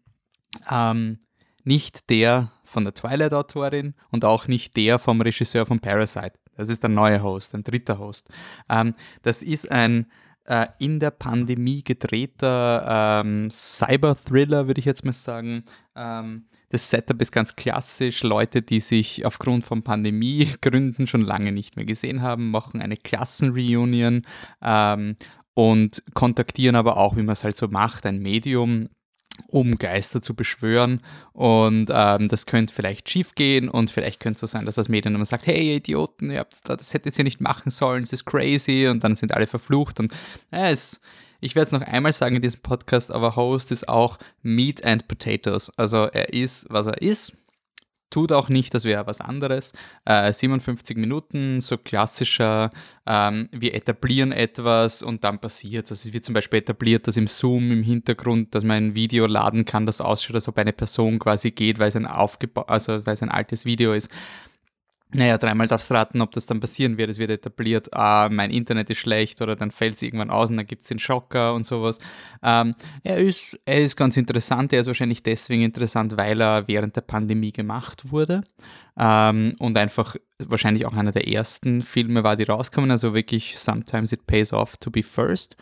Ähm, 0.70 1.20
nicht 1.64 2.10
der 2.10 2.52
von 2.64 2.84
der 2.84 2.94
Twilight-Autorin 2.94 3.94
und 4.10 4.26
auch 4.26 4.48
nicht 4.48 4.76
der 4.76 5.00
vom 5.00 5.22
Regisseur 5.22 5.66
von 5.66 5.80
Parasite. 5.80 6.34
Das 6.56 6.70
ist 6.70 6.84
der 6.84 6.90
neue 6.90 7.24
Host, 7.24 7.56
ein 7.56 7.64
dritter 7.64 8.00
Host. 8.00 8.30
Ähm, 8.70 8.94
das 9.22 9.42
ist 9.42 9.72
ein 9.72 10.08
äh, 10.46 10.68
in 10.80 11.00
der 11.00 11.12
Pandemie 11.12 11.84
gedrehter 11.84 13.22
ähm, 13.24 13.50
Cyber-Thriller, 13.52 14.68
würde 14.68 14.80
ich 14.80 14.86
jetzt 14.86 15.06
mal 15.06 15.14
sagen. 15.14 15.64
Ähm, 15.96 16.46
das 16.72 16.90
Setup 16.90 17.22
ist 17.22 17.32
ganz 17.32 17.56
klassisch. 17.56 18.24
Leute, 18.24 18.62
die 18.62 18.80
sich 18.80 19.26
aufgrund 19.26 19.66
von 19.66 19.84
Pandemiegründen 19.84 21.06
schon 21.06 21.22
lange 21.22 21.52
nicht 21.52 21.76
mehr 21.76 21.86
gesehen 21.86 22.22
haben, 22.22 22.50
machen 22.50 22.82
eine 22.82 22.98
Klassenreunion 22.98 24.22
ähm, 24.62 25.18
und 25.54 26.02
kontaktieren 26.14 26.76
aber 26.76 26.98
auch, 26.98 27.18
wie 27.18 27.24
man 27.24 27.34
es 27.34 27.44
halt 27.44 27.58
so 27.58 27.68
macht, 27.68 28.06
ein 28.06 28.20
Medium, 28.20 28.88
um 29.48 29.78
Geister 29.78 30.22
zu 30.22 30.34
beschwören. 30.34 31.02
Und 31.34 31.88
ähm, 31.92 32.30
das 32.30 32.46
könnte 32.46 32.74
vielleicht 32.74 33.10
schief 33.10 33.36
gehen 33.36 33.68
und 33.68 33.92
vielleicht 33.92 34.22
könnte 34.22 34.36
es 34.36 34.42
so 34.42 34.48
sein, 34.48 34.66
dass 34.66 34.76
das 34.76 34.88
Medium 34.88 35.14
dann 35.14 35.26
sagt, 35.26 35.48
hey 35.48 35.76
Idioten, 35.76 36.32
ihr 36.32 36.40
habt, 36.40 36.58
das 36.70 36.94
hättet 36.94 37.18
ihr 37.18 37.26
nicht 37.26 37.42
machen 37.42 37.70
sollen, 37.70 38.04
es 38.04 38.14
ist 38.14 38.26
crazy 38.26 38.88
und 38.88 39.04
dann 39.04 39.16
sind 39.16 39.34
alle 39.34 39.48
verflucht 39.48 40.00
und 40.00 40.12
ja, 40.52 40.70
es 40.70 41.02
ich 41.42 41.56
werde 41.56 41.66
es 41.66 41.72
noch 41.72 41.82
einmal 41.82 42.14
sagen 42.14 42.36
in 42.36 42.42
diesem 42.42 42.62
Podcast, 42.62 43.12
aber 43.12 43.36
Host 43.36 43.72
ist 43.72 43.90
auch 43.90 44.18
Meat 44.44 44.86
and 44.86 45.08
Potatoes. 45.08 45.72
Also 45.78 46.06
er 46.06 46.34
ist, 46.34 46.68
was 46.70 46.86
er 46.86 47.02
ist. 47.02 47.34
Tut 48.12 48.34
auch 48.34 48.50
nicht, 48.50 48.74
das 48.74 48.84
wäre 48.84 49.08
was 49.08 49.22
anderes. 49.22 49.72
Äh, 50.06 50.34
57 50.34 50.98
Minuten, 50.98 51.62
so 51.62 51.78
klassischer, 51.78 52.70
ähm, 53.08 53.48
wir 53.54 53.74
etablieren 53.74 54.34
etwas 54.34 55.02
und 55.02 55.24
dann 55.24 55.40
passiert 55.40 55.86
es. 55.86 55.92
Also 55.92 56.10
es 56.10 56.14
wird 56.14 56.26
zum 56.26 56.34
Beispiel 56.34 56.60
etabliert, 56.60 57.08
dass 57.08 57.16
im 57.16 57.28
Zoom 57.28 57.72
im 57.72 57.84
Hintergrund, 57.84 58.54
dass 58.54 58.66
man 58.66 58.88
ein 58.88 58.96
Video 58.96 59.26
laden 59.28 59.64
kann, 59.64 59.86
das 59.86 60.02
ausschaut, 60.02 60.36
als 60.36 60.50
ob 60.50 60.58
eine 60.58 60.74
Person 60.74 61.20
quasi 61.20 61.52
geht, 61.52 61.80
weil 61.80 61.88
es 61.88 61.96
ein, 61.96 62.06
aufgeba 62.06 62.64
also, 62.64 63.06
weil 63.06 63.14
es 63.14 63.24
ein 63.24 63.32
altes 63.32 63.66
Video 63.66 63.94
ist. 63.94 64.12
Naja, 65.14 65.38
dreimal 65.38 65.68
darfst 65.68 65.90
du 65.90 65.94
raten, 65.94 66.22
ob 66.22 66.32
das 66.32 66.46
dann 66.46 66.62
passieren 66.62 66.98
wird. 66.98 67.10
Es 67.10 67.20
wird 67.20 67.32
etabliert, 67.32 67.94
ah, 67.94 68.30
mein 68.32 68.50
Internet 68.50 68.90
ist 68.90 69.00
schlecht 69.00 69.42
oder 69.42 69.58
dann 69.58 69.72
fällt 69.72 69.96
es 69.96 70.02
irgendwann 70.02 70.30
aus 70.30 70.50
und 70.50 70.58
dann 70.58 70.66
gibt 70.66 70.84
es 70.84 70.88
den 70.88 71.00
Schocker 71.00 71.54
und 71.54 71.66
sowas. 71.66 72.00
Ähm, 72.42 72.76
er, 73.04 73.18
ist, 73.18 73.60
er 73.66 73.82
ist 73.82 73.98
ganz 73.98 74.16
interessant. 74.16 74.72
Er 74.72 74.80
ist 74.80 74.88
wahrscheinlich 74.88 75.22
deswegen 75.22 75.64
interessant, 75.64 76.16
weil 76.16 76.42
er 76.42 76.68
während 76.68 76.96
der 76.96 77.02
Pandemie 77.02 77.52
gemacht 77.52 78.12
wurde 78.12 78.42
ähm, 78.98 79.56
und 79.60 79.78
einfach 79.78 80.16
wahrscheinlich 80.40 80.86
auch 80.86 80.94
einer 80.94 81.12
der 81.12 81.28
ersten 81.28 81.82
Filme 81.82 82.24
war, 82.24 82.36
die 82.36 82.44
rauskommen. 82.44 82.92
Also 82.92 83.14
wirklich, 83.14 83.58
sometimes 83.58 84.12
it 84.12 84.26
pays 84.28 84.54
off 84.54 84.78
to 84.78 84.90
be 84.90 85.04
first. 85.04 85.58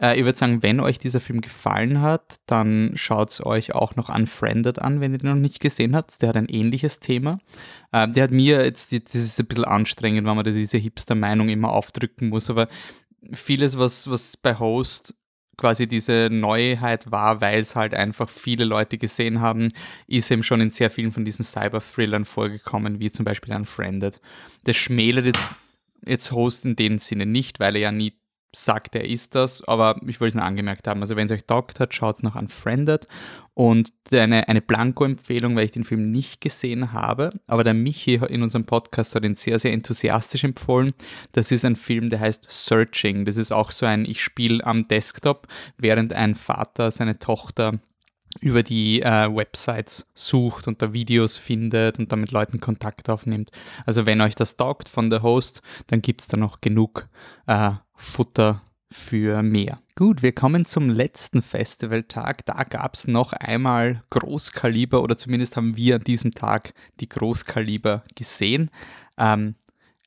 Äh, 0.00 0.18
ich 0.18 0.24
würde 0.24 0.38
sagen, 0.38 0.62
wenn 0.62 0.80
euch 0.80 0.98
dieser 0.98 1.20
Film 1.20 1.40
gefallen 1.40 2.00
hat, 2.00 2.36
dann 2.46 2.92
schaut 2.94 3.30
es 3.30 3.44
euch 3.44 3.74
auch 3.74 3.96
noch 3.96 4.14
Unfriended 4.14 4.80
an, 4.80 5.00
wenn 5.00 5.12
ihr 5.12 5.18
den 5.18 5.30
noch 5.30 5.36
nicht 5.36 5.60
gesehen 5.60 5.94
habt. 5.94 6.20
Der 6.22 6.30
hat 6.30 6.36
ein 6.36 6.48
ähnliches 6.48 7.00
Thema. 7.00 7.38
Äh, 7.92 8.08
der 8.08 8.24
hat 8.24 8.30
mir 8.30 8.64
jetzt, 8.64 8.92
das 8.92 9.14
ist 9.14 9.40
ein 9.40 9.46
bisschen 9.46 9.64
anstrengend, 9.64 10.26
weil 10.26 10.34
man 10.34 10.44
da 10.44 10.50
diese 10.50 10.78
Hipster-Meinung 10.78 11.48
immer 11.48 11.72
aufdrücken 11.72 12.28
muss, 12.28 12.50
aber 12.50 12.68
vieles, 13.32 13.78
was, 13.78 14.10
was 14.10 14.36
bei 14.36 14.58
Host 14.58 15.14
quasi 15.56 15.86
diese 15.86 16.28
Neuheit 16.30 17.10
war, 17.12 17.40
weil 17.40 17.60
es 17.60 17.76
halt 17.76 17.94
einfach 17.94 18.28
viele 18.28 18.64
Leute 18.64 18.98
gesehen 18.98 19.40
haben, 19.40 19.68
ist 20.08 20.30
eben 20.30 20.42
schon 20.42 20.60
in 20.60 20.72
sehr 20.72 20.90
vielen 20.90 21.12
von 21.12 21.24
diesen 21.24 21.44
Cyber-Thrillern 21.44 22.24
vorgekommen, 22.24 22.98
wie 22.98 23.10
zum 23.10 23.24
Beispiel 23.24 23.54
Unfriended. 23.54 24.20
Das 24.64 24.76
schmälert 24.76 25.26
jetzt, 25.26 25.48
jetzt 26.04 26.32
Host 26.32 26.64
in 26.64 26.74
dem 26.74 26.98
Sinne 26.98 27.24
nicht, 27.24 27.60
weil 27.60 27.76
er 27.76 27.82
ja 27.82 27.92
nie 27.92 28.14
sagt, 28.54 28.94
er 28.94 29.04
ist 29.04 29.34
das, 29.34 29.66
aber 29.66 30.00
ich 30.06 30.20
wollte 30.20 30.30
es 30.30 30.34
nur 30.34 30.44
angemerkt 30.44 30.86
haben. 30.86 31.00
Also 31.00 31.16
wenn 31.16 31.26
es 31.26 31.32
euch 31.32 31.46
taugt 31.46 31.80
hat, 31.80 31.94
schaut 31.94 32.16
es 32.16 32.22
noch 32.22 32.36
Unfriended 32.36 33.08
und 33.54 33.92
eine, 34.12 34.48
eine 34.48 34.62
Blanko-Empfehlung, 34.62 35.56
weil 35.56 35.66
ich 35.66 35.70
den 35.70 35.84
Film 35.84 36.10
nicht 36.10 36.40
gesehen 36.40 36.92
habe, 36.92 37.30
aber 37.46 37.64
der 37.64 37.74
Michi 37.74 38.14
in 38.14 38.42
unserem 38.42 38.64
Podcast 38.64 39.14
hat 39.14 39.24
ihn 39.24 39.34
sehr, 39.34 39.58
sehr 39.58 39.72
enthusiastisch 39.72 40.44
empfohlen. 40.44 40.92
Das 41.32 41.50
ist 41.50 41.64
ein 41.64 41.76
Film, 41.76 42.10
der 42.10 42.20
heißt 42.20 42.46
Searching. 42.48 43.24
Das 43.24 43.36
ist 43.36 43.52
auch 43.52 43.70
so 43.70 43.86
ein, 43.86 44.04
ich 44.04 44.22
spiele 44.22 44.64
am 44.64 44.88
Desktop, 44.88 45.46
während 45.76 46.12
ein 46.12 46.34
Vater 46.34 46.90
seine 46.90 47.18
Tochter 47.18 47.78
über 48.40 48.62
die 48.62 49.02
äh, 49.02 49.34
Websites 49.34 50.06
sucht 50.14 50.66
und 50.68 50.82
da 50.82 50.92
Videos 50.92 51.38
findet 51.38 51.98
und 51.98 52.10
da 52.10 52.16
mit 52.16 52.32
Leuten 52.32 52.60
Kontakt 52.60 53.08
aufnimmt. 53.08 53.50
Also 53.86 54.06
wenn 54.06 54.20
euch 54.20 54.34
das 54.34 54.56
taugt 54.56 54.88
von 54.88 55.10
der 55.10 55.22
Host, 55.22 55.62
dann 55.86 56.02
gibt 56.02 56.20
es 56.20 56.28
da 56.28 56.36
noch 56.36 56.60
genug 56.60 57.08
äh, 57.46 57.70
Futter 57.94 58.62
für 58.90 59.42
mehr. 59.42 59.80
Gut, 59.96 60.22
wir 60.22 60.32
kommen 60.32 60.64
zum 60.66 60.88
letzten 60.88 61.42
Festivaltag. 61.42 62.46
Da 62.46 62.62
gab 62.64 62.94
es 62.94 63.08
noch 63.08 63.32
einmal 63.32 64.02
Großkaliber 64.10 65.02
oder 65.02 65.16
zumindest 65.16 65.56
haben 65.56 65.76
wir 65.76 65.96
an 65.96 66.04
diesem 66.04 66.32
Tag 66.32 66.74
die 67.00 67.08
Großkaliber 67.08 68.04
gesehen. 68.14 68.70
Ähm, 69.18 69.56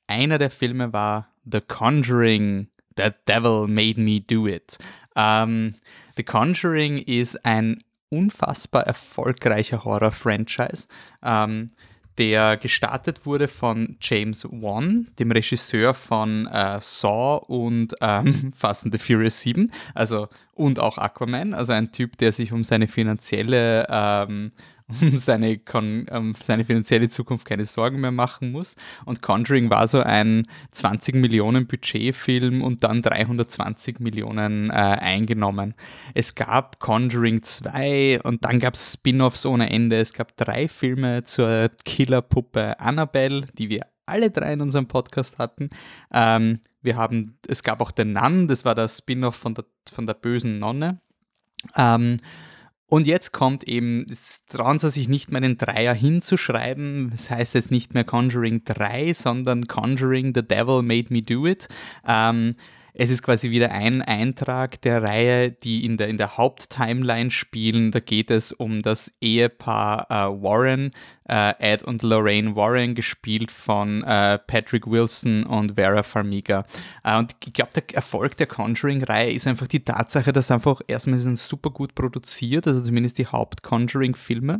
einer 0.07 0.37
der 0.37 0.49
Filme 0.49 0.93
war 0.93 1.29
The 1.49 1.61
Conjuring, 1.61 2.69
The 2.97 3.09
Devil 3.27 3.67
Made 3.67 3.99
Me 3.99 4.21
Do 4.21 4.47
It. 4.47 4.77
Ähm, 5.15 5.75
The 6.15 6.23
Conjuring 6.23 6.97
ist 6.97 7.45
ein 7.45 7.83
unfassbar 8.09 8.87
erfolgreicher 8.87 9.83
Horror-Franchise, 9.83 10.87
ähm, 11.23 11.71
der 12.17 12.57
gestartet 12.57 13.25
wurde 13.25 13.47
von 13.47 13.97
James 14.01 14.45
Wan, 14.49 15.07
dem 15.19 15.31
Regisseur 15.31 15.93
von 15.93 16.47
äh, 16.47 16.79
Saw 16.81 17.43
und 17.47 17.95
ähm, 18.01 18.53
Fast 18.55 18.85
and 18.85 18.93
the 18.93 18.99
Furious 18.99 19.41
7, 19.41 19.71
also 19.93 20.27
und 20.53 20.79
auch 20.79 20.97
Aquaman, 20.97 21.53
also 21.53 21.73
ein 21.73 21.91
Typ, 21.91 22.17
der 22.17 22.31
sich 22.31 22.51
um 22.51 22.63
seine 22.63 22.87
finanzielle 22.87 23.87
ähm, 23.89 24.51
um 24.87 25.17
seine, 25.17 25.59
um 25.73 26.05
ähm, 26.09 26.35
seine 26.41 26.65
finanzielle 26.65 27.09
Zukunft 27.09 27.45
keine 27.45 27.65
Sorgen 27.65 27.99
mehr 27.99 28.11
machen 28.11 28.51
muss. 28.51 28.75
Und 29.05 29.21
Conjuring 29.21 29.69
war 29.69 29.87
so 29.87 30.01
ein 30.01 30.47
20 30.71 31.15
Millionen 31.15 31.67
Budgetfilm 31.67 32.61
und 32.61 32.83
dann 32.83 33.01
320 33.01 33.99
Millionen 33.99 34.69
äh, 34.69 34.73
eingenommen. 34.73 35.73
Es 36.13 36.35
gab 36.35 36.79
Conjuring 36.79 37.43
2 37.43 38.21
und 38.23 38.45
dann 38.45 38.59
gab 38.59 38.75
es 38.75 38.93
Spin-offs 38.93 39.45
ohne 39.45 39.69
Ende. 39.69 39.99
Es 39.99 40.13
gab 40.13 40.35
drei 40.37 40.67
Filme 40.67 41.23
zur 41.23 41.69
Killerpuppe 41.83 42.79
Annabelle, 42.79 43.45
die 43.57 43.69
wir 43.69 43.81
alle 44.05 44.31
drei 44.31 44.53
in 44.53 44.61
unserem 44.61 44.87
Podcast 44.87 45.37
hatten. 45.37 45.69
Ähm, 46.13 46.59
wir 46.81 46.95
haben, 46.95 47.37
es 47.47 47.61
gab 47.61 47.81
auch 47.81 47.91
den 47.91 48.13
Nun, 48.13 48.47
das 48.47 48.63
war 48.63 48.73
der 48.73 48.87
Spin-off 48.87 49.35
von 49.35 49.53
der, 49.53 49.65
von 49.91 50.05
der 50.05 50.13
bösen 50.13 50.59
Nonne. 50.59 51.01
Ähm, 51.75 52.17
und 52.89 53.05
jetzt 53.05 53.33
kommt 53.33 53.65
eben, 53.65 54.05
trauen 54.49 54.79
sie 54.79 54.89
sich 54.89 55.09
nicht 55.09 55.29
mehr 55.29 55.41
den 55.41 55.57
Dreier 55.57 55.93
hinzuschreiben. 55.93 57.09
Das 57.11 57.29
heißt 57.29 57.55
jetzt 57.55 57.69
nicht 57.69 57.93
mehr 57.93 58.05
Conjuring 58.05 58.63
3, 58.63 59.11
sondern 59.11 59.67
Conjuring 59.67 60.33
The 60.33 60.47
Devil 60.47 60.83
Made 60.83 61.07
Me 61.09 61.21
Do 61.21 61.45
It. 61.45 61.67
Ähm, 62.07 62.55
es 62.99 63.11
ist 63.11 63.21
quasi 63.21 63.51
wieder 63.51 63.71
ein 63.71 64.01
Eintrag 64.01 64.81
der 64.81 65.03
Reihe, 65.03 65.51
die 65.51 65.85
in 65.85 65.97
der, 65.97 66.07
in 66.07 66.17
der 66.17 66.35
Haupttimeline 66.35 67.29
spielen. 67.29 67.91
Da 67.91 67.99
geht 67.99 68.31
es 68.31 68.51
um 68.51 68.81
das 68.81 69.15
Ehepaar 69.21 70.07
äh, 70.09 70.41
Warren, 70.41 70.89
äh, 71.29 71.53
Ed 71.59 71.83
und 71.83 72.01
Lorraine 72.01 72.55
Warren, 72.55 72.95
gespielt 72.95 73.51
von 73.51 74.03
äh, 74.03 74.39
Patrick 74.39 74.87
Wilson 74.87 75.43
und 75.43 75.75
Vera 75.75 76.01
Farmiga. 76.01 76.65
Äh, 77.03 77.19
und 77.19 77.35
ich 77.45 77.53
glaube, 77.53 77.71
der 77.75 77.83
Erfolg 77.93 78.35
der 78.37 78.47
Conjuring-Reihe 78.47 79.31
ist 79.31 79.45
einfach 79.45 79.67
die 79.67 79.85
Tatsache, 79.85 80.33
dass 80.33 80.49
einfach 80.49 80.81
erstmal 80.87 81.19
sind 81.19 81.37
super 81.37 81.69
gut 81.69 81.93
produziert, 81.93 82.65
also 82.65 82.81
zumindest 82.81 83.19
die 83.19 83.27
Haupt-Conjuring-Filme. 83.27 84.57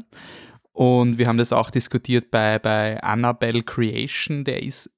Und 0.74 1.18
wir 1.18 1.28
haben 1.28 1.40
das 1.40 1.54
auch 1.54 1.72
diskutiert 1.72 2.30
bei, 2.30 2.60
bei 2.60 3.02
Annabelle 3.02 3.64
Creation, 3.64 4.44
der 4.44 4.62
ist 4.62 4.92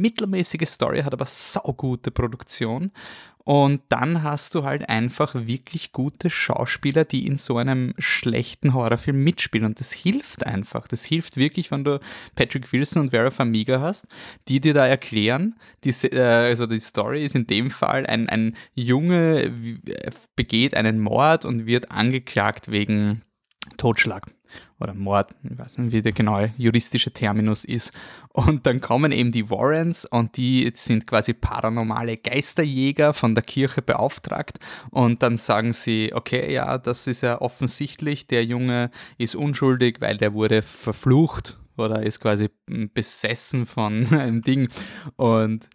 mittelmäßige 0.00 0.68
Story, 0.68 1.02
hat 1.02 1.12
aber 1.12 1.26
saugute 1.26 2.10
Produktion. 2.10 2.92
Und 3.44 3.82
dann 3.88 4.22
hast 4.22 4.54
du 4.54 4.64
halt 4.64 4.88
einfach 4.88 5.34
wirklich 5.34 5.92
gute 5.92 6.28
Schauspieler, 6.28 7.04
die 7.04 7.26
in 7.26 7.36
so 7.36 7.56
einem 7.56 7.94
schlechten 7.98 8.74
Horrorfilm 8.74 9.24
mitspielen. 9.24 9.66
Und 9.66 9.80
das 9.80 9.92
hilft 9.92 10.46
einfach. 10.46 10.86
Das 10.86 11.04
hilft 11.04 11.36
wirklich, 11.36 11.70
wenn 11.70 11.82
du 11.82 12.00
Patrick 12.36 12.70
Wilson 12.72 13.02
und 13.02 13.10
Vera 13.10 13.30
Farmiga 13.30 13.80
hast, 13.80 14.08
die 14.46 14.60
dir 14.60 14.74
da 14.74 14.86
erklären. 14.86 15.56
Die, 15.84 15.90
äh, 15.90 16.20
also 16.20 16.66
die 16.66 16.80
Story 16.80 17.24
ist 17.24 17.34
in 17.34 17.46
dem 17.46 17.70
Fall, 17.70 18.06
ein, 18.06 18.28
ein 18.28 18.56
Junge 18.74 19.52
begeht 20.36 20.76
einen 20.76 21.00
Mord 21.00 21.44
und 21.44 21.66
wird 21.66 21.90
angeklagt 21.90 22.70
wegen 22.70 23.22
Totschlag 23.78 24.26
oder 24.80 24.94
Mord, 24.94 25.34
ich 25.42 25.58
weiß 25.58 25.78
nicht, 25.78 25.92
wie 25.92 26.02
der 26.02 26.12
genaue 26.12 26.52
juristische 26.56 27.12
Terminus 27.12 27.64
ist. 27.64 27.92
Und 28.32 28.66
dann 28.66 28.80
kommen 28.80 29.12
eben 29.12 29.30
die 29.30 29.50
Warrens 29.50 30.04
und 30.04 30.36
die 30.36 30.70
sind 30.74 31.06
quasi 31.06 31.34
paranormale 31.34 32.16
Geisterjäger 32.16 33.12
von 33.12 33.34
der 33.34 33.44
Kirche 33.44 33.82
beauftragt 33.82 34.58
und 34.90 35.22
dann 35.22 35.36
sagen 35.36 35.72
sie, 35.72 36.12
okay, 36.14 36.52
ja, 36.52 36.78
das 36.78 37.06
ist 37.06 37.20
ja 37.20 37.40
offensichtlich, 37.40 38.26
der 38.26 38.44
Junge 38.44 38.90
ist 39.18 39.36
unschuldig, 39.36 40.00
weil 40.00 40.16
der 40.16 40.32
wurde 40.32 40.62
verflucht 40.62 41.58
oder 41.76 42.02
ist 42.02 42.20
quasi 42.20 42.50
besessen 42.66 43.66
von 43.66 44.06
einem 44.12 44.42
Ding 44.42 44.68
und 45.16 45.68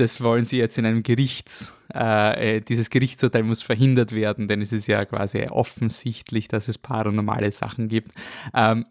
das 0.00 0.22
wollen 0.22 0.46
sie 0.46 0.56
jetzt 0.56 0.78
in 0.78 0.86
einem 0.86 1.02
Gerichts, 1.02 1.74
äh, 1.92 2.56
äh, 2.56 2.60
dieses 2.60 2.88
Gerichtsurteil 2.88 3.42
muss 3.42 3.62
verhindert 3.62 4.12
werden, 4.12 4.48
denn 4.48 4.62
es 4.62 4.72
ist 4.72 4.86
ja 4.86 5.04
quasi 5.04 5.42
offensichtlich, 5.48 6.48
dass 6.48 6.68
es 6.68 6.78
paranormale 6.78 7.52
Sachen 7.52 7.88
gibt. 7.88 8.12
Ähm, 8.54 8.86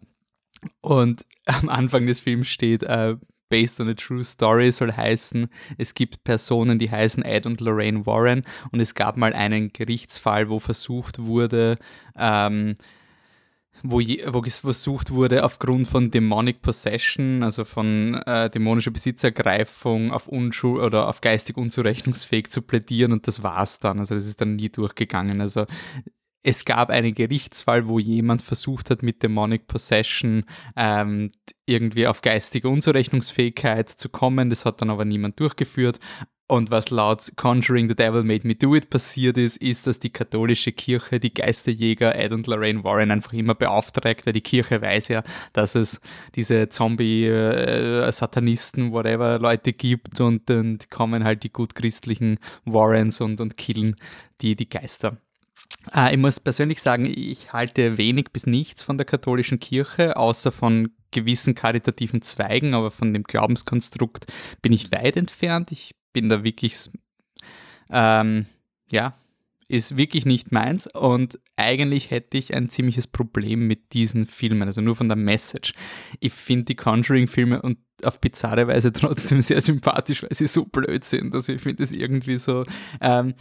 und 0.80 1.26
am 1.46 1.68
Anfang 1.68 2.06
des 2.06 2.20
Films 2.20 2.48
steht, 2.48 2.84
äh, 2.84 3.16
Based 3.48 3.80
on 3.80 3.88
a 3.88 3.94
True 3.94 4.22
Story 4.22 4.70
soll 4.70 4.92
heißen, 4.92 5.48
es 5.76 5.94
gibt 5.94 6.22
Personen, 6.22 6.78
die 6.78 6.88
heißen 6.88 7.24
Ed 7.24 7.46
und 7.46 7.60
Lorraine 7.60 8.06
Warren 8.06 8.44
und 8.70 8.78
es 8.78 8.94
gab 8.94 9.16
mal 9.16 9.32
einen 9.32 9.72
Gerichtsfall, 9.72 10.48
wo 10.48 10.60
versucht 10.60 11.18
wurde, 11.18 11.76
ähm, 12.16 12.76
wo, 13.82 14.00
je, 14.00 14.24
wo 14.28 14.42
versucht 14.42 15.10
wurde, 15.10 15.44
aufgrund 15.44 15.88
von 15.88 16.10
Demonic 16.10 16.62
Possession, 16.62 17.42
also 17.42 17.64
von 17.64 18.14
äh, 18.26 18.50
dämonischer 18.50 18.90
Besitzergreifung 18.90 20.10
auf 20.12 20.28
Unschuld 20.28 20.82
oder 20.82 21.08
auf 21.08 21.20
geistig 21.20 21.56
unzurechnungsfähig 21.56 22.50
zu 22.50 22.62
plädieren 22.62 23.12
und 23.12 23.26
das 23.26 23.42
war's 23.42 23.78
dann. 23.78 23.98
Also 23.98 24.14
das 24.14 24.26
ist 24.26 24.40
dann 24.40 24.56
nie 24.56 24.68
durchgegangen. 24.68 25.40
Also 25.40 25.66
es 26.42 26.64
gab 26.64 26.90
einen 26.90 27.14
Gerichtsfall, 27.14 27.88
wo 27.88 27.98
jemand 27.98 28.42
versucht 28.42 28.90
hat, 28.90 29.02
mit 29.02 29.22
Demonic 29.22 29.66
Possession 29.66 30.44
ähm, 30.74 31.30
irgendwie 31.66 32.06
auf 32.06 32.22
geistige 32.22 32.68
Unzurechnungsfähigkeit 32.68 33.88
zu 33.88 34.08
kommen. 34.08 34.48
Das 34.48 34.64
hat 34.64 34.80
dann 34.80 34.90
aber 34.90 35.04
niemand 35.04 35.38
durchgeführt. 35.38 36.00
Und 36.50 36.70
was 36.72 36.90
laut 36.90 37.30
Conjuring 37.36 37.88
the 37.88 37.94
Devil 37.94 38.24
Made 38.24 38.44
Me 38.44 38.56
Do 38.56 38.74
It 38.74 38.90
passiert 38.90 39.38
ist, 39.38 39.58
ist, 39.58 39.86
dass 39.86 40.00
die 40.00 40.10
katholische 40.10 40.72
Kirche 40.72 41.20
die 41.20 41.32
Geisterjäger 41.32 42.16
Ed 42.16 42.32
und 42.32 42.48
Lorraine 42.48 42.82
Warren 42.82 43.12
einfach 43.12 43.34
immer 43.34 43.54
beauftragt, 43.54 44.26
weil 44.26 44.32
die 44.32 44.40
Kirche 44.40 44.82
weiß 44.82 45.06
ja, 45.08 45.22
dass 45.52 45.76
es 45.76 46.00
diese 46.34 46.68
Zombie-Satanisten, 46.68 48.88
äh, 48.88 48.92
whatever, 48.92 49.38
Leute 49.38 49.72
gibt 49.72 50.20
und 50.20 50.50
dann 50.50 50.80
kommen 50.90 51.22
halt 51.22 51.44
die 51.44 51.52
gut 51.52 51.76
christlichen 51.76 52.40
Warrens 52.64 53.20
und, 53.20 53.40
und 53.40 53.56
killen 53.56 53.94
die, 54.40 54.56
die 54.56 54.68
Geister. 54.68 55.18
Äh, 55.94 56.14
ich 56.14 56.18
muss 56.18 56.40
persönlich 56.40 56.82
sagen, 56.82 57.06
ich 57.06 57.52
halte 57.52 57.96
wenig 57.96 58.32
bis 58.32 58.48
nichts 58.48 58.82
von 58.82 58.98
der 58.98 59.06
katholischen 59.06 59.60
Kirche, 59.60 60.16
außer 60.16 60.50
von 60.50 60.90
gewissen 61.12 61.54
karitativen 61.54 62.22
Zweigen, 62.22 62.74
aber 62.74 62.90
von 62.90 63.14
dem 63.14 63.22
Glaubenskonstrukt 63.22 64.26
bin 64.62 64.72
ich 64.72 64.90
weit 64.90 65.16
entfernt. 65.16 65.70
Ich 65.70 65.94
bin 66.12 66.28
da 66.28 66.44
wirklich, 66.44 66.90
ähm, 67.90 68.46
ja, 68.90 69.14
ist 69.68 69.96
wirklich 69.96 70.26
nicht 70.26 70.50
meins 70.50 70.88
und 70.88 71.38
eigentlich 71.54 72.10
hätte 72.10 72.36
ich 72.36 72.54
ein 72.54 72.68
ziemliches 72.68 73.06
Problem 73.06 73.68
mit 73.68 73.92
diesen 73.92 74.26
Filmen, 74.26 74.64
also 74.64 74.80
nur 74.80 74.96
von 74.96 75.08
der 75.08 75.16
Message. 75.16 75.74
Ich 76.18 76.32
finde 76.32 76.64
die 76.64 76.74
Conjuring-Filme 76.74 77.62
und 77.62 77.78
auf 78.02 78.20
bizarre 78.20 78.66
Weise 78.66 78.92
trotzdem 78.92 79.40
sehr 79.40 79.60
sympathisch, 79.60 80.24
weil 80.24 80.32
sie 80.34 80.48
so 80.48 80.64
blöd 80.64 81.04
sind. 81.04 81.32
Also 81.34 81.52
ich 81.52 81.62
finde 81.62 81.84
es 81.84 81.92
irgendwie 81.92 82.38
so, 82.38 82.64
ähm, 83.00 83.34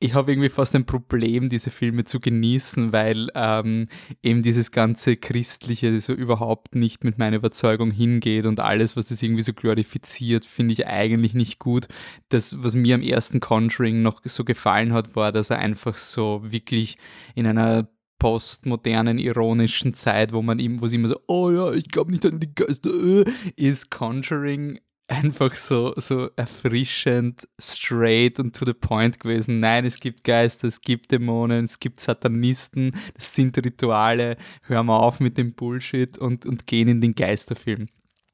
ich 0.00 0.14
habe 0.14 0.30
irgendwie 0.30 0.48
fast 0.48 0.76
ein 0.76 0.86
Problem, 0.86 1.48
diese 1.48 1.70
Filme 1.70 2.04
zu 2.04 2.20
genießen, 2.20 2.92
weil 2.92 3.28
ähm, 3.34 3.88
eben 4.22 4.42
dieses 4.42 4.70
ganze 4.70 5.16
Christliche 5.16 6.00
so 6.00 6.12
überhaupt 6.12 6.76
nicht 6.76 7.02
mit 7.02 7.18
meiner 7.18 7.36
Überzeugung 7.36 7.90
hingeht 7.90 8.46
und 8.46 8.60
alles, 8.60 8.96
was 8.96 9.06
das 9.06 9.22
irgendwie 9.22 9.42
so 9.42 9.52
glorifiziert, 9.52 10.44
finde 10.44 10.72
ich 10.72 10.86
eigentlich 10.86 11.34
nicht 11.34 11.58
gut. 11.58 11.88
Das, 12.28 12.62
was 12.62 12.76
mir 12.76 12.94
am 12.94 13.02
ersten 13.02 13.40
Conjuring 13.40 14.02
noch 14.02 14.20
so 14.24 14.44
gefallen 14.44 14.92
hat, 14.92 15.16
war, 15.16 15.32
dass 15.32 15.50
er 15.50 15.58
einfach 15.58 15.96
so 15.96 16.42
wirklich 16.44 16.96
in 17.34 17.46
einer 17.46 17.88
postmodernen, 18.20 19.18
ironischen 19.18 19.94
Zeit, 19.94 20.32
wo 20.32 20.42
man 20.42 20.58
ihm, 20.58 20.80
wo 20.80 20.86
sie 20.86 20.96
immer 20.96 21.08
so, 21.08 21.20
oh 21.26 21.50
ja, 21.50 21.72
ich 21.72 21.88
glaube 21.88 22.10
nicht 22.10 22.26
an 22.26 22.40
die 22.40 22.54
Geister, 22.54 22.90
äh, 22.90 23.24
ist 23.56 23.90
Conjuring 23.90 24.80
einfach 25.08 25.56
so, 25.56 25.94
so 25.96 26.28
erfrischend 26.36 27.48
straight 27.58 28.38
und 28.38 28.54
to 28.54 28.64
the 28.66 28.74
point 28.74 29.18
gewesen. 29.18 29.58
Nein, 29.58 29.86
es 29.86 29.98
gibt 29.98 30.22
Geister, 30.22 30.68
es 30.68 30.80
gibt 30.80 31.10
Dämonen, 31.10 31.64
es 31.64 31.80
gibt 31.80 31.98
Satanisten, 31.98 32.92
das 33.14 33.34
sind 33.34 33.56
Rituale, 33.56 34.36
hör 34.66 34.82
mal 34.82 34.98
auf 34.98 35.18
mit 35.18 35.38
dem 35.38 35.54
Bullshit 35.54 36.16
und, 36.18 36.46
und 36.46 36.66
gehen 36.66 36.88
in 36.88 37.00
den 37.00 37.14
Geisterfilm. 37.14 37.86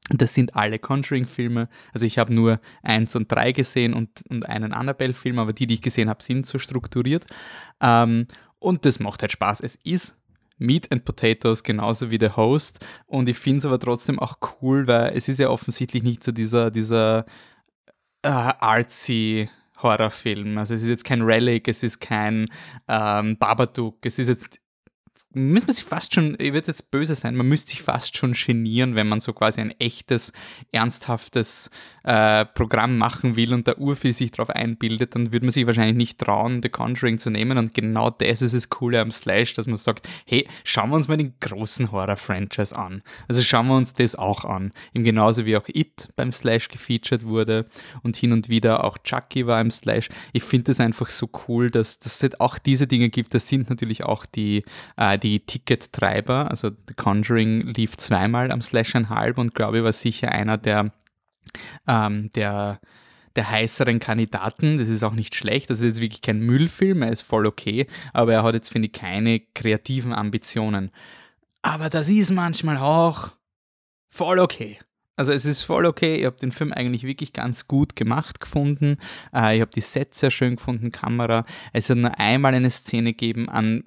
Das 0.09 0.35
sind 0.35 0.55
alle 0.55 0.77
Conjuring-Filme. 0.77 1.67
Also 1.91 2.05
ich 2.05 2.19
habe 2.19 2.35
nur 2.35 2.59
eins 2.83 3.15
und 3.15 3.31
drei 3.31 3.53
gesehen 3.53 3.93
und, 3.93 4.23
und 4.29 4.47
einen 4.47 4.71
Annabelle-Film, 4.71 5.39
aber 5.39 5.53
die, 5.53 5.65
die 5.65 5.75
ich 5.75 5.81
gesehen 5.81 6.09
habe, 6.09 6.21
sind 6.21 6.45
so 6.45 6.59
strukturiert. 6.59 7.25
Ähm, 7.81 8.27
und 8.59 8.85
das 8.85 8.99
macht 8.99 9.21
halt 9.21 9.31
Spaß. 9.31 9.61
Es 9.61 9.75
ist 9.83 10.15
Meat 10.57 10.91
and 10.91 11.05
Potatoes 11.05 11.63
genauso 11.63 12.11
wie 12.11 12.17
der 12.17 12.35
Host. 12.35 12.85
Und 13.05 13.29
ich 13.29 13.37
finde 13.37 13.59
es 13.59 13.65
aber 13.65 13.79
trotzdem 13.79 14.19
auch 14.19 14.37
cool, 14.61 14.87
weil 14.87 15.15
es 15.15 15.27
ist 15.27 15.39
ja 15.39 15.49
offensichtlich 15.49 16.03
nicht 16.03 16.23
so 16.23 16.31
dieser, 16.31 16.71
dieser 16.71 17.25
äh, 18.21 18.29
artsy 18.29 19.49
Horrorfilm. 19.81 20.57
Also 20.57 20.73
es 20.73 20.83
ist 20.83 20.89
jetzt 20.89 21.05
kein 21.05 21.21
Relic, 21.21 21.67
es 21.67 21.83
ist 21.83 21.99
kein 21.99 22.47
ähm, 22.87 23.37
Babadook, 23.37 24.05
es 24.05 24.19
ist 24.19 24.29
jetzt 24.29 24.59
müsste 25.35 25.67
man 25.67 25.75
sich 25.75 25.83
fast 25.83 26.13
schon, 26.13 26.35
ich 26.39 26.53
würde 26.53 26.67
jetzt 26.67 26.91
böse 26.91 27.13
sein, 27.13 27.35
man 27.35 27.47
müsste 27.47 27.71
sich 27.71 27.81
fast 27.81 28.17
schon 28.17 28.33
genieren, 28.33 28.95
wenn 28.95 29.07
man 29.07 29.19
so 29.19 29.33
quasi 29.33 29.61
ein 29.61 29.71
echtes, 29.79 30.31
ernsthaftes 30.71 31.69
äh, 32.03 32.45
Programm 32.45 32.97
machen 32.97 33.35
will 33.35 33.53
und 33.53 33.67
der 33.67 33.79
Urviel 33.79 34.13
sich 34.13 34.31
darauf 34.31 34.49
einbildet, 34.49 35.13
dann 35.15 35.31
würde 35.31 35.45
man 35.45 35.51
sich 35.51 35.67
wahrscheinlich 35.67 35.97
nicht 35.97 36.19
trauen, 36.19 36.61
The 36.61 36.69
Conjuring 36.69 37.17
zu 37.17 37.29
nehmen 37.29 37.57
und 37.57 37.73
genau 37.73 38.09
das 38.09 38.41
ist 38.41 38.55
das 38.55 38.69
Coole 38.69 39.01
am 39.01 39.11
Slash, 39.11 39.53
dass 39.53 39.67
man 39.67 39.75
sagt, 39.75 40.07
hey, 40.25 40.47
schauen 40.63 40.89
wir 40.89 40.95
uns 40.95 41.07
mal 41.07 41.17
den 41.17 41.33
großen 41.39 41.91
Horror-Franchise 41.91 42.75
an. 42.75 43.03
Also 43.27 43.41
schauen 43.41 43.67
wir 43.67 43.75
uns 43.75 43.93
das 43.93 44.15
auch 44.15 44.45
an. 44.45 44.71
Eben 44.93 45.03
genauso 45.03 45.45
wie 45.45 45.57
auch 45.57 45.67
It 45.67 46.09
beim 46.15 46.31
Slash 46.31 46.69
gefeatured 46.69 47.25
wurde 47.25 47.67
und 48.03 48.15
hin 48.15 48.31
und 48.31 48.49
wieder 48.49 48.83
auch 48.83 48.97
Chucky 48.99 49.47
war 49.47 49.59
im 49.59 49.71
Slash. 49.71 50.09
Ich 50.31 50.43
finde 50.43 50.71
es 50.71 50.79
einfach 50.79 51.09
so 51.09 51.29
cool, 51.47 51.69
dass, 51.69 51.99
dass 51.99 52.23
es 52.23 52.39
auch 52.39 52.57
diese 52.57 52.87
Dinge 52.87 53.09
gibt. 53.09 53.33
Das 53.33 53.47
sind 53.47 53.69
natürlich 53.69 54.03
auch 54.03 54.25
die, 54.25 54.63
äh, 54.97 55.17
die 55.17 55.24
die 55.25 55.39
Tickettreiber, 55.39 56.51
also 56.51 56.69
The 56.69 56.93
Conjuring 56.93 57.73
lief 57.73 57.97
zweimal 57.97 58.51
am 58.51 58.61
Slash 58.61 58.95
ein 58.95 59.09
halb 59.09 59.39
und 59.39 59.55
glaube 59.55 59.79
ich 59.79 59.83
war 59.83 59.91
sicher 59.91 60.31
einer 60.31 60.57
der, 60.57 60.93
ähm, 61.87 62.29
der 62.35 62.79
der 63.35 63.49
heißeren 63.49 63.99
Kandidaten. 63.99 64.77
Das 64.77 64.87
ist 64.87 65.03
auch 65.03 65.13
nicht 65.13 65.35
schlecht. 65.35 65.69
Das 65.69 65.79
ist 65.79 65.85
jetzt 65.85 66.01
wirklich 66.01 66.21
kein 66.21 66.39
Müllfilm, 66.39 67.01
er 67.01 67.11
ist 67.11 67.21
voll 67.21 67.45
okay, 67.45 67.87
aber 68.13 68.33
er 68.33 68.43
hat 68.43 68.53
jetzt, 68.53 68.71
finde 68.71 68.87
ich, 68.87 68.93
keine 68.93 69.41
kreativen 69.53 70.13
Ambitionen. 70.13 70.91
Aber 71.61 71.89
das 71.89 72.07
ist 72.07 72.31
manchmal 72.31 72.77
auch 72.77 73.31
voll 74.07 74.39
okay. 74.39 74.79
Also 75.17 75.31
es 75.31 75.45
ist 75.45 75.63
voll 75.63 75.85
okay, 75.85 76.17
ich 76.17 76.25
habe 76.25 76.37
den 76.37 76.51
Film 76.51 76.73
eigentlich 76.73 77.03
wirklich 77.03 77.33
ganz 77.33 77.67
gut 77.67 77.95
gemacht 77.95 78.39
gefunden. 78.39 78.97
Äh, 79.33 79.55
ich 79.55 79.61
habe 79.61 79.71
die 79.71 79.81
Sets 79.81 80.19
sehr 80.19 80.31
schön 80.31 80.57
gefunden, 80.57 80.91
Kamera. 80.91 81.45
Es 81.73 81.89
hat 81.89 81.97
nur 81.97 82.19
einmal 82.19 82.53
eine 82.53 82.69
Szene 82.69 83.13
gegeben 83.13 83.49
an, 83.49 83.83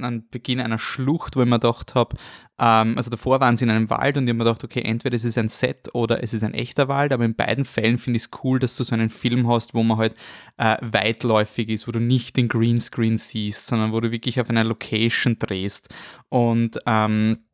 an 0.00 0.28
Beginn 0.30 0.60
einer 0.60 0.78
Schlucht, 0.78 1.36
wo 1.36 1.42
ich 1.42 1.48
mir 1.48 1.58
gedacht 1.58 1.94
habe, 1.94 2.16
ähm, 2.58 2.96
also 2.96 3.10
davor 3.10 3.40
waren 3.40 3.56
sie 3.56 3.64
in 3.64 3.70
einem 3.70 3.90
Wald 3.90 4.16
und 4.16 4.24
ich 4.24 4.30
habe 4.30 4.38
mir 4.38 4.44
gedacht, 4.44 4.64
okay, 4.64 4.82
entweder 4.82 5.14
es 5.14 5.24
ist 5.24 5.38
ein 5.38 5.48
Set 5.48 5.90
oder 5.92 6.22
es 6.22 6.32
ist 6.32 6.42
ein 6.42 6.54
echter 6.54 6.88
Wald, 6.88 7.12
aber 7.12 7.24
in 7.24 7.34
beiden 7.34 7.64
Fällen 7.64 7.98
finde 7.98 8.16
ich 8.16 8.24
es 8.24 8.30
cool, 8.42 8.58
dass 8.58 8.76
du 8.76 8.84
so 8.84 8.94
einen 8.94 9.10
Film 9.10 9.48
hast, 9.48 9.74
wo 9.74 9.82
man 9.82 9.98
halt 9.98 10.14
äh, 10.56 10.76
weitläufig 10.80 11.68
ist, 11.68 11.86
wo 11.86 11.92
du 11.92 12.00
nicht 12.00 12.36
den 12.36 12.48
Greenscreen 12.48 13.18
siehst, 13.18 13.66
sondern 13.66 13.92
wo 13.92 14.00
du 14.00 14.10
wirklich 14.10 14.40
auf 14.40 14.48
einer 14.48 14.64
Location 14.64 15.38
drehst. 15.38 15.94
Und 16.28 16.78
ähm, 16.86 17.45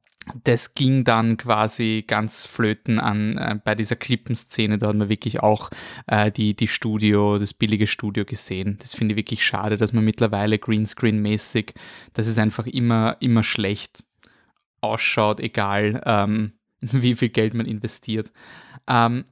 das 0.44 0.74
ging 0.74 1.04
dann 1.04 1.36
quasi 1.36 2.04
ganz 2.06 2.46
flöten 2.46 3.00
an 3.00 3.36
äh, 3.38 3.58
bei 3.62 3.74
dieser 3.74 3.96
Klippenszene. 3.96 4.78
Da 4.78 4.88
hat 4.88 4.96
man 4.96 5.08
wirklich 5.08 5.40
auch 5.40 5.70
äh, 6.06 6.30
die, 6.30 6.54
die 6.54 6.68
Studio, 6.68 7.38
das 7.38 7.54
billige 7.54 7.86
Studio 7.86 8.24
gesehen. 8.24 8.78
Das 8.80 8.94
finde 8.94 9.12
ich 9.12 9.16
wirklich 9.16 9.44
schade, 9.44 9.76
dass 9.76 9.92
man 9.92 10.04
mittlerweile 10.04 10.56
Greenscreen-mäßig, 10.56 11.74
dass 12.12 12.26
es 12.26 12.38
einfach 12.38 12.66
immer, 12.66 13.16
immer 13.20 13.42
schlecht 13.42 14.04
ausschaut, 14.80 15.40
egal 15.40 16.02
ähm, 16.06 16.52
wie 16.80 17.14
viel 17.14 17.30
Geld 17.30 17.54
man 17.54 17.66
investiert. 17.66 18.32
Ähm, 18.88 19.24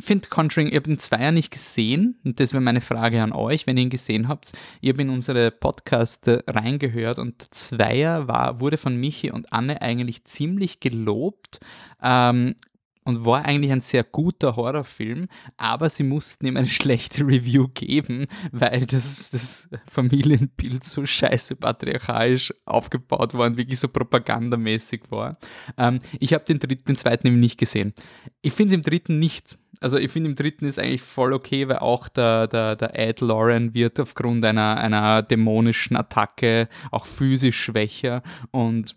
finde 0.00 0.28
Conjuring, 0.28 0.68
ich 0.68 0.74
habe 0.74 0.88
den 0.88 0.98
Zweier 0.98 1.32
nicht 1.32 1.50
gesehen 1.50 2.18
und 2.24 2.40
das 2.40 2.52
wäre 2.52 2.62
meine 2.62 2.80
Frage 2.80 3.22
an 3.22 3.32
euch, 3.32 3.66
wenn 3.66 3.76
ihr 3.76 3.84
ihn 3.84 3.90
gesehen 3.90 4.28
habt. 4.28 4.52
Ich 4.80 4.88
habe 4.88 5.02
in 5.02 5.10
unsere 5.10 5.50
Podcast 5.50 6.28
reingehört 6.46 7.18
und 7.18 7.40
der 7.40 7.50
Zweier 7.50 8.28
war, 8.28 8.60
wurde 8.60 8.76
von 8.76 8.96
Michi 8.96 9.30
und 9.30 9.52
Anne 9.52 9.82
eigentlich 9.82 10.24
ziemlich 10.24 10.80
gelobt. 10.80 11.60
Ähm, 12.02 12.54
und 13.04 13.24
war 13.24 13.44
eigentlich 13.44 13.72
ein 13.72 13.80
sehr 13.80 14.04
guter 14.04 14.56
Horrorfilm, 14.56 15.28
aber 15.56 15.88
sie 15.88 16.02
mussten 16.02 16.46
ihm 16.46 16.56
eine 16.56 16.66
schlechte 16.68 17.26
Review 17.26 17.68
geben, 17.68 18.26
weil 18.52 18.86
das, 18.86 19.30
das 19.30 19.68
Familienbild 19.90 20.84
so 20.84 21.04
scheiße 21.04 21.56
patriarchalisch 21.56 22.54
aufgebaut 22.66 23.34
war 23.34 23.46
und 23.46 23.56
wirklich 23.56 23.80
so 23.80 23.88
propagandamäßig 23.88 25.10
war. 25.10 25.38
Ähm, 25.76 26.00
ich 26.18 26.34
habe 26.34 26.44
den 26.44 26.58
dritten, 26.58 26.84
den 26.84 26.96
zweiten 26.96 27.26
eben 27.26 27.40
nicht 27.40 27.58
gesehen. 27.58 27.94
Ich 28.42 28.52
finde 28.52 28.74
es 28.74 28.76
im 28.76 28.82
dritten 28.82 29.18
nicht 29.18 29.58
also 29.80 29.96
ich 29.96 30.10
finde 30.10 30.30
im 30.30 30.36
dritten 30.36 30.66
ist 30.66 30.78
eigentlich 30.78 31.02
voll 31.02 31.32
okay, 31.32 31.68
weil 31.68 31.78
auch 31.78 32.08
der, 32.08 32.46
der, 32.46 32.76
der 32.76 32.98
Ed 32.98 33.20
Lauren 33.20 33.74
wird 33.74 33.98
aufgrund 33.98 34.44
einer, 34.44 34.76
einer 34.76 35.22
dämonischen 35.22 35.96
Attacke 35.96 36.68
auch 36.90 37.06
physisch 37.06 37.58
schwächer 37.58 38.22
und 38.50 38.94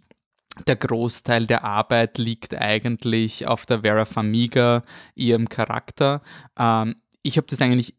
der 0.67 0.75
Großteil 0.75 1.47
der 1.47 1.63
Arbeit 1.63 2.17
liegt 2.17 2.53
eigentlich 2.53 3.47
auf 3.47 3.65
der 3.65 3.81
Vera 3.81 4.05
Famiga, 4.05 4.84
ihrem 5.15 5.49
Charakter. 5.49 6.21
Ähm, 6.59 6.95
ich 7.23 7.38
habe 7.38 7.47
das 7.49 7.61
eigentlich 7.61 7.95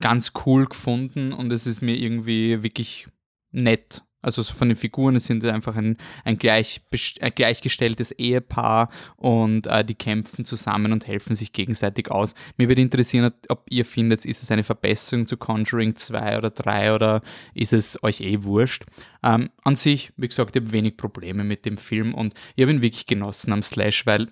ganz 0.00 0.32
cool 0.44 0.66
gefunden 0.66 1.32
und 1.32 1.50
es 1.52 1.66
ist 1.66 1.80
mir 1.80 1.94
irgendwie 1.94 2.62
wirklich 2.62 3.08
nett 3.52 4.03
also 4.24 4.42
so 4.42 4.54
von 4.54 4.68
den 4.68 4.76
Figuren, 4.76 5.16
es 5.16 5.26
sind 5.26 5.44
einfach 5.44 5.76
ein, 5.76 5.96
ein, 6.24 6.38
gleich, 6.38 6.80
ein 7.20 7.30
gleichgestelltes 7.30 8.10
Ehepaar 8.12 8.88
und 9.16 9.66
äh, 9.66 9.84
die 9.84 9.94
kämpfen 9.94 10.44
zusammen 10.44 10.92
und 10.92 11.06
helfen 11.06 11.34
sich 11.34 11.52
gegenseitig 11.52 12.10
aus. 12.10 12.34
Mir 12.56 12.68
würde 12.68 12.82
interessieren, 12.82 13.32
ob 13.48 13.66
ihr 13.70 13.84
findet, 13.84 14.24
ist 14.24 14.42
es 14.42 14.50
eine 14.50 14.64
Verbesserung 14.64 15.26
zu 15.26 15.36
Conjuring 15.36 15.96
2 15.96 16.38
oder 16.38 16.50
3 16.50 16.94
oder 16.94 17.22
ist 17.54 17.72
es 17.72 18.02
euch 18.02 18.20
eh 18.20 18.42
wurscht. 18.42 18.84
Ähm, 19.22 19.50
an 19.62 19.76
sich, 19.76 20.12
wie 20.16 20.28
gesagt, 20.28 20.56
ich 20.56 20.62
habe 20.62 20.72
wenig 20.72 20.96
Probleme 20.96 21.44
mit 21.44 21.66
dem 21.66 21.76
Film 21.76 22.14
und 22.14 22.34
ich 22.56 22.62
habe 22.62 22.72
ihn 22.72 22.82
wirklich 22.82 23.06
genossen 23.06 23.52
am 23.52 23.62
Slash, 23.62 24.06
weil 24.06 24.28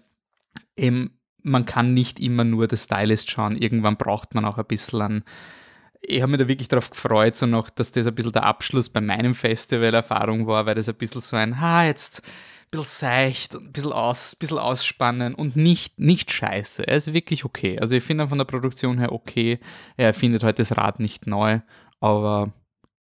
eben 0.76 1.18
man 1.43 1.66
kann 1.66 1.93
nicht 1.93 2.20
immer 2.20 2.45
nur 2.45 2.68
das 2.68 2.84
Stylist 2.84 3.30
schauen, 3.30 3.57
irgendwann 3.57 3.97
braucht 3.97 4.34
man 4.34 4.45
auch 4.45 4.59
ein 4.59 4.64
bisschen 4.64 5.03
an 5.03 5.24
ich 6.03 6.20
habe 6.20 6.32
mich 6.32 6.40
da 6.40 6.48
wirklich 6.48 6.68
darauf 6.68 6.90
gefreut, 6.90 7.36
so 7.36 7.46
noch, 7.46 7.70
dass 7.70 7.92
das 7.92 8.07
ein 8.07 8.14
bisschen 8.14 8.32
der 8.32 8.44
Abschluss 8.44 8.90
bei 8.90 9.00
meinem 9.00 9.34
Festival-Erfahrung 9.34 10.46
war, 10.46 10.66
weil 10.66 10.74
das 10.74 10.88
ein 10.88 10.96
bisschen 10.96 11.20
so 11.20 11.36
ein, 11.36 11.61
ha, 11.61 11.84
jetzt 11.86 12.22
ein 12.24 12.70
bisschen 12.72 12.86
seicht, 12.86 13.55
ein 13.55 13.72
bisschen, 13.72 13.92
aus, 13.92 14.34
ein 14.34 14.38
bisschen 14.40 14.59
ausspannen 14.59 15.34
und 15.34 15.55
nicht, 15.55 16.00
nicht 16.00 16.30
scheiße. 16.30 16.86
Er 16.86 16.96
ist 16.96 17.12
wirklich 17.12 17.44
okay. 17.44 17.78
Also 17.78 17.94
ich 17.94 18.03
finde 18.03 18.24
ihn 18.24 18.28
von 18.28 18.38
der 18.38 18.44
Produktion 18.46 18.98
her 18.98 19.12
okay. 19.12 19.61
Er 19.96 20.12
findet 20.12 20.42
heute 20.42 20.62
das 20.62 20.76
Rad 20.76 20.98
nicht 20.98 21.26
neu, 21.26 21.61
aber 22.00 22.53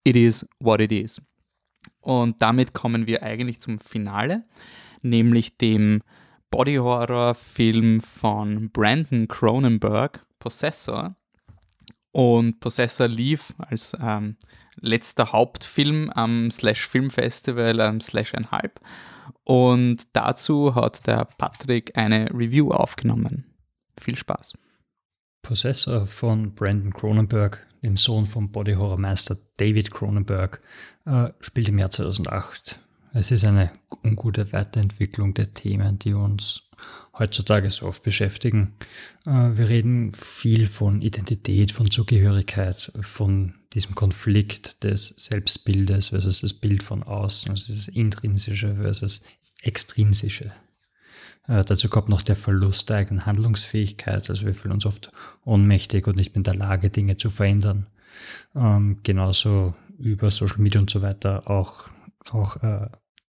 it 0.03 0.15
is 0.15 0.47
what 0.59 0.81
it 0.81 0.91
is. 0.91 1.21
Und 2.01 2.41
damit 2.41 2.73
kommen 2.73 3.05
wir 3.05 3.21
eigentlich 3.21 3.59
zum 3.59 3.79
Finale, 3.79 4.43
nämlich 5.01 5.57
dem 5.57 6.01
Body-Horror-Film 6.49 8.01
von 8.01 8.71
Brandon 8.71 9.27
Cronenberg, 9.27 10.25
Possessor 10.39 11.16
und 12.11 12.59
Possessor 12.59 13.07
lief 13.07 13.53
als 13.57 13.95
ähm, 13.99 14.37
letzter 14.79 15.31
Hauptfilm 15.31 16.09
am 16.11 16.51
Slash 16.51 16.87
Film 16.87 17.09
Festival 17.09 17.79
am 17.81 18.01
Slash 18.01 18.33
ein 18.35 18.51
Halb. 18.51 18.79
Und 19.43 20.15
dazu 20.15 20.75
hat 20.75 21.07
der 21.07 21.25
Patrick 21.37 21.97
eine 21.97 22.29
Review 22.33 22.71
aufgenommen. 22.71 23.45
Viel 23.99 24.17
Spaß. 24.17 24.53
Possessor 25.41 26.05
von 26.05 26.53
Brandon 26.53 26.93
Cronenberg, 26.93 27.65
dem 27.83 27.95
Sohn 27.95 28.25
vom 28.25 28.51
Body 28.51 28.73
Horror 28.73 28.99
Meister 28.99 29.37
David 29.57 29.91
Cronenberg, 29.91 30.61
äh, 31.05 31.29
spielt 31.39 31.69
im 31.69 31.79
Jahr 31.79 31.89
2008. 31.89 32.79
Es 33.13 33.31
ist 33.31 33.45
eine 33.45 33.71
ungute 34.03 34.51
Weiterentwicklung 34.51 35.33
der 35.33 35.53
Themen, 35.53 35.97
die 35.97 36.13
uns 36.13 36.66
heutzutage 37.17 37.69
so 37.69 37.86
oft 37.88 38.03
beschäftigen. 38.03 38.75
Äh, 39.25 39.57
wir 39.57 39.69
reden 39.69 40.13
viel 40.13 40.67
von 40.67 41.01
Identität, 41.01 41.71
von 41.71 41.91
Zugehörigkeit, 41.91 42.91
von 43.01 43.55
diesem 43.73 43.95
Konflikt 43.95 44.84
des 44.84 45.07
Selbstbildes 45.17 46.09
versus 46.09 46.41
das 46.41 46.53
Bild 46.53 46.84
von 46.84 47.03
außen, 47.03 47.51
also 47.51 47.73
das 47.73 47.88
Intrinsische 47.88 48.75
versus 48.75 49.23
Extrinsische. 49.61 50.51
Äh, 51.47 51.63
dazu 51.63 51.89
kommt 51.89 52.09
noch 52.09 52.21
der 52.21 52.36
Verlust 52.36 52.89
der 52.89 52.97
eigenen 52.97 53.25
Handlungsfähigkeit. 53.25 54.30
Also 54.30 54.45
wir 54.45 54.53
fühlen 54.53 54.73
uns 54.73 54.86
oft 54.86 55.11
ohnmächtig 55.45 56.07
und 56.07 56.17
nicht 56.17 56.36
in 56.36 56.43
der 56.43 56.55
Lage, 56.55 56.89
Dinge 56.89 57.17
zu 57.17 57.30
verändern. 57.30 57.88
Ähm, 58.55 58.99
genauso 59.03 59.73
über 59.97 60.32
Social 60.32 60.59
Media 60.59 60.80
und 60.80 60.89
so 60.89 61.01
weiter 61.01 61.49
auch, 61.49 61.89
auch 62.30 62.57
äh, 62.57 62.88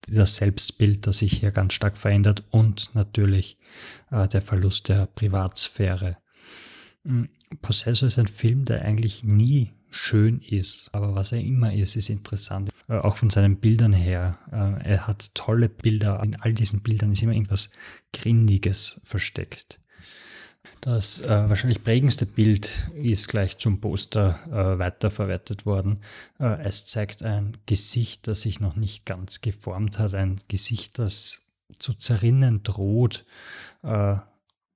das 0.08 0.36
Selbstbild, 0.36 1.06
das 1.08 1.20
sich 1.20 1.40
hier 1.40 1.52
ganz 1.52 1.74
stark 1.74 1.98
verändert 1.98 2.44
und 2.50 2.94
natürlich 2.96 3.58
äh, 4.12 4.28
der 4.28 4.42
Verlust 4.42 4.90
der 4.90 5.06
Privatsphäre. 5.08 6.18
Hm, 7.04 7.30
Possessor 7.62 8.08
ist 8.08 8.20
ein 8.20 8.28
Film, 8.28 8.66
der 8.66 8.84
eigentlich 8.84 9.24
nie 9.24 9.74
schön 9.90 10.40
ist, 10.42 10.90
aber 10.94 11.16
was 11.16 11.32
er 11.32 11.42
immer 11.42 11.74
ist, 11.74 11.96
ist 11.96 12.10
interessant. 12.10 12.70
Äh, 12.88 12.98
auch 12.98 13.18
von 13.18 13.30
seinen 13.30 13.58
Bildern 13.58 13.94
her. 13.94 14.38
Äh, 14.52 14.90
er 14.90 15.08
hat 15.08 15.34
tolle 15.36 15.70
Bilder. 15.70 16.22
In 16.24 16.36
all 16.42 16.54
diesen 16.54 16.82
Bildern 16.82 17.12
ist 17.12 17.24
immer 17.24 17.34
irgendwas 17.34 17.72
Grindiges 18.14 19.02
versteckt. 19.04 19.80
Das 20.82 21.20
äh, 21.20 21.50
wahrscheinlich 21.50 21.84
prägendste 21.84 22.26
Bild 22.26 22.90
ist 22.96 23.28
gleich 23.28 23.58
zum 23.58 23.82
Poster 23.82 24.40
äh, 24.48 24.80
weiterverwertet 24.80 25.66
worden. 25.66 26.00
Äh, 26.40 26.62
es 26.64 26.86
zeigt 26.86 27.22
ein 27.24 27.58
Gesicht, 27.66 28.28
das 28.28 28.42
sich 28.42 28.60
noch 28.60 28.76
nicht 28.76 29.06
ganz 29.06 29.42
geformt 29.42 30.00
hat, 30.00 30.14
ein 30.14 30.40
Gesicht, 30.48 30.98
das 31.00 31.50
zu 31.78 31.94
zerrinnen 31.94 32.64
droht. 32.64 33.26
Äh, 33.84 34.16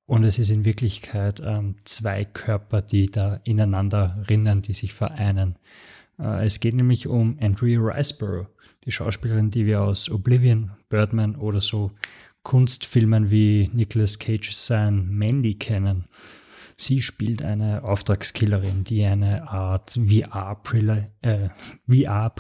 und 0.05 0.25
es 0.25 0.37
ist 0.37 0.49
in 0.49 0.65
Wirklichkeit 0.65 1.41
ähm, 1.43 1.75
zwei 1.85 2.25
Körper, 2.25 2.81
die 2.81 3.09
da 3.09 3.35
ineinander 3.45 4.21
rinnen, 4.29 4.61
die 4.61 4.73
sich 4.73 4.93
vereinen. 4.93 5.57
Äh, 6.19 6.45
es 6.45 6.59
geht 6.59 6.75
nämlich 6.75 7.07
um 7.07 7.37
Andrea 7.39 7.79
Riceborough, 7.79 8.47
die 8.83 8.91
Schauspielerin, 8.91 9.49
die 9.49 9.65
wir 9.65 9.81
aus 9.81 10.09
Oblivion, 10.09 10.71
Birdman 10.89 11.35
oder 11.35 11.61
so 11.61 11.91
Kunstfilmen 12.43 13.31
wie 13.31 13.69
Nicolas 13.73 14.19
Cage 14.19 14.51
sein 14.51 15.09
Mandy 15.09 15.55
kennen. 15.55 16.05
Sie 16.75 17.01
spielt 17.01 17.41
eine 17.41 17.83
Auftragskillerin, 17.83 18.83
die 18.83 19.05
eine 19.05 19.47
Art 19.47 19.91
VR-Brille 19.91 21.11
äh, 21.21 21.49
VR 21.87 22.33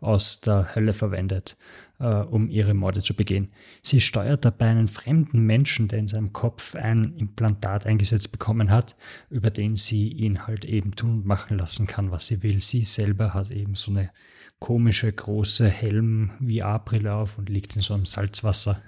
aus 0.00 0.40
der 0.40 0.74
Hölle 0.74 0.92
verwendet, 0.92 1.56
äh, 1.98 2.06
um 2.06 2.48
ihre 2.48 2.74
Morde 2.74 3.02
zu 3.02 3.14
begehen. 3.14 3.52
Sie 3.82 4.00
steuert 4.00 4.44
dabei 4.44 4.70
einen 4.70 4.88
fremden 4.88 5.40
Menschen, 5.40 5.88
der 5.88 5.98
in 5.98 6.08
seinem 6.08 6.32
Kopf 6.32 6.74
ein 6.74 7.14
Implantat 7.16 7.86
eingesetzt 7.86 8.32
bekommen 8.32 8.70
hat, 8.70 8.96
über 9.30 9.50
den 9.50 9.76
sie 9.76 10.08
ihn 10.08 10.46
halt 10.46 10.64
eben 10.64 10.96
tun 10.96 11.10
und 11.10 11.26
machen 11.26 11.58
lassen 11.58 11.86
kann, 11.86 12.10
was 12.10 12.26
sie 12.26 12.42
will. 12.42 12.60
Sie 12.60 12.82
selber 12.82 13.34
hat 13.34 13.50
eben 13.50 13.74
so 13.74 13.90
eine 13.90 14.10
komische 14.58 15.12
große 15.12 15.68
Helm 15.68 16.30
VR-Brille 16.40 17.12
auf 17.12 17.36
und 17.36 17.48
liegt 17.48 17.76
in 17.76 17.82
so 17.82 17.94
einem 17.94 18.04
Salzwasser, 18.04 18.80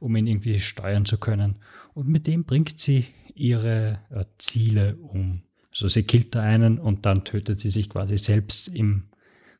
um 0.00 0.16
ihn 0.16 0.26
irgendwie 0.26 0.58
steuern 0.58 1.04
zu 1.04 1.18
können. 1.18 1.56
Und 1.94 2.08
mit 2.08 2.26
dem 2.26 2.44
bringt 2.44 2.80
sie 2.80 3.06
ihre 3.34 4.00
äh, 4.10 4.24
Ziele 4.38 4.96
um. 4.96 5.42
Also 5.70 5.88
sie 5.88 6.02
killt 6.02 6.34
da 6.34 6.42
einen 6.42 6.78
und 6.78 7.06
dann 7.06 7.24
tötet 7.24 7.60
sie 7.60 7.70
sich 7.70 7.88
quasi 7.88 8.16
selbst 8.16 8.68
im 8.68 9.04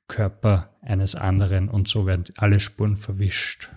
Körper 0.08 0.74
eines 0.82 1.14
anderen 1.14 1.68
und 1.68 1.86
so 1.86 2.04
werden 2.04 2.24
alle 2.36 2.58
Spuren 2.58 2.96
verwischt. 2.96 3.70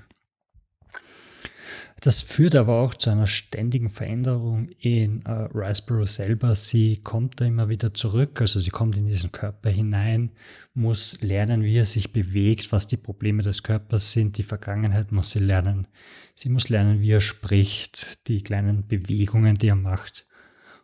Das 2.04 2.20
führt 2.20 2.54
aber 2.56 2.82
auch 2.82 2.96
zu 2.96 3.12
einer 3.12 3.28
ständigen 3.28 3.90
Veränderung 3.90 4.68
in 4.78 5.22
äh, 5.22 5.48
Riceboro 5.54 6.06
selber. 6.06 6.54
Sie 6.54 6.98
kommt 6.98 7.40
da 7.40 7.46
immer 7.46 7.70
wieder 7.70 7.94
zurück, 7.94 8.42
also 8.42 8.60
sie 8.60 8.72
kommt 8.72 8.98
in 8.98 9.06
diesen 9.06 9.32
Körper 9.32 9.70
hinein, 9.70 10.34
muss 10.74 11.22
lernen, 11.22 11.64
wie 11.64 11.78
er 11.78 11.86
sich 11.86 12.12
bewegt, 12.12 12.74
was 12.74 12.88
die 12.88 12.98
Probleme 12.98 13.42
des 13.42 13.64
Körpers 13.64 14.12
sind, 14.12 14.38
die 14.38 14.44
Vergangenheit 14.44 15.14
muss 15.14 15.32
sie 15.32 15.40
lernen. 15.40 15.88
Sie 16.36 16.50
muss 16.50 16.68
lernen, 16.68 17.00
wie 17.00 17.12
er 17.12 17.22
spricht, 17.22 18.28
die 18.28 18.44
kleinen 18.44 18.86
Bewegungen, 18.86 19.56
die 19.58 19.70
er 19.70 19.78
macht. 19.78 20.28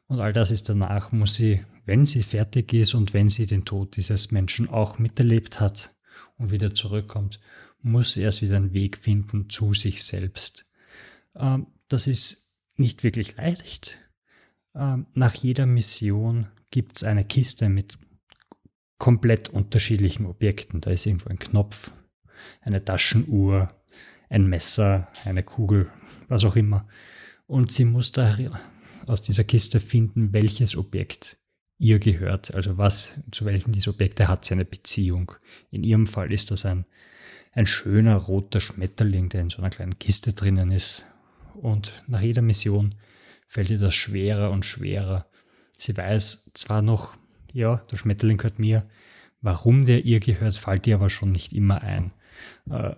Und 0.07 0.22
all 0.22 0.32
das 0.32 0.51
ist 0.51 0.70
danach, 0.70 1.11
muss 1.11 1.36
sie, 1.36 1.65
wenn 1.86 2.05
sie 2.05 2.24
fertig 2.24 2.72
ist 2.72 2.93
und 2.93 3.13
wenn 3.13 3.28
sie 3.28 3.45
den 3.45 3.65
Tod 3.65 3.97
dieses 3.97 4.32
Menschen 4.32 4.70
auch 4.70 4.99
miterlebt 4.99 5.59
hat 5.59 5.93
und 6.38 6.51
wieder 6.51 6.74
zurückkommt, 6.74 7.41
muss 7.82 8.13
sie 8.13 8.22
erst 8.22 8.41
wieder 8.41 8.55
einen 8.55 8.72
Weg 8.72 8.97
finden 8.97 9.49
zu 9.49 9.74
sich 9.74 10.01
selbst 10.01 10.68
das 11.87 12.07
ist 12.07 12.55
nicht 12.75 13.03
wirklich 13.03 13.35
leicht. 13.37 13.99
Ähm, 14.75 15.07
nach 15.13 15.35
jeder 15.35 15.65
Mission 15.65 16.47
gibt 16.71 16.97
es 16.97 17.03
eine 17.03 17.25
Kiste 17.25 17.69
mit 17.69 17.97
komplett 18.97 19.49
unterschiedlichen 19.49 20.25
Objekten. 20.25 20.81
Da 20.81 20.91
ist 20.91 21.05
irgendwo 21.05 21.29
ein 21.29 21.39
Knopf, 21.39 21.91
eine 22.61 22.83
Taschenuhr, 22.83 23.67
ein 24.29 24.47
Messer, 24.47 25.07
eine 25.25 25.43
Kugel, 25.43 25.91
was 26.27 26.43
auch 26.43 26.55
immer. 26.55 26.87
Und 27.47 27.71
sie 27.71 27.85
muss 27.85 28.11
da 28.11 28.35
aus 29.07 29.21
dieser 29.21 29.43
Kiste 29.43 29.79
finden, 29.79 30.33
welches 30.33 30.75
Objekt 30.75 31.37
ihr 31.79 31.99
gehört. 31.99 32.53
Also 32.53 32.77
was, 32.77 33.23
zu 33.31 33.45
welchem 33.45 33.71
dieser 33.71 33.91
Objekte 33.91 34.27
hat 34.27 34.45
sie 34.45 34.53
eine 34.53 34.65
Beziehung. 34.65 35.31
In 35.71 35.83
ihrem 35.83 36.05
Fall 36.05 36.31
ist 36.31 36.51
das 36.51 36.65
ein, 36.65 36.85
ein 37.53 37.65
schöner 37.65 38.17
roter 38.17 38.59
Schmetterling, 38.59 39.29
der 39.29 39.41
in 39.41 39.49
so 39.49 39.59
einer 39.59 39.71
kleinen 39.71 39.97
Kiste 39.97 40.33
drinnen 40.33 40.71
ist 40.71 41.05
und 41.62 42.03
nach 42.07 42.22
jeder 42.22 42.41
Mission 42.41 42.95
fällt 43.47 43.70
ihr 43.70 43.80
das 43.80 43.93
schwerer 43.93 44.51
und 44.51 44.66
schwerer. 44.66 45.28
Sie 45.78 45.95
weiß 45.95 46.51
zwar 46.53 46.82
noch, 46.82 47.16
ja, 47.53 47.78
der 47.91 47.97
Schmetterling 47.97 48.38
gehört 48.38 48.60
mir, 48.60 48.88
warum 49.41 49.86
der 49.86 50.05
ihr 50.05 50.20
gehört, 50.20 50.55
fällt 50.55 50.88
ihr 50.88 50.95
aber 50.95 51.10
schon 51.10 51.32
nicht 51.32 51.53
immer 51.53 51.82
ein. 51.82 52.12
Äh, 52.70 52.95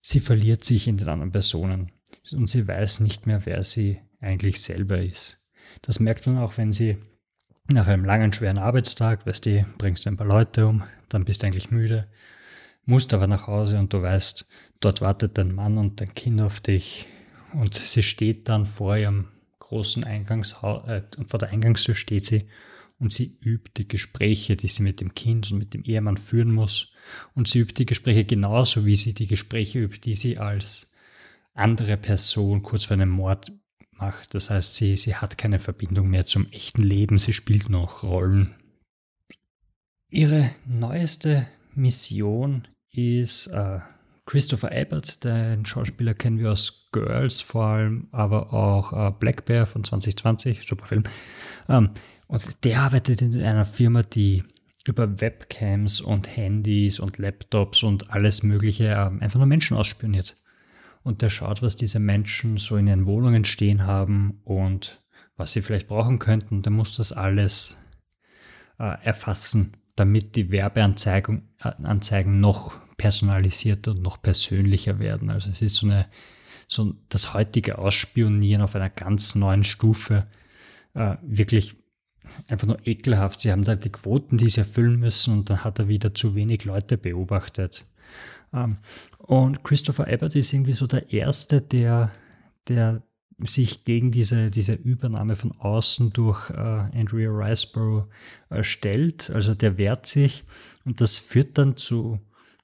sie 0.00 0.20
verliert 0.20 0.64
sich 0.64 0.88
in 0.88 0.96
den 0.96 1.08
anderen 1.08 1.32
Personen 1.32 1.92
und 2.32 2.48
sie 2.48 2.66
weiß 2.66 3.00
nicht 3.00 3.26
mehr, 3.26 3.46
wer 3.46 3.62
sie 3.62 4.00
eigentlich 4.20 4.60
selber 4.60 5.00
ist. 5.00 5.48
Das 5.82 6.00
merkt 6.00 6.26
man 6.26 6.38
auch, 6.38 6.56
wenn 6.56 6.72
sie 6.72 6.98
nach 7.72 7.86
einem 7.86 8.04
langen, 8.04 8.32
schweren 8.32 8.58
Arbeitstag, 8.58 9.26
weißt 9.26 9.46
du, 9.46 9.66
bringst 9.78 10.06
ein 10.06 10.16
paar 10.16 10.26
Leute 10.26 10.66
um, 10.66 10.84
dann 11.08 11.24
bist 11.24 11.42
du 11.42 11.46
eigentlich 11.46 11.70
müde, 11.70 12.08
musst 12.84 13.14
aber 13.14 13.26
nach 13.26 13.46
Hause 13.46 13.78
und 13.78 13.92
du 13.92 14.02
weißt, 14.02 14.48
dort 14.80 15.00
wartet 15.00 15.38
dein 15.38 15.54
Mann 15.54 15.78
und 15.78 16.00
dein 16.00 16.14
Kind 16.14 16.40
auf 16.40 16.60
dich, 16.60 17.06
und 17.54 17.74
sie 17.74 18.02
steht 18.02 18.48
dann 18.48 18.66
vor 18.66 18.96
ihrem 18.96 19.28
großen 19.58 20.04
Eingangshaus, 20.04 20.86
äh, 20.88 21.02
vor 21.26 21.38
der 21.38 21.50
Eingangstür 21.50 21.94
steht 21.94 22.26
sie 22.26 22.48
und 22.98 23.12
sie 23.12 23.38
übt 23.42 23.72
die 23.76 23.88
Gespräche, 23.88 24.56
die 24.56 24.68
sie 24.68 24.82
mit 24.82 25.00
dem 25.00 25.14
Kind 25.14 25.50
und 25.50 25.58
mit 25.58 25.74
dem 25.74 25.84
Ehemann 25.84 26.16
führen 26.16 26.52
muss. 26.52 26.92
Und 27.34 27.48
sie 27.48 27.60
übt 27.60 27.74
die 27.74 27.86
Gespräche 27.86 28.24
genauso, 28.24 28.86
wie 28.86 28.96
sie 28.96 29.14
die 29.14 29.26
Gespräche 29.26 29.80
übt, 29.80 30.00
die 30.00 30.14
sie 30.14 30.38
als 30.38 30.92
andere 31.54 31.96
Person 31.96 32.62
kurz 32.62 32.84
vor 32.84 32.94
einem 32.94 33.10
Mord 33.10 33.52
macht. 33.92 34.34
Das 34.34 34.50
heißt, 34.50 34.74
sie, 34.74 34.96
sie 34.96 35.14
hat 35.16 35.38
keine 35.38 35.58
Verbindung 35.58 36.08
mehr 36.08 36.26
zum 36.26 36.50
echten 36.50 36.82
Leben, 36.82 37.18
sie 37.18 37.32
spielt 37.32 37.68
noch 37.68 38.02
Rollen. 38.02 38.54
Ihre 40.08 40.50
neueste 40.66 41.46
Mission 41.74 42.68
ist 42.90 43.48
äh, 43.48 43.80
Christopher 44.26 44.72
Abbott, 44.72 45.22
den 45.22 45.66
Schauspieler 45.66 46.14
kennen 46.14 46.38
wir 46.38 46.52
aus 46.52 46.88
Girls 46.92 47.40
vor 47.40 47.66
allem, 47.66 48.08
aber 48.10 48.52
auch 48.54 48.92
äh, 48.92 49.12
Black 49.18 49.44
Bear 49.44 49.66
von 49.66 49.84
2020, 49.84 50.66
super 50.66 50.86
Film. 50.86 51.04
Ähm, 51.68 51.90
und 52.26 52.64
der 52.64 52.80
arbeitet 52.80 53.20
in 53.20 53.42
einer 53.42 53.66
Firma, 53.66 54.02
die 54.02 54.44
über 54.86 55.20
Webcams 55.20 56.00
und 56.00 56.36
Handys 56.36 57.00
und 57.00 57.18
Laptops 57.18 57.82
und 57.82 58.10
alles 58.10 58.42
Mögliche 58.42 58.84
ähm, 58.84 59.20
einfach 59.20 59.38
nur 59.38 59.46
Menschen 59.46 59.76
ausspioniert. 59.76 60.36
Und 61.02 61.20
der 61.20 61.28
schaut, 61.28 61.60
was 61.62 61.76
diese 61.76 61.98
Menschen 61.98 62.56
so 62.56 62.76
in 62.76 62.86
ihren 62.86 63.06
Wohnungen 63.06 63.44
stehen 63.44 63.86
haben 63.86 64.40
und 64.44 65.02
was 65.36 65.52
sie 65.52 65.60
vielleicht 65.60 65.88
brauchen 65.88 66.18
könnten. 66.18 66.62
Der 66.62 66.72
muss 66.72 66.96
das 66.96 67.12
alles 67.12 67.78
äh, 68.78 68.96
erfassen, 69.04 69.72
damit 69.96 70.34
die 70.36 70.50
Werbeanzeigen 70.50 71.50
Anzeigen 71.58 72.40
noch 72.40 72.80
personalisierter 72.96 73.92
und 73.92 74.02
noch 74.02 74.20
persönlicher 74.20 74.98
werden. 74.98 75.30
Also 75.30 75.50
es 75.50 75.62
ist 75.62 75.76
so 75.76 75.86
eine, 75.86 76.06
so 76.68 76.94
das 77.08 77.34
heutige 77.34 77.78
Ausspionieren 77.78 78.62
auf 78.62 78.74
einer 78.74 78.90
ganz 78.90 79.34
neuen 79.34 79.64
Stufe 79.64 80.26
äh, 80.94 81.16
wirklich 81.22 81.76
einfach 82.48 82.66
nur 82.66 82.86
ekelhaft. 82.86 83.40
Sie 83.40 83.52
haben 83.52 83.64
da 83.64 83.76
die 83.76 83.92
Quoten, 83.92 84.36
die 84.36 84.48
sie 84.48 84.60
erfüllen 84.60 84.98
müssen 84.98 85.34
und 85.34 85.50
dann 85.50 85.64
hat 85.64 85.78
er 85.78 85.88
wieder 85.88 86.14
zu 86.14 86.34
wenig 86.34 86.64
Leute 86.64 86.96
beobachtet. 86.96 87.86
Ähm, 88.52 88.78
und 89.18 89.64
Christopher 89.64 90.08
Abbott 90.08 90.34
ist 90.34 90.52
irgendwie 90.52 90.72
so 90.72 90.86
der 90.86 91.12
Erste, 91.12 91.60
der, 91.60 92.10
der 92.68 93.02
sich 93.38 93.84
gegen 93.84 94.10
diese, 94.10 94.50
diese 94.50 94.74
Übernahme 94.74 95.34
von 95.34 95.52
außen 95.52 96.12
durch 96.12 96.50
äh, 96.50 96.54
Andrea 96.54 97.30
Riceborough 97.30 98.06
äh, 98.50 98.62
stellt. 98.62 99.30
Also 99.30 99.54
der 99.54 99.76
wehrt 99.76 100.06
sich 100.06 100.44
und 100.84 101.00
das 101.00 101.18
führt 101.18 101.58
dann 101.58 101.76
zu 101.76 102.20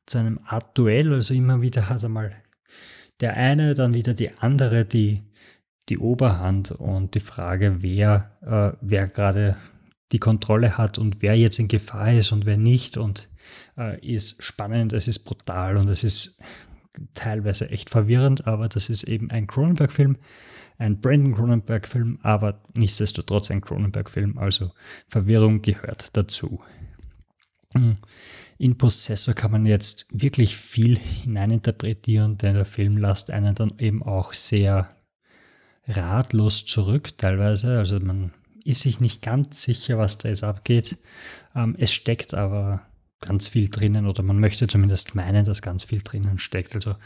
zu 0.06 0.18
einem 0.18 0.40
Art 0.44 0.76
Duell. 0.76 1.12
Also 1.12 1.34
immer 1.34 1.62
wieder 1.62 1.88
hat 1.88 2.04
einmal 2.04 2.30
der 3.20 3.34
eine, 3.34 3.74
dann 3.74 3.94
wieder 3.94 4.14
die 4.14 4.30
andere 4.38 4.84
die, 4.84 5.22
die 5.88 5.98
Oberhand. 5.98 6.70
Und 6.72 7.14
die 7.14 7.20
Frage, 7.20 7.82
wer, 7.82 8.36
äh, 8.42 8.76
wer 8.80 9.08
gerade 9.08 9.56
die 10.12 10.18
Kontrolle 10.18 10.76
hat 10.76 10.98
und 10.98 11.22
wer 11.22 11.36
jetzt 11.36 11.58
in 11.58 11.68
Gefahr 11.68 12.12
ist 12.12 12.32
und 12.32 12.46
wer 12.46 12.56
nicht. 12.56 12.96
Und 12.96 13.28
äh, 13.76 13.98
ist 14.06 14.42
spannend, 14.42 14.92
es 14.92 15.08
ist 15.08 15.20
brutal 15.20 15.76
und 15.76 15.88
es 15.88 16.04
ist 16.04 16.40
teilweise 17.14 17.70
echt 17.70 17.90
verwirrend, 17.90 18.46
aber 18.46 18.68
das 18.68 18.88
ist 18.88 19.04
eben 19.04 19.30
ein 19.30 19.46
Cronenberg-Film, 19.46 20.16
ein 20.78 21.00
Brandon 21.00 21.34
Cronenberg-Film, 21.34 22.18
aber 22.22 22.62
nichtsdestotrotz 22.74 23.50
ein 23.50 23.60
Cronenberg-Film, 23.60 24.38
also 24.38 24.72
Verwirrung 25.06 25.62
gehört 25.62 26.16
dazu. 26.16 26.60
In 28.60 28.76
Possessor 28.76 29.32
kann 29.32 29.52
man 29.52 29.64
jetzt 29.64 30.06
wirklich 30.12 30.54
viel 30.54 30.98
hineininterpretieren, 30.98 32.36
denn 32.36 32.56
der 32.56 32.66
Film 32.66 32.98
lässt 32.98 33.30
einen 33.30 33.54
dann 33.54 33.72
eben 33.78 34.02
auch 34.02 34.34
sehr 34.34 34.94
ratlos 35.88 36.66
zurück 36.66 37.16
teilweise. 37.16 37.78
Also 37.78 37.98
man 38.00 38.34
ist 38.62 38.82
sich 38.82 39.00
nicht 39.00 39.22
ganz 39.22 39.62
sicher, 39.62 39.96
was 39.96 40.18
da 40.18 40.28
jetzt 40.28 40.44
abgeht. 40.44 40.98
Ähm, 41.56 41.74
es 41.78 41.90
steckt 41.90 42.34
aber 42.34 42.82
ganz 43.20 43.48
viel 43.48 43.70
drinnen 43.70 44.06
oder 44.06 44.22
man 44.22 44.38
möchte 44.38 44.66
zumindest 44.66 45.14
meinen, 45.14 45.46
dass 45.46 45.62
ganz 45.62 45.84
viel 45.84 46.02
drinnen 46.02 46.36
steckt. 46.36 46.74
Also 46.74 46.96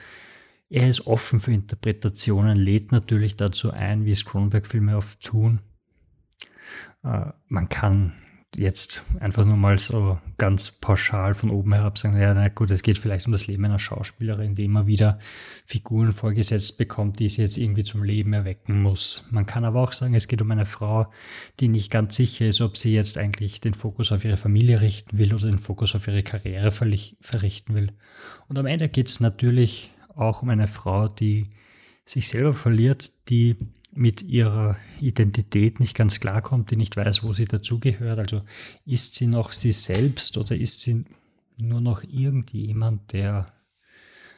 er 0.71 0.89
ist 0.89 1.07
offen 1.07 1.39
für 1.39 1.53
Interpretationen, 1.53 2.59
lädt 2.59 2.91
natürlich 2.91 3.37
dazu 3.37 3.71
ein, 3.71 4.05
wie 4.05 4.11
es 4.11 4.25
Cronenberg-Filme 4.25 4.97
oft 4.97 5.21
tun. 5.21 5.61
Äh, 7.05 7.27
man 7.47 7.69
kann 7.69 8.13
jetzt 8.57 9.03
einfach 9.21 9.45
nur 9.45 9.57
mal 9.57 9.79
so 9.79 10.19
ganz 10.39 10.71
pauschal 10.71 11.35
von 11.35 11.51
oben 11.51 11.75
herab 11.75 11.99
sagen, 11.99 12.21
ja, 12.21 12.33
na 12.35 12.49
gut, 12.49 12.71
es 12.71 12.83
geht 12.83 12.99
vielleicht 12.99 13.27
um 13.27 13.33
das 13.33 13.47
Leben 13.47 13.65
einer 13.65 13.79
Schauspielerin, 13.79 14.55
die 14.55 14.65
immer 14.65 14.87
wieder 14.87 15.19
Figuren 15.65 16.13
vorgesetzt 16.13 16.79
bekommt, 16.79 17.19
die 17.19 17.29
sie 17.29 17.43
jetzt 17.43 17.59
irgendwie 17.59 17.85
zum 17.85 18.03
Leben 18.03 18.33
erwecken 18.33 18.83
muss. 18.83 19.29
Man 19.31 19.47
kann 19.47 19.65
aber 19.65 19.83
auch 19.83 19.93
sagen, 19.93 20.15
es 20.15 20.29
geht 20.29 20.43
um 20.43 20.51
eine 20.51 20.67
Frau, 20.67 21.11
die 21.61 21.69
nicht 21.69 21.91
ganz 21.91 22.17
sicher 22.17 22.47
ist, 22.47 22.61
ob 22.61 22.77
sie 22.77 22.95
jetzt 22.95 23.19
eigentlich 23.19 23.61
den 23.61 23.75
Fokus 23.75 24.13
auf 24.13 24.25
ihre 24.25 24.37
Familie 24.37 24.81
richten 24.81 25.19
will 25.19 25.35
oder 25.35 25.47
den 25.47 25.59
Fokus 25.59 25.95
auf 25.95 26.07
ihre 26.07 26.23
Karriere 26.23 26.71
verrichten 26.71 27.75
will. 27.75 27.87
Und 28.49 28.59
am 28.59 28.67
Ende 28.67 28.89
geht 28.89 29.09
es 29.09 29.21
natürlich 29.21 29.91
auch 30.15 30.43
um 30.43 30.49
eine 30.49 30.67
Frau, 30.67 31.09
die 31.09 31.51
sich 32.05 32.29
selber 32.29 32.53
verliert, 32.53 33.13
die 33.29 33.57
mit 33.97 34.23
ihrer 34.23 34.77
Identität 35.01 35.81
nicht 35.81 35.95
ganz 35.95 36.21
klarkommt, 36.21 36.71
die 36.71 36.77
nicht 36.77 36.97
weiß, 36.97 37.23
wo 37.23 37.33
sie 37.33 37.47
dazugehört. 37.47 38.19
Also 38.19 38.43
ist 38.85 39.15
sie 39.15 39.27
noch 39.27 39.53
sie 39.53 39.73
selbst 39.73 40.37
oder 40.37 40.57
ist 40.57 40.81
sie 40.81 41.05
nur 41.57 41.81
noch 41.81 42.03
irgendjemand, 42.03 43.13
der 43.13 43.47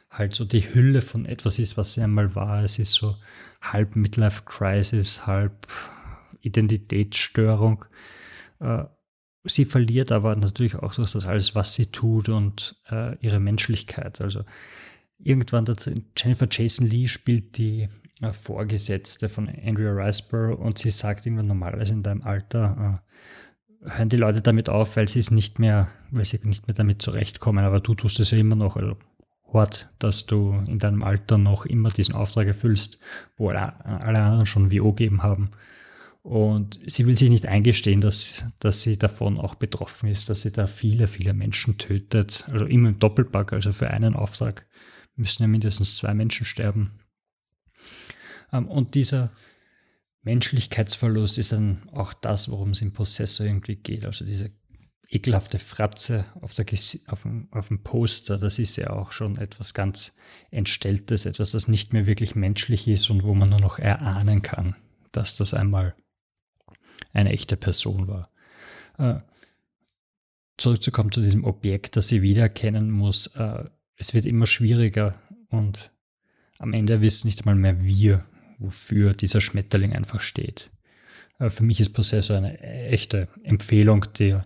halt 0.09 0.35
so 0.35 0.45
die 0.45 0.73
Hülle 0.73 1.01
von 1.01 1.25
etwas 1.25 1.59
ist, 1.59 1.77
was 1.77 1.93
sie 1.93 2.01
einmal 2.01 2.35
war. 2.35 2.63
Es 2.63 2.79
ist 2.79 2.93
so 2.93 3.15
halb 3.61 3.95
Midlife 3.95 4.43
Crisis, 4.45 5.25
halb 5.25 5.67
Identitätsstörung. 6.41 7.85
Äh, 8.59 8.85
sie 9.43 9.65
verliert 9.65 10.11
aber 10.11 10.35
natürlich 10.35 10.75
auch 10.75 10.93
durch 10.93 11.11
das 11.11 11.25
alles, 11.25 11.55
was 11.55 11.75
sie 11.75 11.87
tut 11.87 12.29
und 12.29 12.75
äh, 12.89 13.17
ihre 13.19 13.39
Menschlichkeit. 13.39 14.21
Also 14.21 14.43
irgendwann 15.17 15.65
dazu, 15.65 15.91
Jennifer 16.15 16.47
Jason 16.49 16.87
Lee 16.87 17.07
spielt 17.07 17.57
die 17.57 17.89
Vorgesetzte 18.31 19.29
von 19.29 19.47
Andrea 19.47 19.91
Riseborough 19.91 20.59
und 20.59 20.79
sie 20.79 20.91
sagt 20.91 21.25
irgendwann 21.25 21.47
normalerweise 21.47 21.93
in 21.93 22.03
deinem 22.03 22.23
Alter, 22.23 23.01
äh, 23.85 23.89
hören 23.89 24.09
die 24.09 24.17
Leute 24.17 24.41
damit 24.41 24.69
auf, 24.69 24.95
weil 24.95 25.07
sie 25.07 25.19
es 25.19 25.31
nicht 25.31 25.59
mehr, 25.59 25.87
weil 26.09 26.25
sie 26.25 26.39
nicht 26.43 26.67
mehr 26.67 26.75
damit 26.75 27.01
zurechtkommen, 27.01 27.63
aber 27.63 27.79
du 27.79 27.93
tust 27.93 28.19
es 28.19 28.31
ja 28.31 28.37
immer 28.37 28.55
noch. 28.55 28.75
Also 28.75 28.97
Hort, 29.53 29.89
dass 29.99 30.25
du 30.25 30.61
in 30.67 30.77
deinem 30.77 31.03
Alter 31.03 31.37
noch 31.37 31.65
immer 31.65 31.89
diesen 31.89 32.15
Auftrag 32.15 32.47
erfüllst, 32.47 32.99
wo 33.37 33.49
alle, 33.49 33.85
alle 33.85 34.19
anderen 34.19 34.45
schon 34.45 34.71
WO 34.71 34.91
gegeben 34.91 35.23
haben. 35.23 35.51
Und 36.21 36.79
sie 36.85 37.05
will 37.05 37.17
sich 37.17 37.29
nicht 37.29 37.45
eingestehen, 37.45 38.01
dass, 38.01 38.43
dass 38.59 38.81
sie 38.81 38.97
davon 38.97 39.39
auch 39.39 39.55
betroffen 39.55 40.09
ist, 40.09 40.29
dass 40.29 40.41
sie 40.41 40.51
da 40.51 40.67
viele, 40.67 41.07
viele 41.07 41.33
Menschen 41.33 41.77
tötet. 41.77 42.45
Also 42.51 42.65
immer 42.65 42.89
im 42.89 42.99
Doppelpack, 42.99 43.53
also 43.53 43.71
für 43.71 43.89
einen 43.89 44.15
Auftrag 44.15 44.65
müssen 45.15 45.43
ja 45.43 45.47
mindestens 45.47 45.95
zwei 45.95 46.13
Menschen 46.13 46.45
sterben. 46.45 46.91
Ähm, 48.51 48.67
und 48.67 48.95
dieser 48.95 49.31
Menschlichkeitsverlust 50.21 51.37
ist 51.37 51.51
dann 51.51 51.89
auch 51.91 52.13
das, 52.13 52.49
worum 52.49 52.71
es 52.71 52.81
im 52.81 52.93
Possessor 52.93 53.45
irgendwie 53.45 53.75
geht. 53.75 54.05
Also 54.05 54.25
diese 54.25 54.51
ekelhafte 55.09 55.57
Fratze 55.57 56.25
auf, 56.41 56.53
der, 56.53 56.65
auf, 57.07 57.21
dem, 57.21 57.47
auf 57.51 57.69
dem 57.69 57.81
Poster, 57.81 58.37
das 58.37 58.59
ist 58.59 58.75
ja 58.75 58.89
auch 58.89 59.11
schon 59.11 59.37
etwas 59.37 59.73
ganz 59.73 60.17
Entstelltes, 60.51 61.25
etwas, 61.25 61.51
das 61.51 61.67
nicht 61.67 61.93
mehr 61.93 62.05
wirklich 62.05 62.35
menschlich 62.35 62.87
ist 62.87 63.09
und 63.09 63.23
wo 63.23 63.33
man 63.33 63.49
nur 63.49 63.61
noch 63.61 63.79
erahnen 63.79 64.41
kann, 64.41 64.75
dass 65.13 65.37
das 65.37 65.53
einmal 65.53 65.95
eine 67.13 67.31
echte 67.31 67.55
Person 67.55 68.07
war. 68.07 68.31
Äh, 68.97 69.19
zurückzukommen 70.57 71.11
zu 71.11 71.21
diesem 71.21 71.45
Objekt, 71.45 71.95
das 71.95 72.09
sie 72.09 72.21
wiedererkennen 72.21 72.91
muss, 72.91 73.27
äh, 73.27 73.63
es 73.95 74.13
wird 74.13 74.25
immer 74.25 74.45
schwieriger 74.45 75.13
und 75.49 75.91
am 76.59 76.73
Ende 76.73 77.01
wissen 77.01 77.27
nicht 77.27 77.39
einmal 77.39 77.55
mehr 77.55 77.83
wir, 77.83 78.25
wofür 78.57 79.13
dieser 79.13 79.41
Schmetterling 79.41 79.93
einfach 79.93 80.19
steht. 80.19 80.71
Äh, 81.39 81.49
für 81.49 81.63
mich 81.63 81.79
ist 81.79 81.93
Possessor 81.93 82.37
eine 82.37 82.59
echte 82.59 83.27
Empfehlung, 83.43 84.05
die 84.17 84.37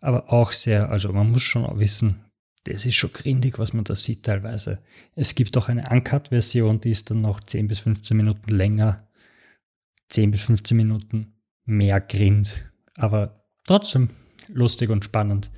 aber 0.00 0.32
auch 0.32 0.52
sehr, 0.52 0.90
also 0.90 1.12
man 1.12 1.30
muss 1.30 1.42
schon 1.42 1.78
wissen, 1.78 2.24
das 2.64 2.86
ist 2.86 2.94
schon 2.94 3.12
grindig, 3.12 3.58
was 3.58 3.72
man 3.72 3.84
da 3.84 3.94
sieht 3.94 4.24
teilweise. 4.24 4.82
Es 5.14 5.34
gibt 5.34 5.56
auch 5.56 5.68
eine 5.68 5.88
Uncut-Version, 5.90 6.80
die 6.80 6.90
ist 6.90 7.10
dann 7.10 7.22
noch 7.22 7.40
10 7.40 7.68
bis 7.68 7.80
15 7.80 8.16
Minuten 8.16 8.50
länger, 8.50 9.08
10 10.08 10.30
bis 10.30 10.42
15 10.42 10.76
Minuten 10.76 11.34
mehr 11.64 12.00
Grind, 12.00 12.70
aber 12.96 13.44
trotzdem 13.66 14.10
lustig 14.48 14.90
und 14.90 15.04
spannend. 15.04 15.50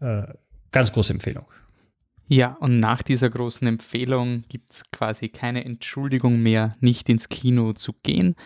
Äh, 0.00 0.24
ganz 0.70 0.92
große 0.92 1.12
Empfehlung. 1.12 1.44
Ja, 2.28 2.56
und 2.60 2.80
nach 2.80 3.02
dieser 3.02 3.28
großen 3.28 3.66
Empfehlung 3.66 4.44
gibt 4.48 4.72
es 4.72 4.90
quasi 4.90 5.28
keine 5.28 5.64
Entschuldigung 5.64 6.42
mehr, 6.42 6.76
nicht 6.80 7.08
ins 7.08 7.28
Kino 7.28 7.72
zu 7.72 7.92
gehen. 8.02 8.36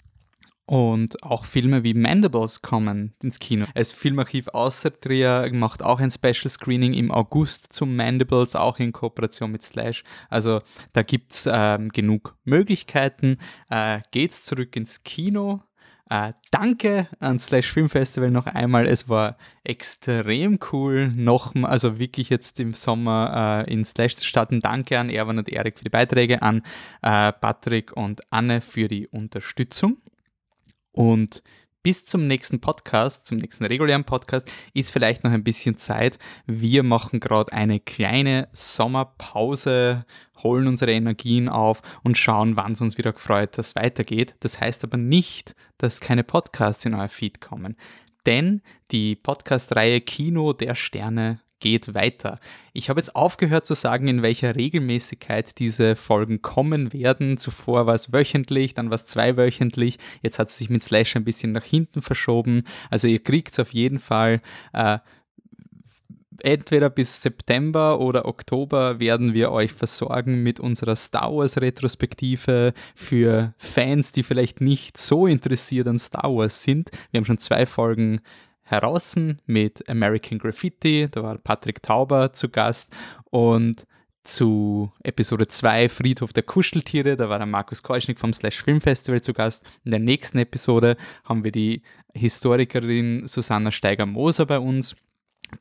Und 0.68 1.22
auch 1.22 1.44
Filme 1.44 1.84
wie 1.84 1.94
Mandibles 1.94 2.60
kommen 2.60 3.14
ins 3.22 3.38
Kino. 3.38 3.66
Das 3.76 3.92
Filmarchiv 3.92 4.48
Außertrier 4.48 5.48
macht 5.52 5.84
auch 5.84 6.00
ein 6.00 6.10
Special 6.10 6.48
Screening 6.48 6.92
im 6.92 7.12
August 7.12 7.72
zum 7.72 7.94
Mandibles, 7.94 8.56
auch 8.56 8.80
in 8.80 8.90
Kooperation 8.90 9.52
mit 9.52 9.62
Slash. 9.62 10.02
Also 10.28 10.60
da 10.92 11.02
gibt 11.02 11.32
es 11.32 11.48
ähm, 11.50 11.90
genug 11.90 12.36
Möglichkeiten. 12.42 13.38
Äh, 13.70 14.00
geht's 14.10 14.44
zurück 14.44 14.74
ins 14.74 15.04
Kino. 15.04 15.62
Äh, 16.08 16.34
danke 16.52 17.08
an 17.18 17.40
Slash 17.40 17.72
Film 17.72 17.88
Festival 17.88 18.30
noch 18.30 18.46
einmal. 18.46 18.86
Es 18.86 19.08
war 19.08 19.36
extrem 19.64 20.60
cool, 20.72 21.08
nochmal, 21.08 21.70
also 21.70 21.98
wirklich 21.98 22.30
jetzt 22.30 22.60
im 22.60 22.74
Sommer 22.74 23.64
äh, 23.66 23.72
in 23.72 23.84
Slash 23.84 24.16
zu 24.16 24.26
starten. 24.26 24.60
Danke 24.60 24.98
an 25.00 25.10
Erwan 25.10 25.38
und 25.38 25.48
Erik 25.48 25.78
für 25.78 25.84
die 25.84 25.90
Beiträge, 25.90 26.42
an 26.42 26.62
äh, 27.02 27.32
Patrick 27.32 27.96
und 27.96 28.20
Anne 28.32 28.60
für 28.60 28.86
die 28.86 29.08
Unterstützung. 29.08 29.96
Und 30.92 31.42
bis 31.86 32.04
zum 32.04 32.26
nächsten 32.26 32.58
Podcast, 32.58 33.26
zum 33.26 33.38
nächsten 33.38 33.64
regulären 33.64 34.02
Podcast, 34.02 34.50
ist 34.74 34.90
vielleicht 34.90 35.22
noch 35.22 35.30
ein 35.30 35.44
bisschen 35.44 35.78
Zeit. 35.78 36.18
Wir 36.44 36.82
machen 36.82 37.20
gerade 37.20 37.52
eine 37.52 37.78
kleine 37.78 38.48
Sommerpause, 38.52 40.04
holen 40.42 40.66
unsere 40.66 40.90
Energien 40.90 41.48
auf 41.48 41.82
und 42.02 42.18
schauen, 42.18 42.56
wann 42.56 42.72
es 42.72 42.80
uns 42.80 42.98
wieder 42.98 43.12
gefreut, 43.12 43.56
dass 43.56 43.68
es 43.68 43.76
weitergeht. 43.76 44.34
Das 44.40 44.60
heißt 44.60 44.82
aber 44.82 44.96
nicht, 44.96 45.54
dass 45.78 46.00
keine 46.00 46.24
Podcasts 46.24 46.84
in 46.84 46.94
euer 46.94 47.08
Feed 47.08 47.40
kommen. 47.40 47.76
Denn 48.26 48.62
die 48.90 49.14
Podcast-Reihe 49.14 50.00
Kino 50.00 50.54
der 50.54 50.74
Sterne 50.74 51.38
geht 51.60 51.94
weiter. 51.94 52.38
Ich 52.72 52.88
habe 52.88 53.00
jetzt 53.00 53.16
aufgehört 53.16 53.66
zu 53.66 53.74
sagen, 53.74 54.08
in 54.08 54.22
welcher 54.22 54.56
Regelmäßigkeit 54.56 55.58
diese 55.58 55.96
Folgen 55.96 56.42
kommen 56.42 56.92
werden. 56.92 57.38
Zuvor 57.38 57.86
war 57.86 57.94
es 57.94 58.12
wöchentlich, 58.12 58.74
dann 58.74 58.90
war 58.90 58.96
es 58.96 59.06
zweiwöchentlich. 59.06 59.98
Jetzt 60.22 60.38
hat 60.38 60.48
es 60.48 60.58
sich 60.58 60.70
mit 60.70 60.82
Slash 60.82 61.16
ein 61.16 61.24
bisschen 61.24 61.52
nach 61.52 61.64
hinten 61.64 62.02
verschoben. 62.02 62.62
Also 62.90 63.08
ihr 63.08 63.22
kriegt 63.22 63.52
es 63.52 63.58
auf 63.58 63.72
jeden 63.72 63.98
Fall. 63.98 64.40
Äh, 64.72 64.98
entweder 66.42 66.90
bis 66.90 67.22
September 67.22 68.00
oder 68.00 68.26
Oktober 68.26 69.00
werden 69.00 69.34
wir 69.34 69.50
euch 69.52 69.72
versorgen 69.72 70.42
mit 70.42 70.60
unserer 70.60 70.96
Star 70.96 71.34
Wars 71.34 71.58
Retrospektive 71.58 72.72
für 72.94 73.54
Fans, 73.58 74.12
die 74.12 74.22
vielleicht 74.22 74.60
nicht 74.60 74.98
so 74.98 75.26
interessiert 75.26 75.86
an 75.86 75.98
Star 75.98 76.34
Wars 76.34 76.62
sind. 76.62 76.90
Wir 77.10 77.18
haben 77.18 77.24
schon 77.24 77.38
zwei 77.38 77.66
Folgen 77.66 78.20
heraus 78.66 79.16
mit 79.46 79.88
American 79.88 80.38
Graffiti, 80.38 81.08
da 81.10 81.22
war 81.22 81.38
Patrick 81.38 81.82
Tauber 81.82 82.32
zu 82.32 82.48
Gast 82.48 82.94
und 83.30 83.86
zu 84.24 84.92
Episode 85.04 85.46
2 85.46 85.88
Friedhof 85.88 86.32
der 86.32 86.42
Kuscheltiere, 86.42 87.16
da 87.16 87.28
war 87.28 87.38
der 87.38 87.46
Markus 87.46 87.82
Keuschnick 87.82 88.18
vom 88.18 88.32
Slash 88.32 88.62
Film 88.62 88.80
Festival 88.80 89.20
zu 89.20 89.32
Gast. 89.32 89.64
In 89.84 89.92
der 89.92 90.00
nächsten 90.00 90.38
Episode 90.38 90.96
haben 91.24 91.44
wir 91.44 91.52
die 91.52 91.82
Historikerin 92.12 93.26
Susanna 93.26 93.70
Steiger-Moser 93.70 94.46
bei 94.46 94.58
uns, 94.58 94.96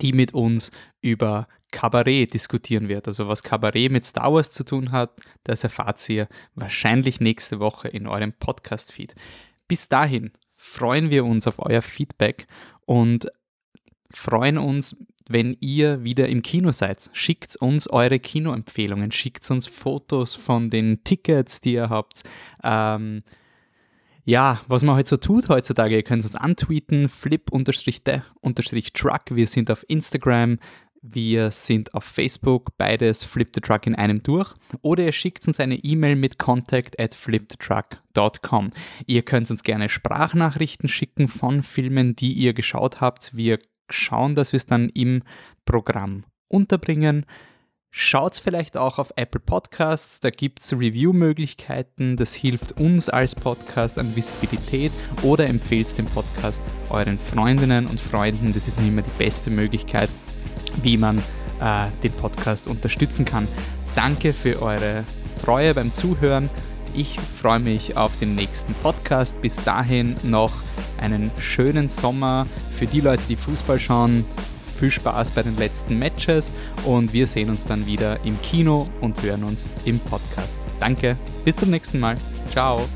die 0.02 0.14
mit 0.14 0.34
uns 0.34 0.72
über 1.02 1.48
Kabarett 1.72 2.34
diskutieren 2.34 2.90
wird. 2.90 3.08
Also 3.08 3.28
was 3.28 3.44
Kabarett 3.44 3.92
mit 3.92 4.04
Star 4.04 4.34
Wars 4.34 4.52
zu 4.52 4.66
tun 4.66 4.92
hat, 4.92 5.12
das 5.44 5.64
erfahrt 5.64 6.08
ihr 6.10 6.28
wahrscheinlich 6.56 7.20
nächste 7.20 7.60
Woche 7.60 7.88
in 7.88 8.08
eurem 8.08 8.34
Podcast-Feed. 8.34 9.14
Bis 9.68 9.90
dahin 9.90 10.32
freuen 10.58 11.10
wir 11.10 11.26
uns 11.26 11.48
auf 11.48 11.60
euer 11.60 11.82
Feedback 11.82 12.48
und 12.86 13.28
freuen 14.12 14.58
uns, 14.58 14.98
wenn 15.28 15.58
ihr 15.60 16.04
wieder 16.04 16.30
im 16.30 16.42
Kino 16.42 16.72
seid. 16.72 17.10
Schickt 17.14 17.56
uns 17.56 17.90
eure 17.90 18.20
Kinoempfehlungen, 18.20 19.12
schickt 19.12 19.50
uns 19.50 19.68
Fotos 19.68 20.36
von 20.36 20.70
den 20.70 21.04
Tickets, 21.04 21.62
die 21.62 21.74
ihr 21.74 21.90
habt. 21.90 22.24
Ähm, 22.64 23.24
ja, 24.24 24.60
was 24.68 24.84
man 24.84 24.96
halt 24.96 25.08
so 25.08 25.18
tut 25.18 25.50
heutzutage, 25.50 25.96
ihr 25.96 26.04
könnt 26.04 26.24
uns 26.24 26.36
antweeten, 26.36 27.10
flip-truck, 27.10 28.32
wir 29.30 29.48
sind 29.48 29.70
auf 29.70 29.86
Instagram, 29.88 30.58
wir 31.14 31.52
sind 31.52 31.94
auf 31.94 32.04
Facebook, 32.04 32.78
beides 32.78 33.24
Flip 33.24 33.50
the 33.54 33.62
Truck 33.62 33.88
in 33.88 33.96
einem 33.96 34.24
durch. 34.24 34.54
Oder 34.82 35.06
ihr 35.06 35.12
schickt 35.12 35.48
uns 35.48 35.60
eine 35.60 35.76
E-Mail 35.76 36.16
mit 36.16 36.40
contact 36.40 37.00
at 37.00 37.14
flipthetruck.com. 37.14 38.72
Ihr 39.06 39.22
könnt 39.22 39.52
uns 39.52 39.64
gerne 39.64 39.90
Sprachnachrichten 39.90 40.90
schicken 40.90 41.28
von 41.28 41.64
Filmen, 41.64 42.16
die 42.16 42.34
ihr 42.34 42.54
geschaut 42.54 43.02
habt. 43.02 43.36
Wir 43.36 43.60
schauen, 43.90 44.36
dass 44.36 44.54
wir 44.54 44.58
es 44.58 44.66
dann 44.66 44.90
im 44.90 45.24
Programm 45.66 46.24
unterbringen. 46.48 47.26
Schaut 47.98 48.36
vielleicht 48.36 48.76
auch 48.76 49.00
auf 49.00 49.14
Apple 49.16 49.40
Podcasts, 49.40 50.20
da 50.20 50.30
gibt 50.30 50.60
es 50.60 50.74
Review-Möglichkeiten, 50.74 52.18
das 52.18 52.34
hilft 52.34 52.78
uns 52.78 53.08
als 53.08 53.36
Podcast 53.36 53.98
an 53.98 54.18
Visibilität 54.18 54.92
oder 55.22 55.48
empfehlt 55.48 55.98
den 55.98 56.04
Podcast 56.04 56.62
euren 56.90 57.18
Freundinnen 57.18 57.88
und 57.88 58.02
Freunden, 58.02 58.54
das 58.54 58.68
ist 58.68 58.78
nicht 58.78 58.90
immer 58.90 59.02
die 59.02 59.18
beste 59.18 59.50
Möglichkeit 59.50 60.10
wie 60.84 60.98
man 60.98 61.20
äh, 61.62 61.88
den 62.04 62.12
Podcast 62.12 62.68
unterstützen 62.68 63.24
kann. 63.24 63.48
Danke 63.96 64.34
für 64.34 64.62
eure 64.62 65.06
Treue 65.42 65.74
beim 65.74 65.94
Zuhören. 65.94 66.50
Ich 66.94 67.18
freue 67.42 67.60
mich 67.60 67.96
auf 67.96 68.20
den 68.20 68.36
nächsten 68.36 68.74
Podcast. 68.74 69.40
Bis 69.40 69.64
dahin 69.64 70.18
noch 70.22 70.52
einen 71.00 71.32
schönen 71.38 71.88
Sommer 71.88 72.46
für 72.72 72.88
die 72.88 73.00
Leute, 73.00 73.24
die 73.30 73.38
Fußball 73.38 73.80
schauen. 73.80 74.26
Viel 74.78 74.92
Spaß 74.92 75.32
bei 75.32 75.44
den 75.44 75.58
letzten 75.58 75.98
Matches 75.98 76.54
und 76.86 77.14
wir 77.14 77.28
sehen 77.28 77.50
uns 77.50 77.66
dann 77.66 77.86
wieder 77.86 78.24
im 78.26 78.40
Kino 78.42 78.88
und 79.02 79.22
hören 79.22 79.44
uns 79.44 79.70
im 79.86 80.00
Podcast. 80.00 80.62
Danke, 80.80 81.18
bis 81.44 81.56
zum 81.56 81.70
nächsten 81.70 82.00
Mal. 82.00 82.18
Ciao. 82.52 82.88